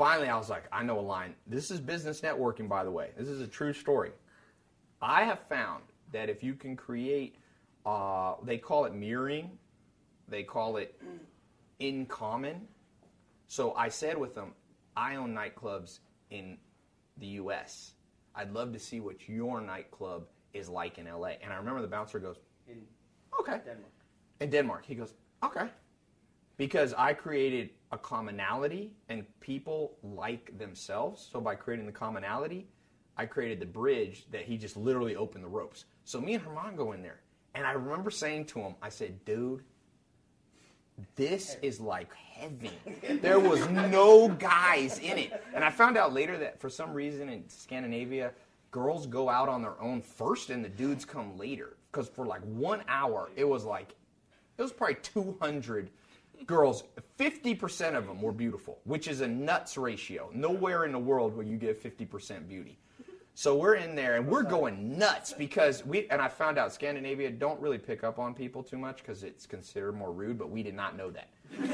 Finally, 0.00 0.30
I 0.30 0.38
was 0.38 0.48
like, 0.48 0.64
I 0.72 0.82
know 0.82 0.98
a 0.98 1.02
line. 1.02 1.34
This 1.46 1.70
is 1.70 1.78
business 1.78 2.22
networking, 2.22 2.66
by 2.66 2.84
the 2.84 2.90
way. 2.90 3.10
This 3.18 3.28
is 3.28 3.42
a 3.42 3.46
true 3.46 3.74
story. 3.74 4.12
I 5.02 5.24
have 5.24 5.40
found 5.40 5.84
that 6.10 6.30
if 6.30 6.42
you 6.42 6.54
can 6.54 6.74
create, 6.74 7.36
uh, 7.84 8.36
they 8.42 8.56
call 8.56 8.86
it 8.86 8.94
mirroring, 8.94 9.50
they 10.26 10.42
call 10.42 10.78
it 10.78 10.98
in 11.80 12.06
common. 12.06 12.62
So 13.46 13.74
I 13.74 13.90
said 13.90 14.16
with 14.16 14.34
them, 14.34 14.52
I 14.96 15.16
own 15.16 15.34
nightclubs 15.34 15.98
in 16.30 16.56
the 17.18 17.26
U.S. 17.42 17.92
I'd 18.34 18.54
love 18.54 18.72
to 18.72 18.78
see 18.78 19.00
what 19.00 19.28
your 19.28 19.60
nightclub 19.60 20.28
is 20.54 20.70
like 20.70 20.96
in 20.96 21.08
L.A. 21.08 21.32
And 21.42 21.52
I 21.52 21.56
remember 21.56 21.82
the 21.82 21.88
bouncer 21.88 22.18
goes, 22.18 22.36
In 22.66 22.78
okay 23.38 23.60
Denmark. 23.66 23.92
in 24.40 24.48
Denmark. 24.48 24.86
He 24.86 24.94
goes, 24.94 25.12
okay. 25.44 25.66
Because 26.60 26.92
I 26.92 27.14
created 27.14 27.70
a 27.90 27.96
commonality 27.96 28.90
and 29.08 29.24
people 29.40 29.96
like 30.02 30.58
themselves. 30.58 31.26
So 31.32 31.40
by 31.40 31.54
creating 31.54 31.86
the 31.86 31.92
commonality, 31.92 32.66
I 33.16 33.24
created 33.24 33.60
the 33.60 33.66
bridge 33.66 34.26
that 34.30 34.42
he 34.42 34.58
just 34.58 34.76
literally 34.76 35.16
opened 35.16 35.42
the 35.42 35.48
ropes. 35.48 35.86
So 36.04 36.20
me 36.20 36.34
and 36.34 36.44
Herman 36.44 36.76
go 36.76 36.92
in 36.92 37.00
there. 37.00 37.20
And 37.54 37.66
I 37.66 37.72
remember 37.72 38.10
saying 38.10 38.44
to 38.48 38.60
him, 38.60 38.74
I 38.82 38.90
said, 38.90 39.24
dude, 39.24 39.62
this 41.16 41.56
is 41.62 41.80
like 41.80 42.12
heaven. 42.14 42.72
There 43.22 43.40
was 43.40 43.66
no 43.70 44.28
guys 44.28 44.98
in 44.98 45.16
it. 45.16 45.42
And 45.54 45.64
I 45.64 45.70
found 45.70 45.96
out 45.96 46.12
later 46.12 46.36
that 46.36 46.60
for 46.60 46.68
some 46.68 46.92
reason 46.92 47.30
in 47.30 47.48
Scandinavia, 47.48 48.32
girls 48.70 49.06
go 49.06 49.30
out 49.30 49.48
on 49.48 49.62
their 49.62 49.80
own 49.80 50.02
first 50.02 50.50
and 50.50 50.62
the 50.62 50.68
dudes 50.68 51.06
come 51.06 51.38
later. 51.38 51.78
Because 51.90 52.10
for 52.10 52.26
like 52.26 52.42
one 52.42 52.82
hour, 52.86 53.30
it 53.34 53.48
was 53.48 53.64
like, 53.64 53.94
it 54.58 54.62
was 54.62 54.72
probably 54.72 54.96
200 54.96 55.88
girls. 56.46 56.84
50% 57.18 57.96
of 57.96 58.06
them 58.06 58.20
were 58.22 58.32
beautiful, 58.32 58.80
which 58.84 59.08
is 59.08 59.20
a 59.20 59.28
nuts 59.28 59.76
ratio. 59.76 60.30
Nowhere 60.34 60.84
in 60.84 60.92
the 60.92 60.98
world 60.98 61.36
will 61.36 61.44
you 61.44 61.56
get 61.56 61.82
50% 61.82 62.48
beauty. 62.48 62.78
So 63.34 63.56
we're 63.56 63.76
in 63.76 63.94
there 63.94 64.16
and 64.16 64.26
we're 64.26 64.42
going 64.42 64.98
nuts 64.98 65.32
because 65.32 65.86
we 65.86 66.06
and 66.10 66.20
I 66.20 66.28
found 66.28 66.58
out 66.58 66.74
Scandinavia 66.74 67.30
don't 67.30 67.58
really 67.60 67.78
pick 67.78 68.04
up 68.04 68.18
on 68.18 68.34
people 68.34 68.62
too 68.62 68.76
much 68.76 68.98
because 68.98 69.22
it's 69.22 69.46
considered 69.46 69.92
more 69.92 70.12
rude, 70.12 70.38
but 70.38 70.50
we 70.50 70.62
did 70.62 70.74
not 70.74 70.96
know 70.96 71.10
that. 71.10 71.28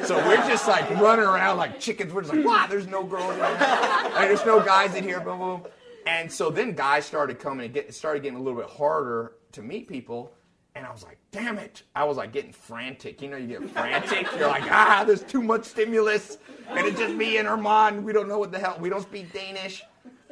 So 0.06 0.16
we're 0.16 0.36
just 0.48 0.68
like 0.68 0.88
running 0.90 1.24
around 1.24 1.56
like 1.56 1.80
chickens. 1.80 2.12
We're 2.12 2.22
just 2.22 2.34
like, 2.34 2.44
wow, 2.44 2.66
there's 2.68 2.86
no 2.86 3.02
girls 3.02 3.32
in 3.32 3.40
here. 3.40 4.10
There's 4.14 4.44
no 4.46 4.60
guys 4.60 4.94
in 4.94 5.02
here, 5.02 5.20
boom, 5.20 5.38
boom. 5.38 5.62
And 6.06 6.30
so 6.30 6.50
then 6.50 6.72
guys 6.72 7.04
started 7.04 7.40
coming 7.40 7.64
and 7.64 7.74
get, 7.74 7.92
started 7.92 8.22
getting 8.22 8.38
a 8.38 8.42
little 8.42 8.60
bit 8.60 8.70
harder 8.70 9.32
to 9.52 9.62
meet 9.62 9.88
people. 9.88 10.32
And 10.76 10.84
I 10.84 10.92
was 10.92 11.02
like, 11.02 11.16
damn 11.30 11.56
it. 11.56 11.84
I 11.94 12.04
was 12.04 12.18
like 12.18 12.32
getting 12.32 12.52
frantic. 12.52 13.22
You 13.22 13.30
know, 13.30 13.38
you 13.38 13.46
get 13.46 13.70
frantic. 13.70 14.28
You're 14.38 14.48
like, 14.48 14.70
ah, 14.70 15.04
there's 15.06 15.22
too 15.22 15.42
much 15.42 15.64
stimulus. 15.64 16.36
And 16.68 16.86
it's 16.86 16.98
just 16.98 17.14
me 17.14 17.38
and 17.38 17.48
Herman. 17.48 18.04
We 18.04 18.12
don't 18.12 18.28
know 18.28 18.38
what 18.38 18.52
the 18.52 18.58
hell. 18.58 18.76
We 18.78 18.90
don't 18.90 19.00
speak 19.00 19.32
Danish. 19.32 19.82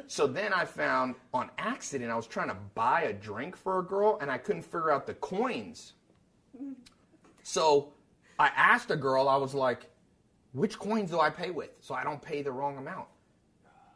So 0.05 0.27
then 0.27 0.53
I 0.53 0.63
found 0.63 1.15
on 1.33 1.49
accident, 1.57 2.11
I 2.11 2.15
was 2.15 2.27
trying 2.27 2.49
to 2.49 2.57
buy 2.75 3.01
a 3.01 3.13
drink 3.13 3.57
for 3.57 3.79
a 3.79 3.83
girl 3.83 4.19
and 4.21 4.29
I 4.29 4.37
couldn't 4.37 4.61
figure 4.61 4.91
out 4.91 5.07
the 5.07 5.15
coins. 5.15 5.93
So 7.41 7.93
I 8.37 8.51
asked 8.55 8.91
a 8.91 8.95
girl, 8.95 9.27
I 9.27 9.37
was 9.37 9.55
like, 9.55 9.89
which 10.53 10.77
coins 10.77 11.09
do 11.09 11.19
I 11.19 11.31
pay 11.31 11.49
with 11.49 11.71
so 11.79 11.95
I 11.95 12.03
don't 12.03 12.21
pay 12.21 12.43
the 12.43 12.51
wrong 12.51 12.77
amount? 12.77 13.07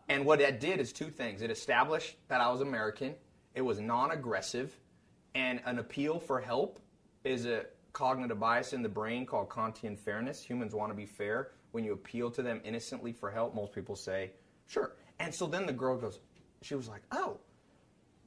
And 0.08 0.26
what 0.26 0.40
that 0.40 0.60
did 0.60 0.80
is 0.80 0.92
two 0.92 1.12
things. 1.12 1.44
It 1.44 1.52
established 1.52 2.16
that 2.28 2.42
I 2.42 2.50
was 2.50 2.62
American, 2.62 3.14
it 3.54 3.62
was 3.62 3.80
non 3.80 4.10
aggressive, 4.10 4.76
and 5.40 5.62
an 5.66 5.80
appeal 5.80 6.20
for 6.20 6.42
help 6.42 6.80
is 7.24 7.46
a 7.46 7.66
cognitive 7.94 8.40
bias 8.40 8.74
in 8.74 8.82
the 8.82 8.90
brain 8.90 9.26
called 9.26 9.48
Kantian 9.50 9.98
fairness. 9.98 10.44
Humans 10.44 10.76
want 10.76 10.92
to 10.92 10.96
be 10.96 11.06
fair. 11.06 11.52
When 11.72 11.86
you 11.86 11.94
appeal 11.94 12.30
to 12.32 12.42
them 12.42 12.60
innocently 12.66 13.14
for 13.14 13.32
help, 13.32 13.56
most 13.56 13.72
people 13.72 13.96
say, 13.96 14.32
sure. 14.68 14.96
And 15.20 15.34
so 15.34 15.48
then 15.48 15.66
the 15.66 15.72
girl 15.72 15.96
goes, 15.98 16.20
she 16.62 16.76
was 16.76 16.90
like, 16.90 17.04
oh, 17.14 17.38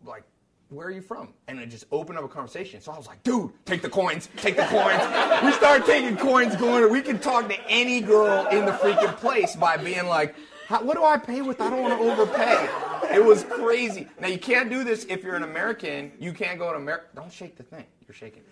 like, 0.07 0.25
where 0.71 0.87
are 0.87 0.91
you 0.91 1.03
from? 1.03 1.35
And 1.49 1.61
it 1.61 1.67
just 1.67 1.85
opened 1.93 2.19
up 2.19 2.25
a 2.25 2.29
conversation. 2.29 2.81
So 2.81 2.93
I 2.93 2.97
was 2.97 3.07
like, 3.07 3.23
dude, 3.25 3.53
take 3.67 3.83
the 3.83 3.91
coins, 3.91 4.31
take 4.37 4.57
the 4.57 4.65
coins. 4.65 5.03
we 5.45 5.53
started 5.53 5.85
taking 5.85 6.17
coins, 6.17 6.57
going, 6.57 6.91
we 6.91 7.03
can 7.03 7.19
talk 7.19 7.47
to 7.49 7.69
any 7.69 8.01
girl 8.01 8.47
in 8.47 8.65
the 8.65 8.73
freaking 8.73 9.15
place 9.19 9.55
by 9.55 9.77
being 9.77 10.07
like, 10.07 10.35
what 10.81 10.97
do 10.97 11.05
I 11.05 11.19
pay 11.19 11.43
with? 11.43 11.61
I 11.61 11.69
don't 11.69 11.83
want 11.83 12.01
to 12.01 12.11
overpay. 12.11 12.69
It 13.11 13.25
was 13.25 13.45
crazy. 13.45 14.09
Now 14.21 14.29
you 14.29 14.39
can't 14.39 14.71
do 14.71 14.85
this 14.85 15.05
if 15.09 15.23
you're 15.23 15.35
an 15.37 15.43
American. 15.43 16.13
You 16.21 16.33
can't 16.33 16.59
go 16.59 16.71
to 16.71 16.77
America. 16.77 17.07
Don't 17.15 17.33
shake 17.33 17.57
the 17.57 17.63
thing. 17.63 17.85
You're 18.07 18.15
shaking. 18.15 18.43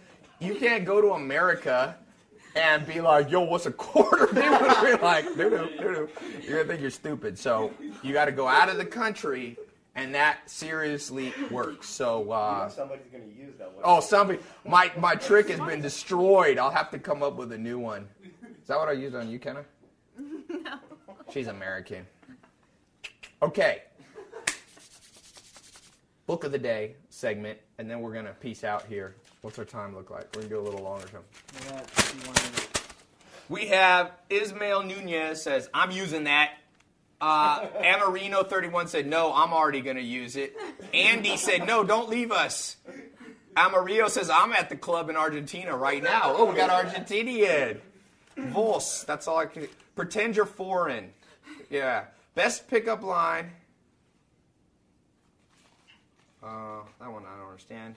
You 0.41 0.55
can't 0.55 0.85
go 0.85 1.01
to 1.01 1.13
America 1.13 1.97
and 2.57 2.87
be 2.87 3.01
like, 3.01 3.31
yo, 3.31 3.43
what's 3.43 3.67
a 3.67 3.71
quarter? 3.71 4.27
People 4.27 4.43
are 4.43 4.59
gonna 4.59 4.97
be 4.97 5.03
like, 5.03 5.25
doo 5.37 5.51
doo, 5.51 5.69
doo 5.79 5.95
doo. 5.95 6.09
You're 6.43 6.59
gonna 6.59 6.69
think 6.69 6.81
you're 6.81 6.91
stupid. 6.91 7.39
So 7.39 7.73
you 8.03 8.13
got 8.13 8.25
to 8.27 8.33
go 8.33 8.49
out 8.49 8.69
of 8.69 8.77
the 8.77 8.85
country, 8.85 9.57
and 9.95 10.15
that 10.15 10.39
seriously 10.51 11.33
works. 11.51 11.89
So. 11.89 12.21
You 12.23 12.27
know 12.27 12.33
Uh, 12.33 12.69
somebody's 12.69 13.07
going 13.13 13.25
to 13.31 13.37
use 13.39 13.55
that 13.59 13.73
one. 13.73 13.83
Oh, 13.85 14.01
somebody! 14.01 14.41
My 14.67 14.91
my 14.99 15.15
trick 15.15 15.49
has 15.51 15.61
been 15.61 15.81
destroyed. 15.81 16.59
I'll 16.59 16.71
have 16.71 16.91
to 16.91 16.99
come 16.99 17.23
up 17.23 17.37
with 17.37 17.53
a 17.53 17.59
new 17.59 17.79
one. 17.79 18.09
Is 18.25 18.67
that 18.69 18.79
what 18.79 18.89
I 18.89 18.93
used 18.93 19.15
on 19.15 19.29
you, 19.31 19.39
Kenna? 19.39 19.65
no. 20.19 20.79
She's 21.33 21.47
American. 21.49 22.07
Okay. 23.43 23.83
Book 26.31 26.45
of 26.45 26.53
the 26.53 26.59
day 26.59 26.95
segment, 27.09 27.59
and 27.79 27.91
then 27.91 28.03
we're 28.03 28.13
gonna 28.15 28.37
peace 28.39 28.63
out 28.63 28.87
here. 28.87 29.17
What's 29.43 29.59
our 29.59 29.65
time 29.65 29.97
look 29.97 30.11
like? 30.11 30.29
We're 30.37 30.43
gonna 30.43 30.55
do 30.55 30.61
a 30.61 30.63
little 30.63 30.81
longer 30.81 31.09
time. 31.09 31.25
We 33.49 33.67
have 33.67 34.13
Ismail 34.31 34.85
Nunez 34.85 35.43
says, 35.43 35.69
I'm 35.75 35.91
using 35.91 36.23
that. 36.25 36.53
Uh, 37.21 37.67
Amarino31 37.83 38.87
said, 38.87 39.09
no, 39.09 39.35
I'm 39.35 39.53
already 39.53 39.81
going 39.81 39.97
to 39.97 40.03
use 40.03 40.37
it. 40.37 40.57
Andy 40.95 41.37
said, 41.37 41.67
no, 41.67 41.83
don't 41.83 42.09
leave 42.09 42.31
us. 42.31 42.77
Amarillo 43.57 44.07
says, 44.07 44.31
I'm 44.31 44.53
at 44.53 44.69
the 44.69 44.77
club 44.77 45.11
in 45.11 45.17
Argentina 45.17 45.77
right 45.77 46.01
now. 46.01 46.37
Oh, 46.37 46.45
we 46.45 46.55
got 46.55 46.71
Argentinian. 46.71 47.81
Vos, 48.37 49.03
that's 49.03 49.27
all 49.27 49.39
I 49.39 49.47
can. 49.47 49.67
Pretend 49.97 50.37
you're 50.37 50.47
foreign. 50.47 51.11
Yeah. 51.71 52.05
Best 52.37 52.69
pickup 52.69 53.03
line. 53.03 53.51
Uh, 56.43 56.83
that 57.01 57.13
one 57.13 57.25
I 57.27 57.37
don't 57.39 57.49
understand. 57.49 57.95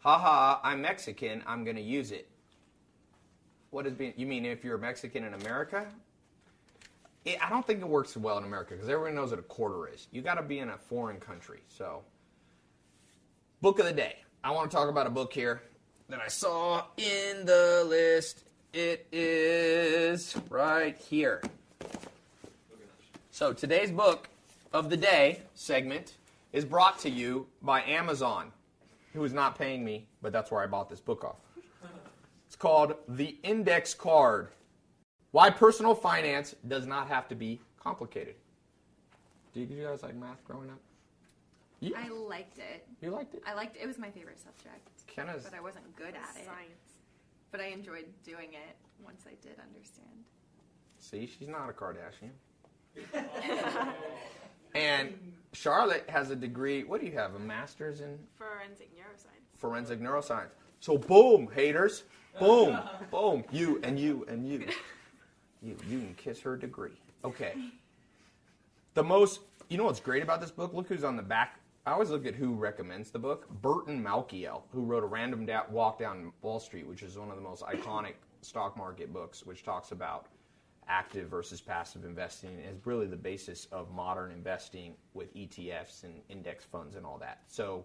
Haha, 0.00 0.60
I'm 0.62 0.82
Mexican. 0.82 1.42
I'm 1.46 1.64
going 1.64 1.76
to 1.76 1.82
use 1.82 2.12
it. 2.12 2.28
What 3.70 3.86
is 3.86 3.94
being? 3.94 4.12
You 4.16 4.26
mean 4.26 4.44
if 4.44 4.62
you're 4.62 4.78
Mexican 4.78 5.24
in 5.24 5.34
America? 5.34 5.86
It, 7.24 7.38
I 7.44 7.48
don't 7.48 7.66
think 7.66 7.80
it 7.80 7.88
works 7.88 8.16
well 8.16 8.36
in 8.38 8.44
America 8.44 8.74
because 8.74 8.88
everyone 8.88 9.14
knows 9.14 9.30
what 9.30 9.38
a 9.38 9.42
quarter 9.42 9.88
is. 9.88 10.08
You 10.12 10.20
got 10.20 10.34
to 10.34 10.42
be 10.42 10.58
in 10.58 10.68
a 10.68 10.76
foreign 10.76 11.18
country. 11.18 11.60
So, 11.68 12.02
book 13.62 13.78
of 13.78 13.86
the 13.86 13.92
day. 13.92 14.18
I 14.44 14.50
want 14.50 14.70
to 14.70 14.76
talk 14.76 14.90
about 14.90 15.06
a 15.06 15.10
book 15.10 15.32
here 15.32 15.62
that 16.10 16.20
I 16.20 16.28
saw 16.28 16.84
in 16.98 17.46
the 17.46 17.84
list. 17.88 18.44
It 18.74 19.06
is 19.10 20.36
right 20.50 20.96
here. 20.98 21.40
So 23.30 23.52
today's 23.52 23.90
book 23.90 24.28
of 24.72 24.90
the 24.90 24.96
day 24.96 25.40
segment 25.54 26.14
is 26.54 26.64
brought 26.64 26.98
to 27.00 27.10
you 27.10 27.46
by 27.62 27.82
Amazon, 27.82 28.52
who 29.12 29.24
is 29.24 29.32
not 29.32 29.58
paying 29.58 29.84
me, 29.84 30.06
but 30.22 30.32
that's 30.32 30.50
where 30.52 30.62
I 30.62 30.66
bought 30.66 30.88
this 30.88 31.00
book 31.00 31.24
off. 31.24 31.36
It's 32.46 32.54
called 32.56 32.94
The 33.08 33.36
Index 33.42 33.92
Card 33.92 34.50
Why 35.32 35.50
Personal 35.50 35.96
Finance 35.96 36.54
Does 36.68 36.86
Not 36.86 37.08
Have 37.08 37.26
to 37.28 37.34
Be 37.34 37.60
Complicated. 37.82 38.36
Did 39.52 39.68
you 39.68 39.82
guys 39.84 40.04
like 40.04 40.14
math 40.14 40.44
growing 40.44 40.70
up? 40.70 40.78
You, 41.80 41.94
I 41.98 42.08
liked 42.08 42.58
it. 42.58 42.86
you 43.02 43.10
liked 43.10 43.34
it? 43.34 43.42
I 43.44 43.54
liked 43.54 43.76
it. 43.76 43.80
it 43.82 43.86
was 43.86 43.98
my 43.98 44.10
favorite 44.10 44.38
subject. 44.38 44.88
Kenna's- 45.08 45.42
But 45.42 45.54
I 45.58 45.60
wasn't 45.60 45.94
good 45.96 46.14
at 46.14 46.36
it. 46.36 46.44
Science. 46.46 47.00
But 47.50 47.60
I 47.60 47.66
enjoyed 47.66 48.06
doing 48.24 48.50
it 48.52 48.76
once 49.04 49.24
I 49.26 49.34
did 49.42 49.56
understand. 49.60 50.08
See, 50.98 51.26
she's 51.26 51.48
not 51.48 51.68
a 51.68 51.72
Kardashian. 51.72 52.30
and 54.74 55.14
Charlotte 55.52 56.04
has 56.08 56.30
a 56.30 56.36
degree. 56.36 56.84
What 56.84 57.00
do 57.00 57.06
you 57.06 57.12
have? 57.12 57.34
A 57.34 57.38
master's 57.38 58.00
in 58.00 58.18
Forensic 58.36 58.90
neuroscience. 58.96 59.58
forensic 59.58 60.00
neuroscience. 60.00 60.50
So 60.80 60.98
boom, 60.98 61.48
haters. 61.54 62.04
Boom, 62.38 62.78
boom. 63.10 63.44
You 63.52 63.80
and 63.84 63.98
you 63.98 64.24
and 64.28 64.46
you. 64.46 64.66
You 65.62 65.76
you 65.88 65.98
can 66.00 66.14
kiss 66.16 66.40
her 66.40 66.56
degree. 66.56 66.98
Okay. 67.24 67.54
The 68.94 69.02
most 69.04 69.40
you 69.68 69.78
know 69.78 69.84
what's 69.84 70.00
great 70.00 70.22
about 70.22 70.40
this 70.40 70.50
book? 70.50 70.74
Look 70.74 70.88
who's 70.88 71.04
on 71.04 71.16
the 71.16 71.22
back. 71.22 71.60
I 71.86 71.92
always 71.92 72.10
look 72.10 72.26
at 72.26 72.34
who 72.34 72.54
recommends 72.54 73.10
the 73.10 73.18
book. 73.18 73.46
Burton 73.62 74.02
Malkiel, 74.02 74.62
who 74.72 74.82
wrote 74.82 75.02
a 75.04 75.06
random 75.06 75.44
da- 75.46 75.64
walk 75.70 75.98
down 75.98 76.32
Wall 76.42 76.58
Street, 76.58 76.86
which 76.86 77.02
is 77.02 77.18
one 77.18 77.28
of 77.30 77.36
the 77.36 77.42
most 77.42 77.62
iconic 77.62 78.14
stock 78.40 78.76
market 78.76 79.12
books, 79.12 79.44
which 79.44 79.62
talks 79.62 79.92
about 79.92 80.26
active 80.88 81.28
versus 81.28 81.60
passive 81.60 82.04
investing 82.04 82.58
is 82.60 82.76
really 82.84 83.06
the 83.06 83.16
basis 83.16 83.66
of 83.72 83.90
modern 83.92 84.30
investing 84.30 84.94
with 85.14 85.34
ETFs 85.34 86.04
and 86.04 86.14
index 86.28 86.64
funds 86.64 86.96
and 86.96 87.04
all 87.06 87.18
that. 87.18 87.40
So 87.46 87.84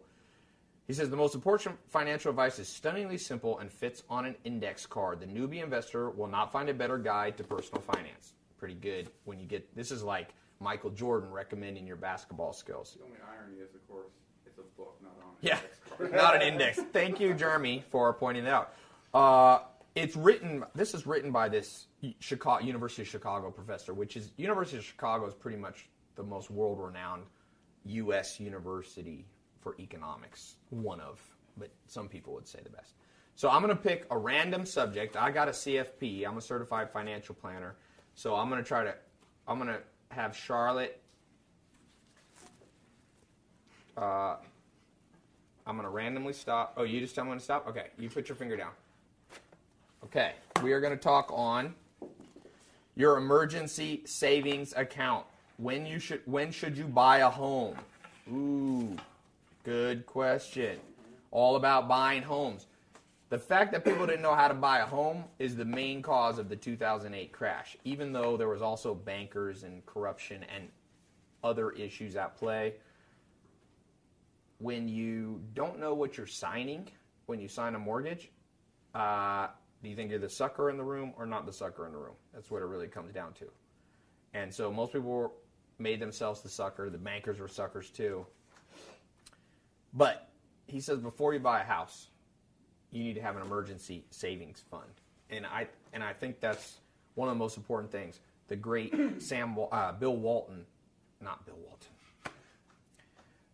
he 0.87 0.93
says 0.93 1.09
the 1.09 1.15
most 1.15 1.35
important 1.35 1.77
financial 1.87 2.29
advice 2.31 2.57
is 2.59 2.67
stunningly 2.67 3.17
simple 3.17 3.59
and 3.59 3.71
fits 3.71 4.03
on 4.09 4.25
an 4.25 4.35
index 4.43 4.85
card. 4.85 5.19
The 5.19 5.27
newbie 5.27 5.63
investor 5.63 6.09
will 6.09 6.27
not 6.27 6.51
find 6.51 6.67
a 6.69 6.73
better 6.73 6.97
guide 6.97 7.37
to 7.37 7.43
personal 7.43 7.81
finance. 7.81 8.33
Pretty 8.57 8.73
good 8.73 9.09
when 9.25 9.39
you 9.39 9.45
get 9.45 9.75
this 9.75 9.91
is 9.91 10.03
like 10.03 10.29
Michael 10.59 10.89
Jordan 10.89 11.31
recommending 11.31 11.87
your 11.87 11.95
basketball 11.95 12.53
skills. 12.53 12.97
The 12.97 13.05
only 13.05 13.17
irony 13.31 13.57
is, 13.61 13.73
of 13.75 13.87
course, 13.87 14.11
it's 14.45 14.57
a 14.57 14.63
book, 14.77 14.97
not 15.01 15.11
on. 15.23 15.29
an 15.29 15.35
Yeah, 15.41 15.57
index 15.57 15.79
card. 15.97 16.11
not 16.13 16.35
an 16.35 16.41
index. 16.41 16.79
Thank 16.91 17.19
you, 17.19 17.33
Jeremy, 17.33 17.83
for 17.89 18.11
pointing 18.13 18.43
that 18.45 18.53
out. 18.53 18.73
Uh, 19.13 19.59
it's 19.95 20.15
written. 20.15 20.63
This 20.75 20.93
is 20.93 21.05
written 21.05 21.31
by 21.31 21.49
this 21.49 21.87
Chicago 22.19 22.63
University 22.63 23.01
of 23.01 23.07
Chicago 23.07 23.51
professor, 23.51 23.93
which 23.93 24.15
is 24.15 24.31
University 24.37 24.77
of 24.77 24.83
Chicago 24.83 25.27
is 25.27 25.33
pretty 25.33 25.57
much 25.57 25.89
the 26.15 26.23
most 26.23 26.51
world-renowned 26.51 27.23
U.S. 27.85 28.39
university 28.39 29.25
for 29.61 29.75
economics, 29.79 30.55
one 30.69 30.99
of, 30.99 31.21
but 31.57 31.69
some 31.87 32.07
people 32.07 32.33
would 32.33 32.47
say 32.47 32.59
the 32.63 32.69
best. 32.69 32.93
So 33.35 33.49
I'm 33.49 33.61
going 33.61 33.75
to 33.75 33.81
pick 33.81 34.05
a 34.11 34.17
random 34.17 34.65
subject. 34.65 35.15
I 35.15 35.31
got 35.31 35.47
a 35.47 35.51
CFP. 35.51 36.27
I'm 36.27 36.37
a 36.37 36.41
certified 36.41 36.91
financial 36.91 37.35
planner. 37.35 37.75
So 38.15 38.35
I'm 38.35 38.49
going 38.49 38.61
to 38.61 38.67
try 38.67 38.83
to. 38.83 38.93
I'm 39.47 39.57
going 39.57 39.69
to 39.69 39.79
have 40.11 40.35
Charlotte. 40.35 41.01
Uh, 43.97 44.35
I'm 45.65 45.75
going 45.75 45.83
to 45.83 45.89
randomly 45.89 46.33
stop. 46.33 46.73
Oh, 46.77 46.83
you 46.83 46.99
just 46.99 47.15
tell 47.15 47.23
me 47.23 47.29
when 47.29 47.37
to 47.37 47.43
stop? 47.43 47.67
Okay, 47.67 47.87
you 47.97 48.09
put 48.09 48.27
your 48.27 48.35
finger 48.35 48.57
down. 48.57 48.71
Okay, 50.03 50.33
we 50.63 50.71
are 50.73 50.79
going 50.79 50.93
to 50.93 51.01
talk 51.01 51.29
on 51.33 51.73
your 52.95 53.17
emergency 53.17 54.01
savings 54.05 54.73
account. 54.75 55.25
When 55.57 55.85
you 55.85 55.99
should 55.99 56.21
when 56.25 56.51
should 56.51 56.77
you 56.77 56.85
buy 56.85 57.17
a 57.19 57.29
home? 57.29 57.75
Ooh, 58.31 58.95
good 59.63 60.05
question. 60.05 60.79
All 61.31 61.57
about 61.57 61.87
buying 61.87 62.23
homes. 62.23 62.65
The 63.29 63.37
fact 63.37 63.71
that 63.73 63.85
people 63.85 64.07
didn't 64.07 64.23
know 64.23 64.33
how 64.33 64.47
to 64.47 64.55
buy 64.55 64.79
a 64.79 64.85
home 64.85 65.23
is 65.37 65.55
the 65.55 65.65
main 65.65 66.01
cause 66.01 66.39
of 66.39 66.49
the 66.49 66.55
2008 66.55 67.31
crash. 67.31 67.77
Even 67.83 68.11
though 68.11 68.37
there 68.37 68.47
was 68.47 68.61
also 68.61 68.95
bankers 68.95 69.63
and 69.63 69.85
corruption 69.85 70.43
and 70.55 70.69
other 71.43 71.71
issues 71.71 72.15
at 72.15 72.35
play, 72.37 72.73
when 74.57 74.87
you 74.87 75.41
don't 75.53 75.79
know 75.79 75.93
what 75.93 76.17
you're 76.17 76.25
signing 76.25 76.87
when 77.27 77.39
you 77.39 77.47
sign 77.47 77.75
a 77.75 77.79
mortgage, 77.79 78.31
uh, 78.95 79.47
do 79.81 79.89
you 79.89 79.95
think 79.95 80.09
you're 80.09 80.19
the 80.19 80.29
sucker 80.29 80.69
in 80.69 80.77
the 80.77 80.83
room 80.83 81.13
or 81.17 81.25
not 81.25 81.45
the 81.45 81.53
sucker 81.53 81.85
in 81.85 81.93
the 81.93 81.97
room? 81.97 82.15
That's 82.33 82.51
what 82.51 82.61
it 82.61 82.65
really 82.65 82.87
comes 82.87 83.13
down 83.13 83.33
to. 83.33 83.45
And 84.33 84.53
so 84.53 84.71
most 84.71 84.93
people 84.93 85.33
made 85.77 85.99
themselves 85.99 86.41
the 86.41 86.49
sucker. 86.49 86.89
The 86.89 86.97
bankers 86.97 87.39
were 87.39 87.47
suckers 87.47 87.89
too. 87.89 88.25
But 89.93 90.29
he 90.67 90.79
says 90.79 90.99
before 90.99 91.33
you 91.33 91.39
buy 91.39 91.61
a 91.61 91.65
house, 91.65 92.07
you 92.91 93.03
need 93.03 93.15
to 93.15 93.21
have 93.21 93.35
an 93.35 93.41
emergency 93.41 94.03
savings 94.09 94.63
fund, 94.69 94.89
and 95.29 95.45
I 95.45 95.67
and 95.93 96.03
I 96.03 96.13
think 96.13 96.39
that's 96.39 96.77
one 97.15 97.29
of 97.29 97.35
the 97.35 97.39
most 97.39 97.57
important 97.57 97.91
things. 97.91 98.19
The 98.47 98.55
great 98.55 98.93
Sam 99.21 99.57
uh, 99.71 99.91
Bill 99.93 100.15
Walton, 100.15 100.65
not 101.21 101.45
Bill 101.45 101.57
Walton, 101.65 102.33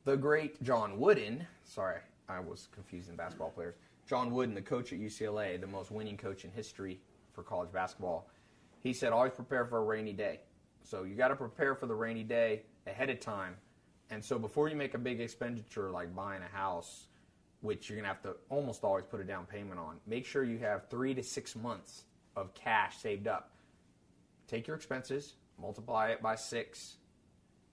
the 0.06 0.16
great 0.16 0.62
John 0.64 1.00
Wooden. 1.00 1.46
Sorry, 1.66 2.00
I 2.30 2.40
was 2.40 2.68
confusing 2.74 3.16
basketball 3.16 3.50
players. 3.50 3.76
John 4.08 4.32
Wooden, 4.32 4.54
the 4.54 4.62
coach 4.62 4.94
at 4.94 5.00
UCLA, 5.00 5.60
the 5.60 5.68
most 5.68 5.92
winning 5.92 6.18
coach 6.18 6.46
in 6.46 6.52
history 6.52 7.00
for 7.34 7.44
college 7.44 7.72
basketball. 7.72 8.30
He 8.82 8.94
said, 8.94 9.12
always 9.12 9.34
prepare 9.34 9.66
for 9.66 9.80
a 9.80 9.84
rainy 9.84 10.14
day. 10.14 10.42
So 10.84 11.04
you 11.04 11.16
got 11.16 11.30
to 11.30 11.36
prepare 11.36 11.74
for 11.74 11.88
the 11.88 11.96
rainy 11.96 12.24
day 12.24 12.64
ahead 12.86 13.10
of 13.10 13.20
time. 13.20 13.56
And 14.12 14.24
so 14.24 14.38
before 14.38 14.70
you 14.70 14.76
make 14.76 14.94
a 14.94 15.00
big 15.00 15.20
expenditure 15.20 15.90
like 15.90 16.16
buying 16.16 16.44
a 16.44 16.56
house, 16.56 17.08
which 17.62 17.90
you're 17.90 17.96
going 17.96 18.04
to 18.04 18.10
have 18.10 18.22
to 18.22 18.36
almost 18.50 18.84
always 18.84 19.06
put 19.06 19.20
a 19.20 19.24
down 19.24 19.46
payment 19.48 19.80
on, 19.80 19.98
make 20.06 20.26
sure 20.26 20.44
you 20.44 20.60
have 20.60 20.88
three 20.90 21.16
to 21.16 21.24
six 21.24 21.56
months 21.56 22.04
of 22.36 22.54
cash 22.54 22.98
saved 22.98 23.28
up. 23.28 23.52
Take 24.48 24.68
your 24.68 24.76
expenses, 24.76 25.34
multiply 25.60 26.10
it 26.10 26.22
by 26.22 26.36
six, 26.36 26.98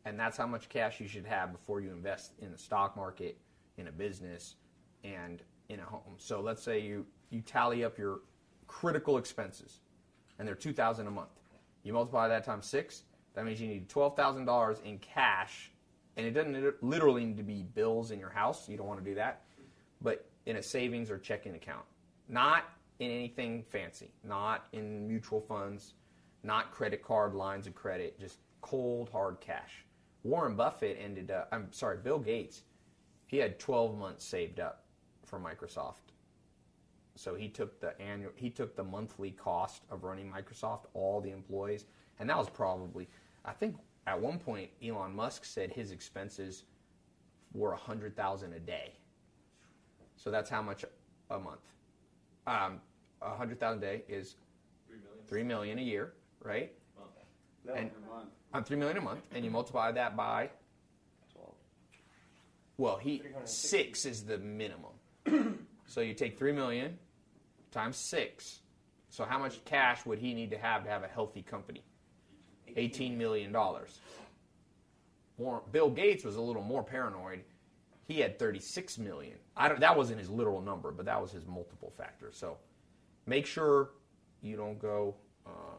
and 0.06 0.18
that's 0.18 0.38
how 0.38 0.46
much 0.46 0.70
cash 0.70 0.98
you 0.98 1.06
should 1.06 1.26
have 1.26 1.52
before 1.52 1.82
you 1.82 1.90
invest 1.90 2.32
in 2.40 2.50
the 2.50 2.58
stock 2.58 2.96
market, 2.96 3.36
in 3.76 3.88
a 3.88 3.92
business, 3.92 4.54
and 5.04 5.42
in 5.72 5.80
a 5.80 5.84
home. 5.84 6.14
So 6.18 6.40
let's 6.40 6.62
say 6.62 6.80
you, 6.80 7.06
you 7.30 7.40
tally 7.40 7.84
up 7.84 7.98
your 7.98 8.20
critical 8.66 9.18
expenses, 9.18 9.80
and 10.38 10.46
they're 10.46 10.54
two 10.54 10.72
thousand 10.72 11.06
a 11.06 11.10
month. 11.10 11.40
You 11.82 11.92
multiply 11.92 12.28
that 12.28 12.44
times 12.44 12.66
six. 12.66 13.02
That 13.34 13.44
means 13.44 13.60
you 13.60 13.68
need 13.68 13.88
twelve 13.88 14.16
thousand 14.16 14.44
dollars 14.44 14.78
in 14.84 14.98
cash, 14.98 15.70
and 16.16 16.26
it 16.26 16.32
doesn't 16.32 16.82
literally 16.82 17.24
need 17.24 17.36
to 17.38 17.42
be 17.42 17.62
bills 17.62 18.10
in 18.10 18.20
your 18.20 18.30
house. 18.30 18.68
You 18.68 18.76
don't 18.76 18.86
want 18.86 19.02
to 19.02 19.04
do 19.04 19.14
that, 19.16 19.42
but 20.00 20.26
in 20.46 20.56
a 20.56 20.62
savings 20.62 21.10
or 21.10 21.18
checking 21.18 21.54
account, 21.54 21.84
not 22.28 22.64
in 22.98 23.10
anything 23.10 23.64
fancy, 23.68 24.10
not 24.24 24.66
in 24.72 25.06
mutual 25.08 25.40
funds, 25.40 25.94
not 26.42 26.70
credit 26.70 27.02
card 27.02 27.34
lines 27.34 27.66
of 27.66 27.74
credit, 27.74 28.18
just 28.18 28.38
cold 28.60 29.08
hard 29.10 29.40
cash. 29.40 29.84
Warren 30.24 30.54
Buffett 30.54 30.98
ended 31.00 31.30
up. 31.30 31.48
I'm 31.52 31.72
sorry, 31.72 31.98
Bill 31.98 32.18
Gates. 32.18 32.62
He 33.26 33.38
had 33.38 33.58
12 33.58 33.98
months 33.98 34.24
saved 34.24 34.60
up 34.60 34.81
for 35.32 35.38
Microsoft 35.40 35.94
so 37.14 37.34
he 37.34 37.48
took 37.48 37.78
the 37.80 37.98
annual, 38.00 38.30
he 38.36 38.48
took 38.50 38.74
the 38.76 38.82
monthly 38.84 39.30
cost 39.32 39.82
of 39.90 40.02
running 40.02 40.32
Microsoft, 40.32 40.84
all 40.94 41.20
the 41.20 41.30
employees, 41.30 41.84
and 42.18 42.28
that 42.30 42.38
was 42.38 42.48
probably, 42.48 43.06
I 43.44 43.52
think, 43.52 43.76
at 44.06 44.18
one 44.18 44.38
point 44.38 44.70
Elon 44.82 45.14
Musk 45.14 45.44
said 45.44 45.70
his 45.70 45.90
expenses 45.90 46.64
were 47.52 47.72
a 47.74 47.76
hundred 47.76 48.16
thousand 48.16 48.54
a 48.54 48.58
day. 48.58 48.94
So 50.16 50.30
that's 50.30 50.48
how 50.48 50.62
much 50.62 50.86
a 51.30 51.38
month. 51.38 51.60
Um, 52.46 52.80
a 53.20 53.36
hundred 53.36 53.60
thousand 53.60 53.82
a 53.84 53.86
day 53.86 54.04
is 54.08 54.36
Three 54.88 54.96
million. 54.96 55.26
three 55.28 55.42
million 55.42 55.78
a 55.78 55.82
year, 55.82 56.14
right? 56.42 56.72
No, 57.66 57.74
And- 57.74 57.90
A 57.90 58.08
month. 58.10 58.30
On 58.54 58.64
three 58.64 58.78
million 58.78 58.96
a 58.96 59.02
month, 59.02 59.20
and 59.34 59.44
you 59.44 59.50
multiply 59.50 59.92
that 59.92 60.16
by 60.16 60.48
12. 61.34 61.52
well, 62.78 62.96
he 62.96 63.20
six 63.44 64.06
is 64.06 64.24
the 64.24 64.38
minimum. 64.38 64.92
So 65.86 66.00
you 66.00 66.14
take 66.14 66.38
three 66.38 66.52
million 66.52 66.98
times 67.70 67.96
six. 67.96 68.60
So 69.10 69.24
how 69.24 69.38
much 69.38 69.64
cash 69.64 70.06
would 70.06 70.18
he 70.18 70.34
need 70.34 70.50
to 70.50 70.58
have 70.58 70.84
to 70.84 70.90
have 70.90 71.02
a 71.02 71.08
healthy 71.08 71.42
company? 71.42 71.82
Eighteen 72.76 73.18
million 73.18 73.52
dollars. 73.52 74.00
Bill 75.72 75.90
Gates 75.90 76.24
was 76.24 76.36
a 76.36 76.40
little 76.40 76.62
more 76.62 76.82
paranoid. 76.82 77.42
He 78.06 78.20
had 78.20 78.38
thirty-six 78.38 78.98
million. 78.98 79.36
I 79.56 79.68
don't. 79.68 79.80
That 79.80 79.96
wasn't 79.96 80.20
his 80.20 80.30
literal 80.30 80.60
number, 80.60 80.90
but 80.90 81.04
that 81.06 81.20
was 81.20 81.32
his 81.32 81.46
multiple 81.46 81.92
factor. 81.96 82.30
So 82.32 82.56
make 83.26 83.46
sure 83.46 83.90
you 84.40 84.56
don't 84.56 84.78
go 84.78 85.14
uh, 85.46 85.76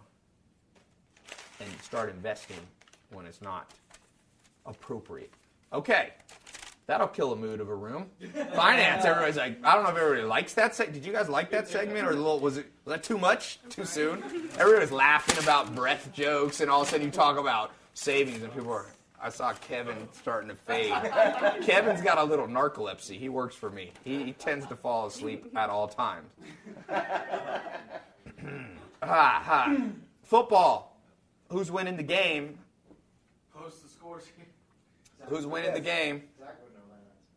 and 1.60 1.70
start 1.82 2.10
investing 2.10 2.58
when 3.12 3.26
it's 3.26 3.42
not 3.42 3.72
appropriate. 4.66 5.34
Okay, 5.72 6.14
that'll 6.88 7.08
kill 7.08 7.30
the 7.30 7.36
mood 7.36 7.60
of 7.62 7.70
a 7.70 7.76
room. 7.76 8.08
Finance, 8.56 9.06
everybody's 9.06 9.38
like, 9.38 9.58
I 9.64 9.76
don't 9.76 9.84
know 9.84 9.90
if 9.92 9.98
everybody 9.98 10.24
likes 10.28 10.54
that. 10.56 10.76
Se- 10.76 10.92
Did 10.92 11.06
you 11.06 11.14
guys 11.14 11.30
like 11.30 11.50
that 11.52 11.68
segment, 11.68 12.08
or 12.08 12.12
a 12.12 12.16
little, 12.16 12.40
was 12.40 12.58
it 12.58 12.66
was 12.86 12.94
that 12.96 13.04
too 13.04 13.18
much, 13.18 13.60
too 13.70 13.86
soon? 13.86 14.24
Everybody's 14.58 14.92
laughing 14.92 15.42
about 15.44 15.74
breath 15.76 16.12
jokes, 16.14 16.60
and 16.62 16.70
all 16.70 16.82
of 16.82 16.88
a 16.88 16.92
sudden 16.92 17.06
you 17.06 17.12
talk 17.12 17.38
about 17.38 17.72
savings, 17.94 18.42
and 18.44 18.54
people 18.54 18.72
are. 18.74 18.88
I 19.22 19.30
saw 19.30 19.54
Kevin 19.54 19.96
starting 20.12 20.50
to 20.50 20.56
fade. 20.56 20.92
Kevin's 21.66 22.02
got 22.02 22.18
a 22.18 22.24
little 22.26 22.46
narcolepsy. 22.48 23.18
He 23.18 23.30
works 23.30 23.56
for 23.56 23.70
me. 23.70 23.92
He, 24.04 24.22
he 24.22 24.32
tends 24.34 24.66
to 24.68 24.76
fall 24.76 25.06
asleep 25.08 25.50
at 25.56 25.70
all 25.70 25.88
times. 25.88 26.30
ha 26.90 27.32
ha. 29.02 29.78
Football. 30.24 30.98
Who's 31.50 31.72
winning 31.72 31.98
the 31.98 32.04
game? 32.04 32.58
Post 33.56 33.84
the 33.84 33.90
scores. 33.90 34.24
Who's 35.28 35.46
winning 35.46 35.74
the 35.74 35.80
game? 35.80 36.24
Zach 36.40 36.50
would 36.50 36.50
know 36.50 36.50
that. 36.50 36.63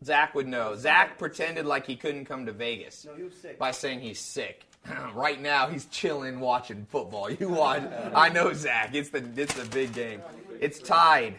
Zach 0.05 0.35
would 0.35 0.47
know. 0.47 0.77
Zach 0.77 1.19
pretended 1.19 1.67
like 1.67 1.87
he 1.87 1.97
couldn't 1.97 2.27
come 2.27 2.47
to 2.47 2.53
Vegas 2.53 3.05
No, 3.05 3.15
he 3.15 3.23
was 3.23 3.35
sick. 3.35 3.59
by 3.59 3.71
saying 3.71 4.01
he's 4.01 4.21
sick. 4.21 4.65
right 5.15 5.41
now, 5.41 5.67
he's 5.69 5.87
chilling 5.87 6.39
watching 6.41 6.87
football. 6.91 7.31
You 7.31 7.49
watch. 7.49 7.83
I 8.15 8.29
know 8.29 8.53
Zach. 8.53 8.95
It's 8.95 9.11
the 9.11 9.25
it's 9.37 9.55
the 9.55 9.65
big 9.71 9.93
game. 9.95 10.21
It's 10.61 10.79
tied. 10.79 11.37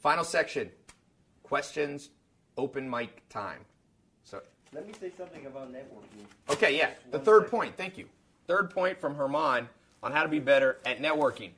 Final 0.00 0.24
section. 0.24 0.70
Questions. 1.42 2.10
Open 2.56 2.88
mic 2.88 3.26
time. 3.28 3.60
So 4.24 4.40
Let 4.72 4.86
me 4.86 4.92
say 5.00 5.10
something 5.16 5.46
about 5.46 5.72
networking. 5.72 6.26
okay, 6.50 6.76
yeah. 6.76 6.90
The 7.10 7.18
third 7.18 7.48
point. 7.48 7.76
Thank 7.76 7.96
you. 7.98 8.06
Third 8.46 8.70
point 8.70 9.00
from 9.00 9.14
Herman 9.14 9.68
on 10.02 10.12
how 10.12 10.22
to 10.22 10.28
be 10.28 10.38
better 10.40 10.78
at 10.84 11.00
networking. 11.00 11.50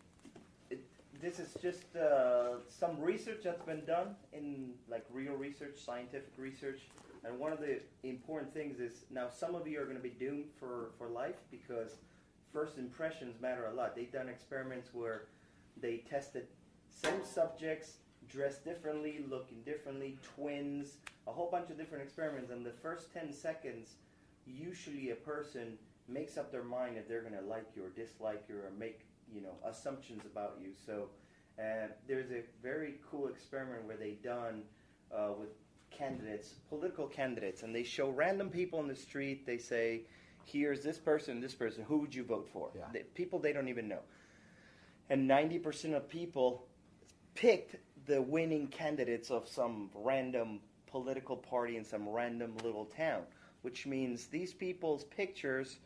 This 1.21 1.39
is 1.39 1.55
just 1.61 1.95
uh, 1.97 2.61
some 2.67 2.99
research 2.99 3.41
that's 3.45 3.63
been 3.63 3.85
done 3.85 4.17
in 4.33 4.71
like 4.89 5.05
real 5.13 5.35
research, 5.35 5.77
scientific 5.77 6.33
research. 6.39 6.81
And 7.25 7.39
one 7.39 7.53
of 7.53 7.61
the 7.61 7.81
important 8.05 8.55
things 8.55 8.81
is 8.81 9.05
now 9.11 9.29
some 9.29 9.55
of 9.55 9.69
you 9.69 9.81
are 9.81 9.85
going 9.85 9.99
to 9.99 10.03
be 10.03 10.15
doomed 10.19 10.47
for, 10.59 10.93
for 10.97 11.09
life 11.09 11.37
because 11.51 11.97
first 12.53 12.79
impressions 12.79 13.39
matter 13.41 13.67
a 13.67 13.75
lot. 13.75 13.95
They've 13.95 14.11
done 14.11 14.31
experiments 14.31 14.89
where 14.95 15.27
they 15.79 15.99
tested 15.99 16.47
same 16.89 17.25
subjects 17.25 17.99
dressed 18.31 18.65
differently, 18.65 19.23
looking 19.29 19.61
differently, 19.63 20.17
twins, 20.35 20.97
a 21.27 21.33
whole 21.33 21.51
bunch 21.51 21.69
of 21.69 21.77
different 21.77 22.03
experiments. 22.03 22.51
And 22.51 22.65
the 22.65 22.71
first 22.71 23.13
10 23.13 23.33
seconds, 23.33 23.97
usually 24.47 25.11
a 25.11 25.17
person 25.17 25.77
makes 26.09 26.39
up 26.39 26.51
their 26.51 26.65
mind 26.65 26.97
if 26.97 27.09
they're 27.09 27.23
going 27.23 27.35
to 27.35 27.47
like 27.47 27.67
you 27.77 27.85
or 27.85 27.91
dislike 27.91 28.45
you 28.49 28.57
or 28.57 28.71
make 28.79 29.01
you 29.33 29.41
know 29.41 29.55
assumptions 29.65 30.25
about 30.25 30.59
you. 30.61 30.71
So 30.87 31.09
uh, 31.59 31.89
there's 32.07 32.31
a 32.31 32.43
very 32.63 32.95
cool 33.11 33.29
experiment 33.29 33.85
where 33.85 33.97
they 33.97 34.13
done 34.23 34.63
uh, 35.15 35.33
with 35.39 35.51
candidates, 35.91 36.55
political 36.69 37.07
candidates, 37.07 37.63
and 37.63 37.75
they 37.75 37.83
show 37.83 38.11
random 38.11 38.49
people 38.49 38.81
in 38.81 38.89
the 38.89 38.95
street. 38.97 39.47
They 39.47 39.59
say, 39.59 40.03
"Here's 40.45 40.83
this 40.83 40.99
person, 40.99 41.41
this 41.41 41.55
person. 41.55 41.85
Who 41.85 41.99
would 41.99 42.15
you 42.15 42.25
vote 42.25 42.49
for?" 42.53 42.71
Yeah. 42.75 43.03
People 43.15 43.39
they 43.39 43.53
don't 43.53 43.69
even 43.69 43.89
know, 43.89 44.01
and 45.09 45.27
ninety 45.27 45.59
percent 45.59 45.95
of 45.95 46.09
people 46.09 46.67
picked 47.35 47.77
the 48.07 48.21
winning 48.21 48.67
candidates 48.69 49.31
of 49.31 49.49
some 49.49 49.91
random 49.95 50.61
political 50.87 51.37
party 51.37 51.77
in 51.77 51.85
some 51.85 52.09
random 52.09 52.57
little 52.65 52.85
town, 52.85 53.23
which 53.63 53.87
means 53.87 54.27
these 54.27 54.53
people's 54.53 55.05
pictures 55.05 55.79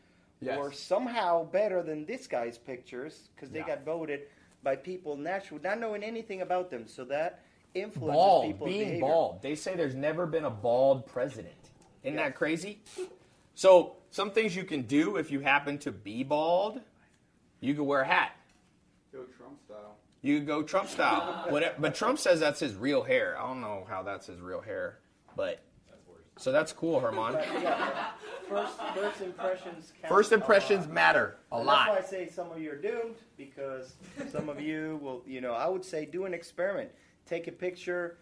Yes. 0.45 0.57
were 0.59 0.71
somehow 0.71 1.45
better 1.45 1.81
than 1.83 2.05
this 2.05 2.27
guy's 2.27 2.57
pictures 2.57 3.29
because 3.35 3.49
they 3.51 3.59
Yeah. 3.59 3.67
got 3.67 3.83
voted 3.85 4.21
by 4.63 4.75
people 4.75 5.15
naturally 5.17 5.63
not 5.63 5.79
knowing 5.79 6.03
anything 6.03 6.41
about 6.41 6.69
them. 6.69 6.87
So 6.87 7.05
that 7.05 7.41
influences 7.73 8.15
Bald, 8.15 8.45
people's 8.45 8.69
being 8.69 8.79
behavior. 8.85 9.01
bald. 9.01 9.41
They 9.41 9.55
say 9.55 9.75
there's 9.75 9.95
never 9.95 10.25
been 10.25 10.45
a 10.45 10.49
bald 10.49 11.05
president. 11.05 11.71
Isn't 12.03 12.17
Yeah. 12.17 12.23
that 12.25 12.35
crazy? 12.35 12.81
So, 13.53 13.95
some 14.11 14.31
things 14.31 14.55
you 14.55 14.63
can 14.63 14.83
do 14.83 15.17
if 15.17 15.31
you 15.31 15.39
happen 15.41 15.77
to 15.79 15.91
be 15.91 16.23
bald, 16.23 16.81
you 17.59 17.73
could 17.73 17.83
wear 17.83 18.01
a 18.01 18.05
hat. 18.07 18.31
Go 19.11 19.23
Trump 19.37 19.59
style. 19.65 19.95
You 20.21 20.37
could 20.39 20.47
go 20.47 20.63
Trump 20.63 20.89
style. 20.89 21.45
Whatever, 21.49 21.75
but 21.79 21.95
Trump 21.95 22.19
says 22.19 22.39
that's 22.39 22.59
his 22.59 22.75
real 22.75 23.03
hair. 23.03 23.37
I 23.39 23.45
don't 23.47 23.61
know 23.61 23.85
how 23.89 24.03
that's 24.03 24.27
his 24.27 24.39
real 24.41 24.61
hair, 24.61 24.99
but 25.35 25.59
so 26.37 26.51
that's 26.51 26.73
cool, 26.73 26.99
Herman. 26.99 27.35
But, 28.49 28.55
yeah, 28.55 28.65
first, 28.65 28.97
first 28.97 29.21
impressions. 29.21 29.93
Count 30.01 30.09
First 30.13 30.31
a 30.31 30.35
lot. 30.35 30.93
matter 30.93 31.35
a 31.51 31.57
And 31.57 31.67
That's 31.67 31.89
why 31.89 31.97
I 31.97 32.01
say 32.25 32.27
some 32.29 32.51
of 32.51 32.59
you 32.59 32.71
are 32.71 32.75
doomed 32.75 33.15
because 33.37 33.93
some 34.31 34.49
of 34.49 34.59
you 34.59 34.99
will, 35.01 35.23
you 35.25 35.41
know, 35.41 35.53
I 35.53 35.67
would 35.67 35.83
say 35.85 36.05
do 36.05 36.25
an 36.25 36.33
experiment. 36.33 36.89
Take 37.25 37.47
a 37.47 37.51
picture, 37.51 38.17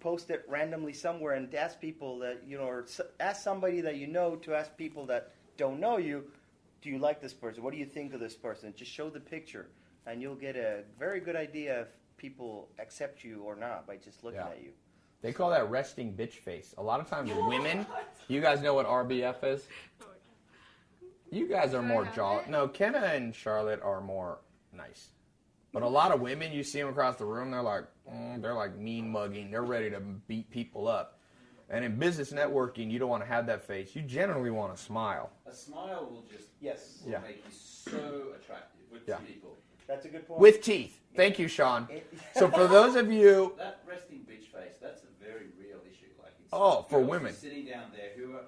post 0.00 0.30
it 0.30 0.44
randomly 0.48 0.92
somewhere, 0.92 1.34
and 1.34 1.52
ask 1.54 1.80
people 1.80 2.18
that, 2.20 2.42
you 2.46 2.58
know, 2.58 2.64
or 2.64 2.82
s- 2.82 3.00
ask 3.20 3.42
somebody 3.42 3.80
that 3.80 3.96
you 3.96 4.06
know 4.06 4.36
to 4.36 4.54
ask 4.54 4.76
people 4.76 5.06
that 5.06 5.32
don't 5.56 5.80
know 5.80 5.96
you, 5.98 6.24
do 6.82 6.90
you 6.90 6.98
like 6.98 7.20
this 7.22 7.32
person? 7.32 7.62
What 7.62 7.72
do 7.72 7.78
you 7.78 7.86
think 7.86 8.12
of 8.12 8.20
this 8.20 8.34
person? 8.34 8.74
Just 8.76 8.90
show 8.90 9.08
the 9.08 9.20
picture, 9.20 9.68
and 10.06 10.20
you'll 10.20 10.34
get 10.34 10.56
a 10.56 10.82
very 10.98 11.20
good 11.20 11.36
idea 11.36 11.82
if 11.82 11.88
people 12.18 12.68
accept 12.78 13.24
you 13.24 13.42
or 13.42 13.56
not 13.56 13.86
by 13.86 13.96
just 13.96 14.22
looking 14.24 14.40
Yeah. 14.40 14.48
at 14.48 14.62
you. 14.62 14.72
They 15.24 15.32
call 15.32 15.48
that 15.50 15.70
resting 15.70 16.12
bitch 16.12 16.32
face. 16.34 16.74
A 16.76 16.82
lot 16.82 17.00
of 17.00 17.08
times, 17.08 17.30
women. 17.48 17.86
You 18.28 18.42
guys 18.42 18.60
know 18.60 18.74
what 18.74 18.86
RBF 18.86 19.42
is? 19.42 19.66
You 21.30 21.48
guys 21.48 21.72
are 21.72 21.80
more 21.80 22.04
jolly. 22.14 22.44
No, 22.46 22.68
Kenna 22.68 22.98
and 22.98 23.34
Charlotte 23.34 23.80
are 23.82 24.02
more 24.02 24.40
nice. 24.70 25.08
But 25.72 25.82
a 25.82 25.88
lot 25.88 26.12
of 26.12 26.20
women, 26.20 26.52
you 26.52 26.62
see 26.62 26.78
them 26.78 26.90
across 26.90 27.16
the 27.16 27.24
room, 27.24 27.50
they're 27.50 27.62
like, 27.62 27.84
mm, 28.06 28.42
they're 28.42 28.52
like 28.52 28.76
mean 28.76 29.10
mugging. 29.10 29.50
They're 29.50 29.62
ready 29.62 29.88
to 29.90 29.98
beat 30.00 30.50
people 30.50 30.86
up. 30.86 31.18
And 31.70 31.86
in 31.86 31.96
business 31.98 32.30
networking, 32.30 32.90
you 32.90 32.98
don't 32.98 33.08
want 33.08 33.22
to 33.22 33.26
have 33.28 33.46
that 33.46 33.66
face. 33.66 33.96
You 33.96 34.02
generally 34.02 34.50
want 34.50 34.76
to 34.76 34.80
smile. 34.82 35.30
A 35.46 35.54
smile 35.54 36.06
will 36.10 36.24
just 36.30 36.50
Yes. 36.60 37.00
will 37.02 37.12
Yeah. 37.12 37.20
make 37.20 37.36
you 37.38 37.50
so 37.50 38.34
attractive 38.38 38.82
with 38.92 39.08
Yeah. 39.08 39.16
people. 39.26 39.56
That's 39.86 40.04
a 40.04 40.08
good 40.08 40.28
point. 40.28 40.38
With 40.40 40.60
teeth. 40.60 41.00
Thank 41.16 41.38
you, 41.38 41.48
Sean. 41.48 41.88
So 42.34 42.50
for 42.50 42.66
those 42.66 42.94
of 42.94 43.10
you, 43.10 43.54
That 43.58 43.80
resting 43.86 44.20
bitch 44.30 44.46
face, 44.52 44.76
that's 44.80 45.02
a 45.02 45.24
very 45.24 45.46
real 45.58 45.78
issue. 45.90 46.06
Like 46.22 46.32
it's 46.40 46.43
Oh, 46.56 46.82
for 46.88 47.00
women. 47.00 47.32
sitting 47.34 47.66
down 47.66 47.84
there 47.96 48.10
who 48.16 48.34
are 48.36 48.44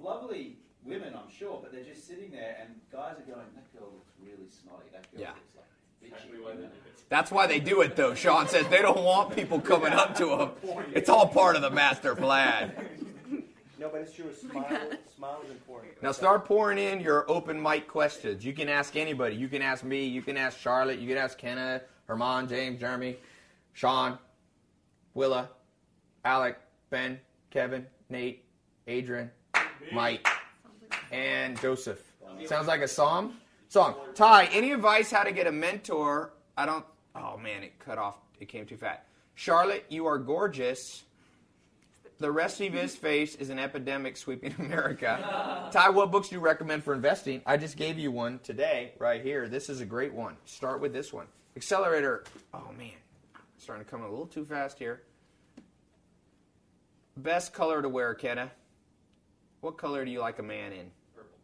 lovely 0.00 0.56
women, 0.84 1.14
I'm 1.14 1.30
sure, 1.30 1.58
but 1.62 1.72
they're 1.72 1.84
just 1.84 2.06
sitting 2.08 2.30
there, 2.30 2.56
and 2.60 2.70
guys 2.90 3.16
are 3.18 3.30
going, 3.30 3.46
"That 3.54 3.78
girl 3.78 3.90
looks 3.92 4.10
really 4.18 4.48
snotty. 4.50 4.86
That 4.92 5.10
girl 5.12 5.20
Yeah. 5.20 5.28
looks 5.32 5.54
like 5.56 6.20
bitchy." 6.22 6.68
that's 7.10 7.30
why 7.30 7.46
they 7.46 7.60
do 7.60 7.82
it 7.82 7.96
though. 7.96 8.14
Sean 8.14 8.48
says 8.48 8.66
they 8.68 8.80
don't 8.80 9.02
want 9.04 9.36
people 9.36 9.60
coming 9.72 9.92
up 9.92 10.14
to 10.16 10.26
them. 10.26 10.50
It's 10.94 11.10
all 11.10 11.28
part 11.28 11.54
of 11.56 11.62
the 11.62 11.70
master 11.70 12.14
plan. 12.16 12.72
No, 13.78 13.88
but 13.88 14.02
it's 14.02 14.12
true. 14.12 14.28
A 14.28 14.34
smile, 14.34 14.90
smile 15.16 15.40
is 15.42 15.50
important. 15.50 16.02
Now 16.02 16.12
start 16.12 16.44
pouring 16.44 16.76
in 16.76 17.00
your 17.00 17.24
open 17.30 17.60
mic 17.62 17.88
questions. 17.88 18.44
You 18.44 18.52
can 18.52 18.68
ask 18.68 18.94
anybody. 18.94 19.34
You 19.36 19.48
can 19.48 19.62
ask 19.62 19.82
me. 19.84 20.04
You 20.04 20.20
can 20.20 20.36
ask 20.36 20.58
Charlotte. 20.58 20.98
You 20.98 21.08
can 21.08 21.16
ask 21.16 21.38
Kenna, 21.38 21.80
Herman, 22.06 22.46
James, 22.46 22.78
Jeremy, 22.78 23.16
Sean, 23.72 24.18
Willa, 25.14 25.48
Alec, 26.26 26.58
Ben, 26.90 27.18
Kevin, 27.50 27.86
Nate, 28.08 28.44
Adrian, 28.86 29.30
Mike, 29.92 30.26
and 31.12 31.60
Joseph. 31.60 32.00
Sounds 32.46 32.66
like 32.66 32.80
a 32.80 32.88
song. 32.88 33.34
Song. 33.68 33.94
Tai, 34.14 34.46
any 34.46 34.72
advice 34.72 35.10
how 35.10 35.22
to 35.22 35.32
get 35.32 35.46
a 35.46 35.52
mentor? 35.52 36.32
I 36.56 36.66
don't. 36.66 36.84
Oh 37.14 37.36
man, 37.36 37.62
it 37.62 37.78
cut 37.78 37.98
off. 37.98 38.16
It 38.40 38.48
came 38.48 38.66
too 38.66 38.76
fat. 38.76 39.06
Charlotte, 39.34 39.84
you 39.88 40.06
are 40.06 40.18
gorgeous. 40.18 41.04
The 42.18 42.30
rest 42.30 42.60
of 42.60 42.72
his 42.74 42.94
face 42.94 43.34
is 43.36 43.48
an 43.48 43.58
epidemic 43.58 44.16
sweeping 44.16 44.54
America. 44.58 45.68
Tai, 45.72 45.90
what 45.90 46.10
books 46.10 46.28
do 46.28 46.34
you 46.36 46.40
recommend 46.40 46.84
for 46.84 46.92
investing? 46.94 47.40
I 47.46 47.56
just 47.56 47.76
gave 47.76 47.98
you 47.98 48.10
one 48.10 48.40
today, 48.42 48.92
right 48.98 49.22
here. 49.22 49.48
This 49.48 49.70
is 49.70 49.80
a 49.80 49.86
great 49.86 50.12
one. 50.12 50.36
Start 50.44 50.80
with 50.80 50.92
this 50.92 51.12
one. 51.12 51.26
Accelerator. 51.56 52.24
Oh 52.52 52.70
man, 52.76 52.90
starting 53.58 53.84
to 53.84 53.90
come 53.90 54.02
a 54.02 54.08
little 54.08 54.26
too 54.26 54.44
fast 54.44 54.78
here. 54.78 55.02
Best 57.22 57.52
color 57.52 57.82
to 57.82 57.88
wear, 57.88 58.14
Kenna. 58.14 58.50
What 59.60 59.76
color 59.76 60.04
do 60.06 60.10
you 60.10 60.20
like 60.20 60.38
a 60.38 60.42
man 60.42 60.72
in? 60.72 60.90
Purple. 61.14 61.36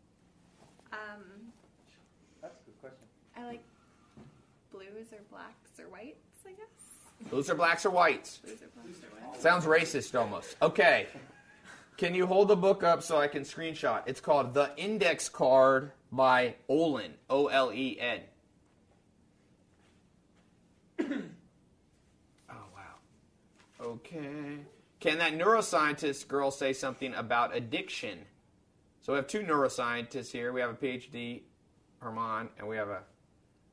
Um, 0.92 1.22
That's 2.40 2.54
a 2.62 2.64
good 2.64 2.80
question. 2.80 3.06
I 3.36 3.44
like 3.44 3.62
blues 4.72 5.12
or 5.12 5.18
blacks 5.30 5.78
or 5.78 5.90
whites, 5.90 6.16
I 6.46 6.52
guess. 6.52 7.30
Blues 7.30 7.50
or 7.50 7.54
blacks 7.56 7.84
or 7.84 7.90
whites? 7.90 8.38
Blues 8.38 8.62
or 8.62 8.68
blacks 8.74 8.98
or 9.02 9.26
whites. 9.26 9.42
Sounds 9.42 9.64
racist 9.66 10.18
almost. 10.18 10.56
Okay. 10.62 11.08
Can 11.98 12.14
you 12.14 12.26
hold 12.26 12.48
the 12.48 12.56
book 12.56 12.82
up 12.82 13.02
so 13.02 13.18
I 13.18 13.28
can 13.28 13.42
screenshot? 13.42 14.02
It's 14.06 14.20
called 14.20 14.54
The 14.54 14.70
Index 14.78 15.28
Card 15.28 15.92
by 16.10 16.54
Olen. 16.68 17.12
O 17.28 17.48
L 17.48 17.70
E 17.72 17.98
N. 18.00 18.20
Oh, 22.48 22.54
wow. 22.74 23.86
Okay. 23.86 24.58
Can 25.06 25.18
that 25.18 25.38
neuroscientist 25.38 26.26
girl 26.26 26.50
say 26.50 26.72
something 26.72 27.14
about 27.14 27.54
addiction? 27.54 28.18
So 29.00 29.12
we 29.12 29.18
have 29.18 29.28
two 29.28 29.38
neuroscientists 29.38 30.32
here. 30.32 30.52
We 30.52 30.60
have 30.60 30.70
a 30.70 30.74
PhD, 30.74 31.42
Herman, 32.00 32.48
and 32.58 32.66
we 32.66 32.74
have 32.74 32.88
a 32.88 33.02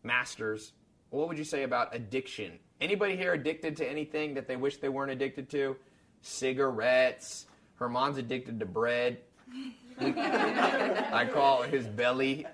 master's. 0.04 0.74
What 1.10 1.28
would 1.28 1.40
you 1.40 1.44
say 1.44 1.64
about 1.64 1.96
addiction? 1.96 2.60
Anybody 2.80 3.16
here 3.16 3.34
addicted 3.34 3.76
to 3.78 3.90
anything 3.90 4.36
that 4.36 4.48
they 4.48 4.58
wish 4.58 4.78
they 4.78 4.90
weren't 4.90 5.10
addicted 5.10 5.50
to? 5.50 5.76
Cigarettes. 6.22 7.48
Herman's 7.78 8.20
addicted 8.20 8.60
to 8.60 8.68
bread. 8.68 9.18
I 10.00 11.28
call 11.34 11.64
his 11.64 11.88
belly. 11.88 12.46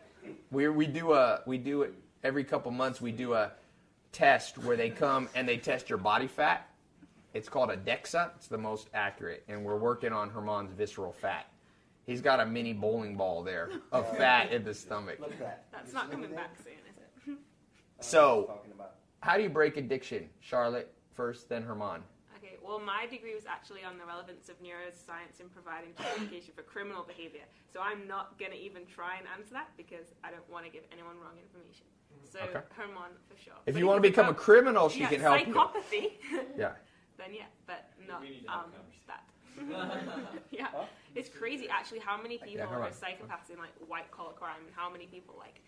We 0.52 0.70
we 0.70 0.88
do 0.88 1.12
a 1.12 1.42
we 1.46 1.58
do 1.58 1.82
it 1.82 1.94
every 2.24 2.46
couple 2.46 2.72
months. 2.72 3.02
We 3.02 3.12
do 3.12 3.34
a 3.34 3.52
test 4.14 4.58
where 4.58 4.78
they 4.78 4.90
come 4.90 5.28
and 5.36 5.46
they 5.46 5.58
test 5.58 5.90
your 5.90 5.98
body 5.98 6.28
fat. 6.28 6.69
It's 7.34 7.48
called 7.50 7.70
a 7.70 7.78
DEXA. 7.78 8.32
It's 8.36 8.48
the 8.48 8.58
most 8.58 8.90
accurate, 8.94 9.44
and 9.48 9.64
we're 9.64 9.78
working 9.78 10.12
on 10.14 10.30
Herman's 10.30 10.72
visceral 10.72 11.12
fat. 11.12 11.52
He's 12.06 12.22
got 12.22 12.40
a 12.40 12.46
mini 12.46 12.74
bowling 12.74 13.16
ball 13.16 13.44
there 13.44 13.70
of 13.92 14.18
fat 14.18 14.52
in 14.52 14.64
the 14.64 14.74
stomach. 14.74 15.20
Look 15.20 15.32
at 15.34 15.40
that. 15.40 15.66
That's 15.72 15.94
not 15.94 16.10
coming 16.10 16.32
back 16.34 16.56
soon, 16.64 16.74
is 16.74 16.98
it? 16.98 17.38
So, 18.02 18.62
about. 18.74 18.96
how 19.20 19.36
do 19.36 19.44
you 19.44 19.50
break 19.50 19.76
addiction? 19.76 20.30
Charlotte 20.40 20.94
first, 21.14 21.50
then 21.50 21.62
Herman. 21.64 22.02
Okay, 22.38 22.56
well, 22.64 22.80
my 22.80 23.06
degree 23.12 23.36
was 23.36 23.46
actually 23.46 23.84
on 23.84 23.98
the 23.98 24.06
relevance 24.06 24.48
of 24.48 24.56
neuroscience 24.64 25.42
in 25.42 25.50
providing 25.50 25.90
justification 26.02 26.54
for 26.56 26.62
criminal 26.64 27.04
behavior. 27.04 27.42
So 27.74 27.82
I'm 27.82 28.08
not 28.08 28.40
going 28.40 28.52
to 28.54 28.58
even 28.58 28.86
try 28.86 29.18
and 29.18 29.28
answer 29.38 29.54
that 29.54 29.68
because 29.76 30.14
I 30.24 30.32
don't 30.32 30.50
want 30.50 30.64
to 30.66 30.72
give 30.72 30.84
anyone 30.94 31.18
wrong 31.18 31.36
information. 31.44 31.86
Mm-hmm. 32.16 32.32
So 32.32 32.40
Okay. 32.58 32.66
Herman 32.78 33.12
for 33.30 33.36
sure. 33.38 33.54
If 33.66 33.74
But 33.74 33.80
you 33.80 33.86
want 33.86 34.02
to 34.02 34.10
become 34.10 34.30
a 34.30 34.34
criminal, 34.34 34.88
she 34.88 35.02
yeah, 35.02 35.10
can 35.10 35.20
help 35.20 35.46
you. 35.46 35.54
psychopathy, 35.54 36.12
Yeah. 36.58 36.72
Then 37.20 37.34
yeah, 37.34 37.44
but 37.68 37.92
not 38.08 38.22
We 38.22 38.30
need 38.30 38.44
to 38.46 38.50
have 38.50 38.66
um, 38.66 38.72
that. 39.08 39.24
yeah, 40.52 40.68
it's 41.16 41.30
crazy 41.30 41.68
actually 41.70 42.00
how 42.00 42.22
many 42.22 42.38
people 42.38 42.66
hold 42.66 42.82
are 42.82 42.86
on. 42.86 42.92
psychopaths 42.92 43.52
in 43.52 43.60
like 43.60 43.74
white 43.88 44.10
collar 44.12 44.32
crime 44.32 44.62
and 44.66 44.74
how 44.76 44.90
many 44.90 45.06
people 45.06 45.36
like 45.38 45.62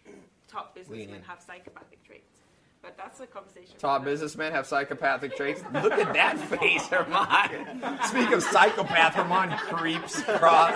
top 0.47 0.73
businessmen 0.73 1.21
have 1.27 1.41
psychopathic 1.41 2.03
traits. 2.03 2.39
But 2.81 2.97
that's 2.97 3.19
a 3.19 3.27
conversation. 3.27 3.75
Top 3.77 4.03
businessmen 4.03 4.51
have 4.53 4.65
psychopathic 4.65 5.35
traits. 5.35 5.61
Look 5.73 5.93
at 5.93 6.13
that 6.13 6.39
face, 6.39 6.87
Herman. 6.87 7.99
Speak 8.05 8.31
of 8.31 8.41
psychopath, 8.41 9.13
Herman 9.13 9.55
creeps 9.57 10.19
across. 10.21 10.73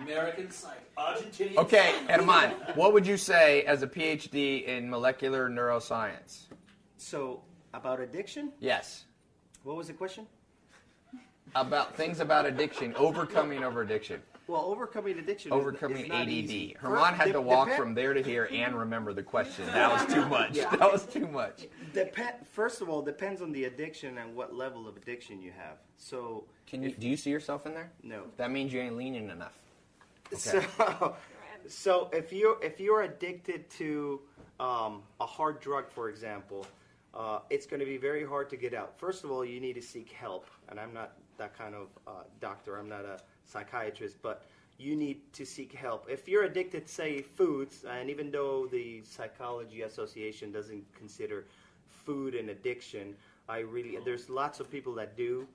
American 0.00 0.50
psych, 0.50 0.78
Argentinian. 0.96 1.56
Okay, 1.56 1.94
Herman, 2.08 2.52
what 2.76 2.92
would 2.92 3.06
you 3.06 3.16
say 3.16 3.62
as 3.62 3.82
a 3.82 3.88
PhD 3.88 4.66
in 4.66 4.88
molecular 4.88 5.50
neuroscience? 5.50 6.44
So 6.96 7.42
about 7.74 8.00
addiction. 8.00 8.52
Yes. 8.60 9.04
What 9.68 9.76
was 9.76 9.88
the 9.88 9.92
question? 9.92 10.26
About 11.54 11.94
things 11.94 12.20
about 12.20 12.46
addiction, 12.46 12.94
overcoming 12.96 13.62
over 13.62 13.82
addiction, 13.82 14.22
Well, 14.46 14.62
overcoming 14.62 15.18
addiction. 15.18 15.52
overcoming 15.52 15.98
is, 15.98 16.04
is 16.06 16.10
ADD. 16.10 16.28
Easy. 16.30 16.76
Herman 16.80 17.12
had 17.12 17.32
to 17.34 17.42
walk 17.42 17.72
from 17.76 17.92
there 17.92 18.14
to 18.14 18.22
here 18.22 18.48
and 18.50 18.74
remember 18.74 19.12
the 19.12 19.22
question. 19.22 19.66
That 19.74 19.92
was 19.92 20.14
too 20.14 20.24
much. 20.24 20.56
Yeah. 20.56 20.74
That 20.74 20.90
was 20.90 21.04
too 21.04 21.26
much. 21.26 21.66
Dep- 21.92 22.46
first 22.50 22.80
of 22.80 22.88
all, 22.88 23.02
depends 23.02 23.42
on 23.42 23.52
the 23.52 23.64
addiction 23.64 24.16
and 24.16 24.34
what 24.34 24.54
level 24.54 24.88
of 24.88 24.96
addiction 24.96 25.42
you 25.42 25.50
have. 25.50 25.76
So 25.98 26.44
Can 26.66 26.82
you? 26.82 26.92
Do 26.92 27.06
you 27.06 27.18
see 27.18 27.28
yourself 27.28 27.66
in 27.66 27.74
there? 27.74 27.92
no. 28.02 28.22
That 28.38 28.50
means 28.50 28.72
you 28.72 28.80
ain't 28.80 28.96
leaning 28.96 29.28
enough. 29.28 29.58
So, 30.34 30.64
so 31.68 32.08
if 32.14 32.32
you 32.32 32.56
if 32.62 32.80
you're 32.80 33.02
addicted 33.02 33.68
to 33.72 34.22
um, 34.60 35.02
a 35.20 35.26
hard 35.26 35.60
drug, 35.60 35.90
for 35.90 36.08
example, 36.08 36.66
uh, 37.14 37.40
it's 37.50 37.66
going 37.66 37.80
to 37.80 37.86
be 37.86 37.96
very 37.96 38.24
hard 38.24 38.50
to 38.50 38.56
get 38.56 38.74
out. 38.74 38.98
First 38.98 39.24
of 39.24 39.30
all, 39.30 39.44
you 39.44 39.60
need 39.60 39.74
to 39.74 39.82
seek 39.82 40.12
help, 40.12 40.46
and 40.68 40.78
I'm 40.78 40.92
not 40.92 41.12
that 41.38 41.56
kind 41.56 41.74
of 41.74 41.88
uh, 42.06 42.24
doctor. 42.40 42.76
I'm 42.76 42.88
not 42.88 43.04
a 43.04 43.18
psychiatrist, 43.44 44.16
but 44.22 44.44
you 44.78 44.94
need 44.94 45.32
to 45.32 45.44
seek 45.44 45.72
help. 45.72 46.06
If 46.08 46.28
you're 46.28 46.44
addicted, 46.44 46.88
say 46.88 47.22
foods, 47.22 47.84
and 47.84 48.08
even 48.08 48.30
though 48.30 48.66
the 48.66 49.02
Psychology 49.02 49.82
Association 49.82 50.52
doesn't 50.52 50.84
consider 50.94 51.46
food 51.88 52.34
an 52.34 52.50
addiction, 52.50 53.16
I 53.48 53.58
really 53.58 53.98
there's 54.04 54.28
lots 54.28 54.60
of 54.60 54.70
people 54.70 54.94
that 54.94 55.16
do 55.16 55.46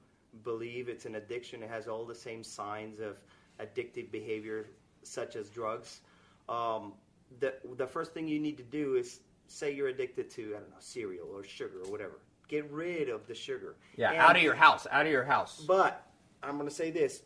believe 0.44 0.90
it's 0.90 1.06
an 1.06 1.16
addiction. 1.16 1.64
It 1.64 1.70
has 1.70 1.88
all 1.88 2.06
the 2.06 2.16
same 2.16 2.44
signs 2.44 3.00
of 3.00 3.18
addictive 3.60 4.12
behavior, 4.12 4.68
such 5.04 5.36
as 5.36 5.50
drugs. 5.50 6.02
Um, 6.50 6.94
the 7.40 7.54
the 7.78 7.88
first 7.88 8.14
thing 8.14 8.28
you 8.28 8.40
need 8.40 8.58
to 8.58 8.64
do 8.64 8.96
is 8.96 9.22
say 9.54 9.72
you're 9.74 9.88
addicted 9.90 10.30
to 10.32 10.54
I 10.56 10.60
don't 10.60 10.70
know 10.70 10.76
cereal 10.80 11.28
or 11.34 11.44
sugar 11.44 11.82
or 11.86 11.92
whatever. 11.92 12.20
Get 12.48 12.70
rid 12.72 13.10
of 13.10 13.26
the 13.28 13.36
sugar. 13.36 13.76
Yeah, 13.96 14.12
And- 14.12 14.20
out 14.20 14.36
of 14.36 14.42
your 14.44 14.56
house. 14.56 14.86
Out 14.92 15.06
of 15.06 15.12
your 15.12 15.24
house. 15.24 15.64
But 15.68 16.06
I'm 16.42 16.58
going 16.58 16.68
to 16.70 16.76
say 16.76 16.92
this: 16.92 17.24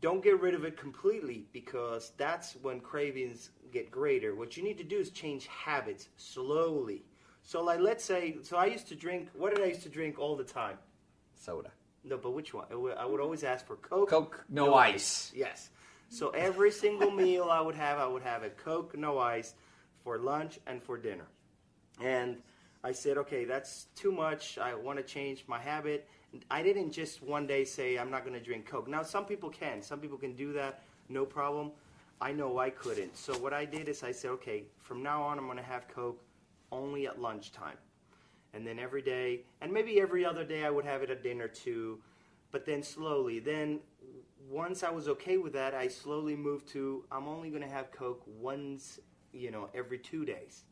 don't 0.00 0.22
get 0.22 0.40
rid 0.40 0.54
of 0.54 0.64
it 0.64 0.76
completely 0.76 1.46
because 1.52 2.12
that's 2.16 2.54
when 2.62 2.80
cravings 2.80 3.50
get 3.72 3.90
greater. 3.90 4.34
What 4.34 4.56
you 4.56 4.62
need 4.62 4.78
to 4.78 4.84
do 4.84 4.98
is 4.98 5.10
change 5.10 5.46
habits 5.46 6.08
slowly. 6.16 7.04
So, 7.42 7.62
like, 7.62 7.80
let's 7.80 8.04
say, 8.04 8.36
so 8.42 8.56
I 8.58 8.66
used 8.66 8.88
to 8.88 8.94
drink. 8.94 9.28
What 9.32 9.54
did 9.54 9.64
I 9.64 9.68
used 9.68 9.82
to 9.84 9.88
drink 9.88 10.18
all 10.18 10.36
the 10.36 10.44
time? 10.44 10.76
Soda. 11.34 11.70
No, 12.04 12.16
but 12.18 12.32
which 12.32 12.52
one? 12.52 12.66
I 12.70 12.74
would- 12.74 12.96
I 12.96 13.06
would 13.06 13.20
always 13.20 13.42
ask 13.44 13.66
for 13.66 13.76
Coke. 13.76 14.10
Coke, 14.10 14.44
no 14.48 14.74
ice. 14.74 15.32
Yes. 15.34 15.70
So 16.10 16.30
every 16.30 16.70
single 16.70 17.10
meal 17.10 17.44
I 17.50 17.60
would 17.60 17.74
have, 17.74 17.98
I 17.98 18.06
would 18.06 18.22
have 18.22 18.42
a 18.42 18.50
Coke, 18.50 18.96
no 18.96 19.18
ice, 19.18 19.54
for 20.08 20.16
lunch 20.18 20.58
and 20.66 20.82
for 20.82 20.96
dinner. 20.96 21.26
And 22.00 22.38
I 22.82 22.92
said, 22.92 23.18
okay, 23.18 23.44
that's 23.44 23.88
too 23.94 24.10
much. 24.10 24.56
I 24.56 24.74
want 24.74 24.96
to 24.96 25.04
change 25.04 25.44
my 25.46 25.58
habit. 25.58 26.08
I 26.50 26.62
didn't 26.62 26.92
just 26.92 27.22
one 27.22 27.46
day 27.46 27.62
say 27.66 27.98
I'm 27.98 28.10
not 28.10 28.24
going 28.24 28.32
to 28.32 28.42
drink 28.42 28.64
Coke. 28.64 28.88
Now 28.88 29.02
some 29.02 29.26
people 29.26 29.50
can. 29.50 29.82
Some 29.82 30.00
people 30.00 30.16
can 30.16 30.34
do 30.34 30.54
that, 30.54 30.82
no 31.10 31.26
problem. 31.26 31.72
I 32.22 32.32
know 32.32 32.58
I 32.58 32.70
couldn't. 32.70 33.18
So 33.18 33.34
what 33.34 33.52
I 33.52 33.66
did 33.66 33.86
is 33.86 34.02
I 34.02 34.12
said, 34.12 34.30
okay, 34.30 34.64
from 34.78 35.02
now 35.02 35.20
on 35.22 35.38
I'm 35.38 35.44
going 35.44 35.58
to 35.58 35.62
have 35.62 35.86
Coke 35.88 36.22
only 36.72 37.06
at 37.06 37.20
lunchtime. 37.20 37.76
And 38.54 38.66
then 38.66 38.78
every 38.78 39.02
day, 39.02 39.40
and 39.60 39.70
maybe 39.70 40.00
every 40.00 40.24
other 40.24 40.42
day 40.42 40.64
I 40.64 40.70
would 40.70 40.86
have 40.86 41.02
it 41.02 41.10
at 41.10 41.22
dinner 41.22 41.48
too. 41.48 41.98
But 42.50 42.64
then 42.64 42.82
slowly, 42.82 43.40
then 43.40 43.80
once 44.48 44.82
I 44.82 44.90
was 44.90 45.06
okay 45.08 45.36
with 45.36 45.52
that, 45.52 45.74
I 45.74 45.88
slowly 45.88 46.34
moved 46.34 46.66
to 46.68 47.04
I'm 47.12 47.28
only 47.28 47.50
going 47.50 47.62
to 47.62 47.68
have 47.68 47.92
Coke 47.92 48.22
once, 48.40 49.00
you 49.32 49.50
know, 49.50 49.68
every 49.74 49.98
two 49.98 50.24
days. 50.24 50.64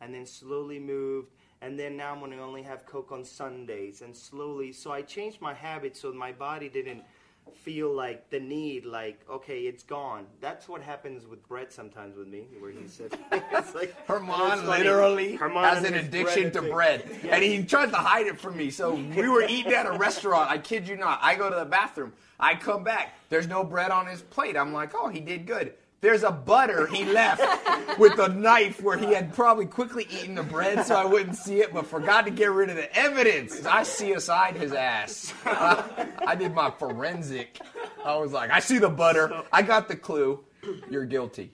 And 0.00 0.12
then 0.12 0.26
slowly 0.26 0.80
moved, 0.80 1.30
and 1.60 1.78
then 1.78 1.96
now 1.96 2.12
I'm 2.12 2.18
going 2.18 2.32
to 2.32 2.40
only 2.40 2.62
have 2.62 2.84
Coke 2.86 3.12
on 3.12 3.24
Sundays. 3.24 4.02
And 4.02 4.16
slowly, 4.16 4.72
so 4.72 4.90
I 4.90 5.02
changed 5.02 5.40
my 5.40 5.54
habits 5.54 6.00
so 6.00 6.12
my 6.12 6.32
body 6.32 6.68
didn't 6.68 7.02
feel 7.54 7.92
like 7.92 8.30
the 8.30 8.40
need, 8.40 8.84
like, 8.84 9.20
okay, 9.30 9.60
it's 9.62 9.82
gone. 9.82 10.26
That's 10.40 10.68
what 10.68 10.80
happens 10.82 11.26
with 11.26 11.46
bread 11.48 11.72
sometimes 11.72 12.16
with 12.16 12.26
me, 12.28 12.46
where 12.58 12.70
he 12.70 12.86
said, 12.86 13.16
it's 13.32 13.74
like, 13.74 13.94
Herman 14.06 14.66
literally 14.66 15.34
Herman 15.36 15.62
has 15.64 15.84
an 15.84 15.94
addiction 15.94 16.50
to 16.52 16.62
bread, 16.62 17.04
Yeah. 17.24 17.34
and 17.36 17.42
he 17.44 17.62
tries 17.64 17.90
to 17.90 17.96
hide 17.96 18.26
it 18.26 18.40
from 18.40 18.56
me. 18.56 18.70
So 18.70 18.94
we 18.94 19.28
were 19.28 19.42
eating 19.48 19.72
at 19.72 19.86
a 19.86 19.92
restaurant. 19.92 20.50
I 20.50 20.58
kid 20.58 20.88
you 20.88 20.96
not. 20.96 21.18
I 21.22 21.34
go 21.34 21.50
to 21.50 21.56
the 21.56 21.64
bathroom. 21.64 22.12
I 22.38 22.54
come 22.54 22.82
back. 22.84 23.14
There's 23.28 23.46
no 23.48 23.62
bread 23.64 23.90
on 23.90 24.06
his 24.06 24.22
plate. 24.22 24.56
I'm 24.56 24.72
like, 24.72 24.92
oh, 24.94 25.08
he 25.08 25.20
did 25.20 25.46
good. 25.46 25.74
There's 26.02 26.24
a 26.24 26.32
butter 26.32 26.88
he 26.88 27.04
left 27.04 27.40
with 27.96 28.18
a 28.18 28.28
knife 28.28 28.82
where 28.82 28.98
he 28.98 29.14
had 29.14 29.32
probably 29.32 29.66
quickly 29.66 30.08
eaten 30.10 30.34
the 30.34 30.42
bread 30.42 30.84
so 30.84 30.96
I 30.96 31.04
wouldn't 31.04 31.36
see 31.36 31.60
it, 31.60 31.72
but 31.72 31.86
forgot 31.86 32.24
to 32.24 32.32
get 32.32 32.50
rid 32.50 32.70
of 32.70 32.76
the 32.76 32.92
evidence. 32.94 33.64
I 33.64 33.82
CSI'd 33.82 34.56
his 34.56 34.72
ass. 34.72 35.32
Uh, 35.46 36.06
I 36.26 36.34
did 36.34 36.54
my 36.54 36.72
forensic. 36.72 37.60
I 38.04 38.16
was 38.16 38.32
like, 38.32 38.50
I 38.50 38.58
see 38.58 38.78
the 38.78 38.88
butter. 38.88 39.44
I 39.52 39.62
got 39.62 39.86
the 39.86 39.94
clue. 39.94 40.44
You're 40.90 41.04
guilty. 41.04 41.52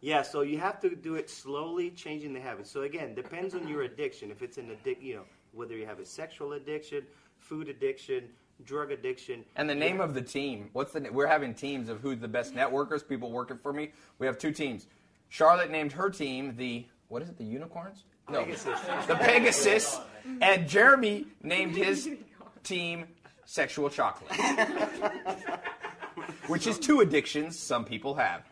Yeah, 0.00 0.22
so 0.22 0.42
you 0.42 0.58
have 0.58 0.78
to 0.82 0.94
do 0.94 1.16
it 1.16 1.28
slowly, 1.28 1.90
changing 1.90 2.32
the 2.32 2.40
habit. 2.40 2.68
So 2.68 2.82
again, 2.82 3.16
depends 3.16 3.56
on 3.56 3.66
your 3.66 3.82
addiction. 3.82 4.30
If 4.30 4.42
it's 4.42 4.58
an 4.58 4.70
addict, 4.70 5.02
you 5.02 5.16
know, 5.16 5.24
whether 5.50 5.76
you 5.76 5.86
have 5.86 5.98
a 5.98 6.06
sexual 6.06 6.52
addiction, 6.52 7.02
food 7.38 7.68
addiction, 7.68 8.28
drug 8.64 8.90
addiction. 8.90 9.44
And 9.56 9.68
the 9.68 9.74
name 9.74 10.00
of 10.00 10.14
the 10.14 10.22
team. 10.22 10.70
What's 10.72 10.92
the? 10.92 11.08
We're 11.12 11.26
having 11.26 11.54
teams 11.54 11.88
of 11.88 12.00
who's 12.00 12.18
the 12.18 12.28
best 12.28 12.54
networkers. 12.54 13.06
People 13.06 13.30
working 13.30 13.58
for 13.58 13.72
me. 13.72 13.92
We 14.18 14.26
have 14.26 14.38
two 14.38 14.52
teams. 14.52 14.86
Charlotte 15.28 15.70
named 15.70 15.92
her 15.92 16.10
team 16.10 16.56
the 16.56 16.86
what 17.08 17.22
is 17.22 17.28
it? 17.28 17.38
The 17.38 17.44
Unicorns? 17.44 18.04
No, 18.28 18.44
Pegasus. 18.44 18.78
the 19.06 19.14
Pegasus. 19.14 20.00
And 20.42 20.68
Jeremy 20.68 21.26
named 21.42 21.74
his 21.74 22.10
team 22.62 23.06
Sexual 23.46 23.88
Chocolate, 23.88 24.30
which 26.48 26.66
is 26.66 26.78
two 26.78 27.00
addictions 27.00 27.58
some 27.58 27.84
people 27.84 28.14
have: 28.14 28.42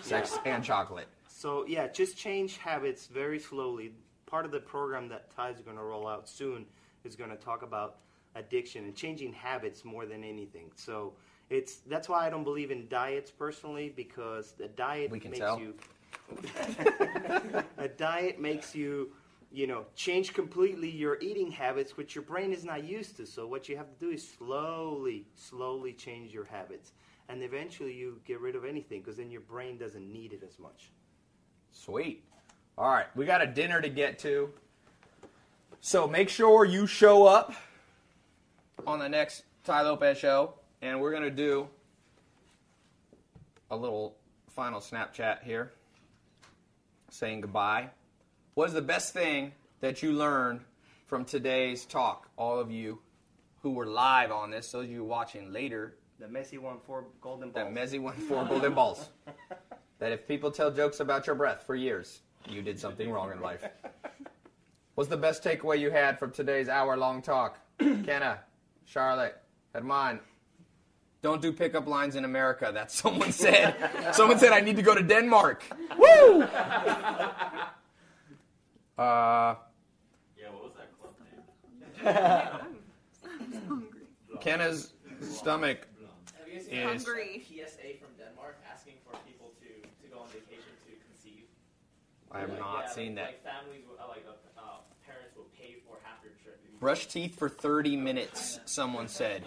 sex 0.00 0.38
and 0.44 0.62
chocolate. 0.62 1.08
So 1.26 1.64
yeah, 1.66 1.88
just 1.88 2.16
change 2.16 2.58
habits 2.58 3.06
very 3.06 3.40
slowly. 3.40 3.92
Part 4.26 4.44
of 4.44 4.52
the 4.52 4.60
program 4.60 5.08
that 5.08 5.34
Tai's 5.34 5.60
going 5.60 5.76
to 5.76 5.82
roll 5.82 6.06
out 6.06 6.28
soon 6.28 6.66
is 7.04 7.16
going 7.16 7.30
to 7.30 7.36
talk 7.36 7.62
about 7.62 7.96
addiction 8.34 8.84
and 8.84 8.94
changing 8.94 9.32
habits 9.32 9.84
more 9.84 10.06
than 10.06 10.24
anything. 10.24 10.70
So 10.76 11.14
it's 11.50 11.76
that's 11.86 12.08
why 12.08 12.26
I 12.26 12.30
don't 12.30 12.44
believe 12.44 12.70
in 12.70 12.88
diets 12.88 13.30
personally 13.30 13.92
because 13.94 14.52
the 14.52 14.68
diet 14.68 15.10
We 15.10 15.20
can 15.20 15.30
makes 15.30 15.40
tell. 15.40 15.58
you 15.60 15.74
a 17.78 17.88
diet 17.88 18.40
makes 18.40 18.74
you 18.74 19.10
you 19.52 19.66
know 19.66 19.84
change 19.94 20.32
completely 20.32 20.88
your 20.88 21.18
eating 21.20 21.50
habits 21.50 21.96
which 21.96 22.14
your 22.14 22.22
brain 22.24 22.52
is 22.52 22.64
not 22.64 22.82
used 22.84 23.16
to 23.16 23.26
so 23.26 23.46
what 23.46 23.68
you 23.68 23.76
have 23.76 23.88
to 23.92 23.98
do 24.06 24.10
is 24.10 24.26
slowly 24.26 25.26
slowly 25.34 25.92
change 25.92 26.32
your 26.32 26.44
habits 26.44 26.92
and 27.28 27.42
eventually 27.42 27.92
you 27.92 28.20
get 28.24 28.40
rid 28.40 28.56
of 28.56 28.64
anything 28.64 29.00
because 29.00 29.18
then 29.18 29.30
your 29.30 29.42
brain 29.42 29.76
doesn't 29.76 30.10
need 30.10 30.32
it 30.32 30.42
as 30.46 30.58
much 30.58 30.90
Sweet. 31.74 32.24
All 32.78 32.88
right, 32.88 33.06
we 33.14 33.26
got 33.26 33.42
a 33.42 33.46
dinner 33.46 33.80
to 33.80 33.88
get 33.88 34.18
to. 34.20 34.50
So 35.80 36.06
make 36.06 36.28
sure 36.28 36.64
you 36.64 36.86
show 36.86 37.26
up 37.26 37.52
on 38.86 38.98
the 38.98 39.08
next 39.08 39.44
Tai 39.64 39.82
Lopez 39.82 40.18
show, 40.18 40.54
and 40.82 41.00
we're 41.00 41.10
going 41.10 41.22
to 41.22 41.30
do 41.30 41.68
a 43.70 43.76
little 43.76 44.16
final 44.48 44.80
Snapchat 44.80 45.42
here 45.42 45.72
saying 47.10 47.40
goodbye. 47.40 47.90
What 48.54 48.68
is 48.68 48.74
the 48.74 48.82
best 48.82 49.12
thing 49.12 49.52
that 49.80 50.02
you 50.02 50.12
learned 50.12 50.60
from 51.06 51.24
today's 51.24 51.84
talk? 51.84 52.28
All 52.36 52.58
of 52.58 52.70
you 52.70 53.00
who 53.62 53.70
were 53.70 53.86
live 53.86 54.30
on 54.30 54.50
this, 54.50 54.70
those 54.72 54.84
of 54.84 54.90
you 54.90 55.04
watching 55.04 55.52
later, 55.52 55.96
the 56.20 56.26
Messi 56.26 56.58
won 56.58 56.78
four 56.78 57.06
golden 57.20 57.50
balls 57.50 57.64
that 57.64 57.74
Messi 57.74 58.00
won 58.00 58.14
four 58.14 58.44
golden 58.44 58.74
balls. 58.74 59.08
That 59.98 60.12
if 60.12 60.28
people 60.28 60.50
tell 60.50 60.70
jokes 60.70 61.00
about 61.00 61.26
your 61.26 61.36
breath 61.36 61.64
for 61.66 61.74
years, 61.74 62.20
you 62.48 62.62
did 62.62 62.78
something 62.78 63.10
wrong 63.10 63.32
in 63.32 63.40
life. 63.40 63.64
What's 64.94 65.10
the 65.10 65.16
best 65.16 65.42
takeaway 65.42 65.80
you 65.80 65.90
had 65.90 66.18
from 66.18 66.30
today's 66.30 66.68
hour 66.68 66.96
long 66.96 67.22
talk? 67.22 67.58
Kenna, 67.78 68.40
Charlotte, 68.84 69.36
Herman. 69.74 70.20
Don't 71.22 71.40
do 71.40 71.52
pickup 71.52 71.86
lines 71.86 72.16
in 72.16 72.24
America. 72.24 72.70
That 72.72 72.90
someone 73.02 73.32
said. 73.32 73.74
someone 74.12 74.38
said 74.38 74.52
I 74.52 74.60
need 74.60 74.76
to 74.76 74.82
go 74.82 74.94
to 74.94 75.02
Denmark. 75.02 75.64
Woo! 75.98 76.46
Uh, 78.96 79.56
Yeah, 80.38 80.50
what 80.54 80.62
was 80.70 80.72
that 80.78 80.86
club 81.02 81.14
name? 81.26 81.42
Hungry. 83.66 84.06
Kenna's 84.40 84.92
stomach 85.20 85.88
Have 86.38 86.46
you 86.46 86.54
guys 86.54 86.62
is- 86.62 86.68
seen 86.70 86.86
Hungry. 86.86 87.42
PSA 87.42 87.98
from 87.98 88.14
Denmark 88.14 88.62
asking 88.70 88.94
for 89.02 89.18
people 89.26 89.50
to, 89.58 89.66
to 89.82 90.06
go 90.14 90.20
on 90.22 90.28
vacation 90.30 90.70
to 90.86 90.92
conceive? 91.10 91.50
I 92.30 92.38
have 92.46 92.50
Like, 92.50 92.60
not 92.60 92.84
yeah, 92.86 92.94
seen 92.94 93.14
like, 93.18 93.42
that. 93.42 93.42
Like 93.42 93.42
families, 93.42 93.82
uh, 93.98 94.06
like 94.06 94.22
uh, 94.30 94.38
uh, 94.62 94.86
parents 95.02 95.34
will 95.34 95.50
pay 95.58 95.82
for 95.82 95.98
half 96.06 96.22
your 96.22 96.38
trip. 96.38 96.62
if 96.62 96.70
you- 96.70 96.73
Brush 96.84 97.06
teeth 97.06 97.38
for 97.38 97.48
30 97.48 97.96
minutes, 97.96 98.60
someone 98.66 99.08
said. 99.08 99.42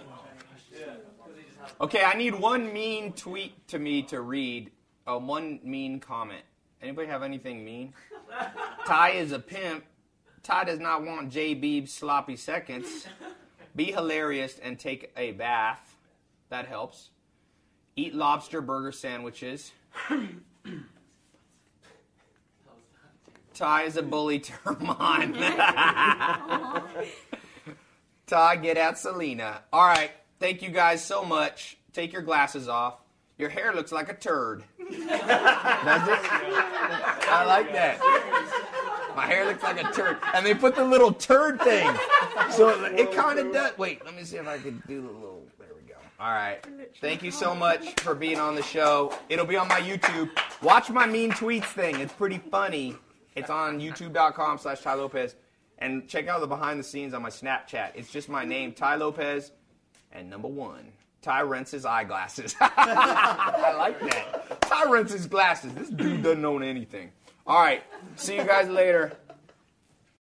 Okay, 1.80 2.04
I 2.04 2.16
need 2.16 2.34
one 2.34 2.74
mean 2.74 3.14
tweet 3.14 3.68
to 3.68 3.78
me 3.78 4.02
to 4.10 4.22
read. 4.22 4.72
Oh, 5.06 5.20
one 5.20 5.60
mean 5.64 6.00
comment. 6.00 6.42
Anybody 6.82 7.08
have 7.10 7.22
anything 7.22 7.64
mean? 7.64 7.94
Tai 8.88 9.12
is 9.12 9.34
a 9.34 9.38
pimp. 9.38 9.86
Tai 10.42 10.64
does 10.64 10.80
not 10.80 11.06
want 11.06 11.30
J 11.30 11.54
Beeb's 11.54 11.94
sloppy 11.94 12.38
seconds. 12.38 13.06
Be 13.76 13.92
hilarious 13.92 14.58
and 14.58 14.80
take 14.80 15.12
a 15.16 15.34
bath. 15.34 15.96
That 16.50 16.68
helps. 16.68 17.12
Eat 17.96 18.16
lobster 18.16 18.62
burger 18.62 18.92
sandwiches. 18.92 19.74
Tai 23.58 23.84
is 23.84 23.98
a 23.98 24.04
bully 24.04 24.40
Termon. 24.66 25.34
Tai, 28.28 28.56
get 28.58 28.78
at 28.78 29.00
Selena. 29.00 29.64
All 29.74 29.88
right. 29.88 30.12
Thank 30.40 30.62
you 30.62 30.70
guys 30.70 31.04
so 31.04 31.26
much. 31.26 31.78
Take 31.92 32.14
your 32.14 32.22
glasses 32.22 32.68
off. 32.68 33.00
Your 33.40 33.50
hair 33.50 33.74
looks 33.74 33.92
like 33.92 34.10
a 34.10 34.14
turd. 34.14 34.64
Does 34.80 34.92
it? 35.00 35.10
I 37.30 37.44
like 37.48 37.74
that. 37.74 37.98
My 39.16 39.26
hair 39.26 39.46
looks 39.46 39.64
like 39.64 39.84
a 39.84 39.92
turd. 39.92 40.18
And 40.36 40.46
they 40.46 40.54
put 40.54 40.76
the 40.76 40.86
little 40.86 41.12
turd 41.12 41.60
thing. 41.62 41.90
So 42.52 42.70
it 42.86 43.12
kind 43.12 43.40
of 43.40 43.52
does. 43.52 43.76
Wait, 43.80 44.06
let 44.06 44.16
me 44.16 44.24
see 44.24 44.38
if 44.38 44.48
I 44.48 44.60
can 44.60 44.84
do 44.88 45.02
the 45.02 45.08
little. 45.08 45.42
There 45.58 45.70
we 45.76 45.82
go. 45.90 45.96
All 46.20 46.30
right. 46.32 46.64
Thank 47.02 47.24
you 47.24 47.32
so 47.32 47.56
much 47.56 48.00
for 48.02 48.14
being 48.14 48.40
on 48.40 48.54
the 48.54 48.64
show. 48.64 49.18
It'll 49.30 49.46
be 49.48 49.58
on 49.58 49.68
my 49.68 49.82
YouTube. 49.82 50.30
Watch 50.62 50.92
my 50.92 51.08
mean 51.08 51.32
tweets 51.32 51.66
thing. 51.66 52.00
It's 52.00 52.14
pretty 52.14 52.38
funny. 52.52 52.96
It's 53.38 53.52
on 53.52 53.80
youtube.com 53.80 54.58
slash 54.58 54.82
Tai 54.82 54.96
Lopez. 54.96 55.36
And 55.78 56.08
check 56.08 56.28
out 56.28 56.42
the 56.42 56.48
behind 56.48 56.80
the 56.80 56.84
scenes 56.84 57.14
on 57.14 57.22
my 57.22 57.30
Snapchat. 57.30 57.92
It's 57.94 58.12
just 58.12 58.30
my 58.30 58.44
name, 58.44 58.74
Tai 58.74 58.96
Lopez, 58.96 59.52
and 60.12 60.28
number 60.28 60.48
one, 60.48 60.92
Tai 61.22 61.42
rents 61.42 61.86
eyeglasses. 61.86 62.56
I 62.62 63.76
like 63.78 64.00
that. 64.00 64.62
Tai 64.62 64.90
rents 64.90 65.28
glasses. 65.28 65.74
This 65.76 65.90
dude 65.90 66.24
doesn't 66.24 66.44
own 66.44 66.64
anything. 66.64 67.12
All 67.46 67.62
right. 67.62 67.84
See 68.16 68.36
you 68.36 68.44
guys 68.44 68.70
later. 68.70 69.16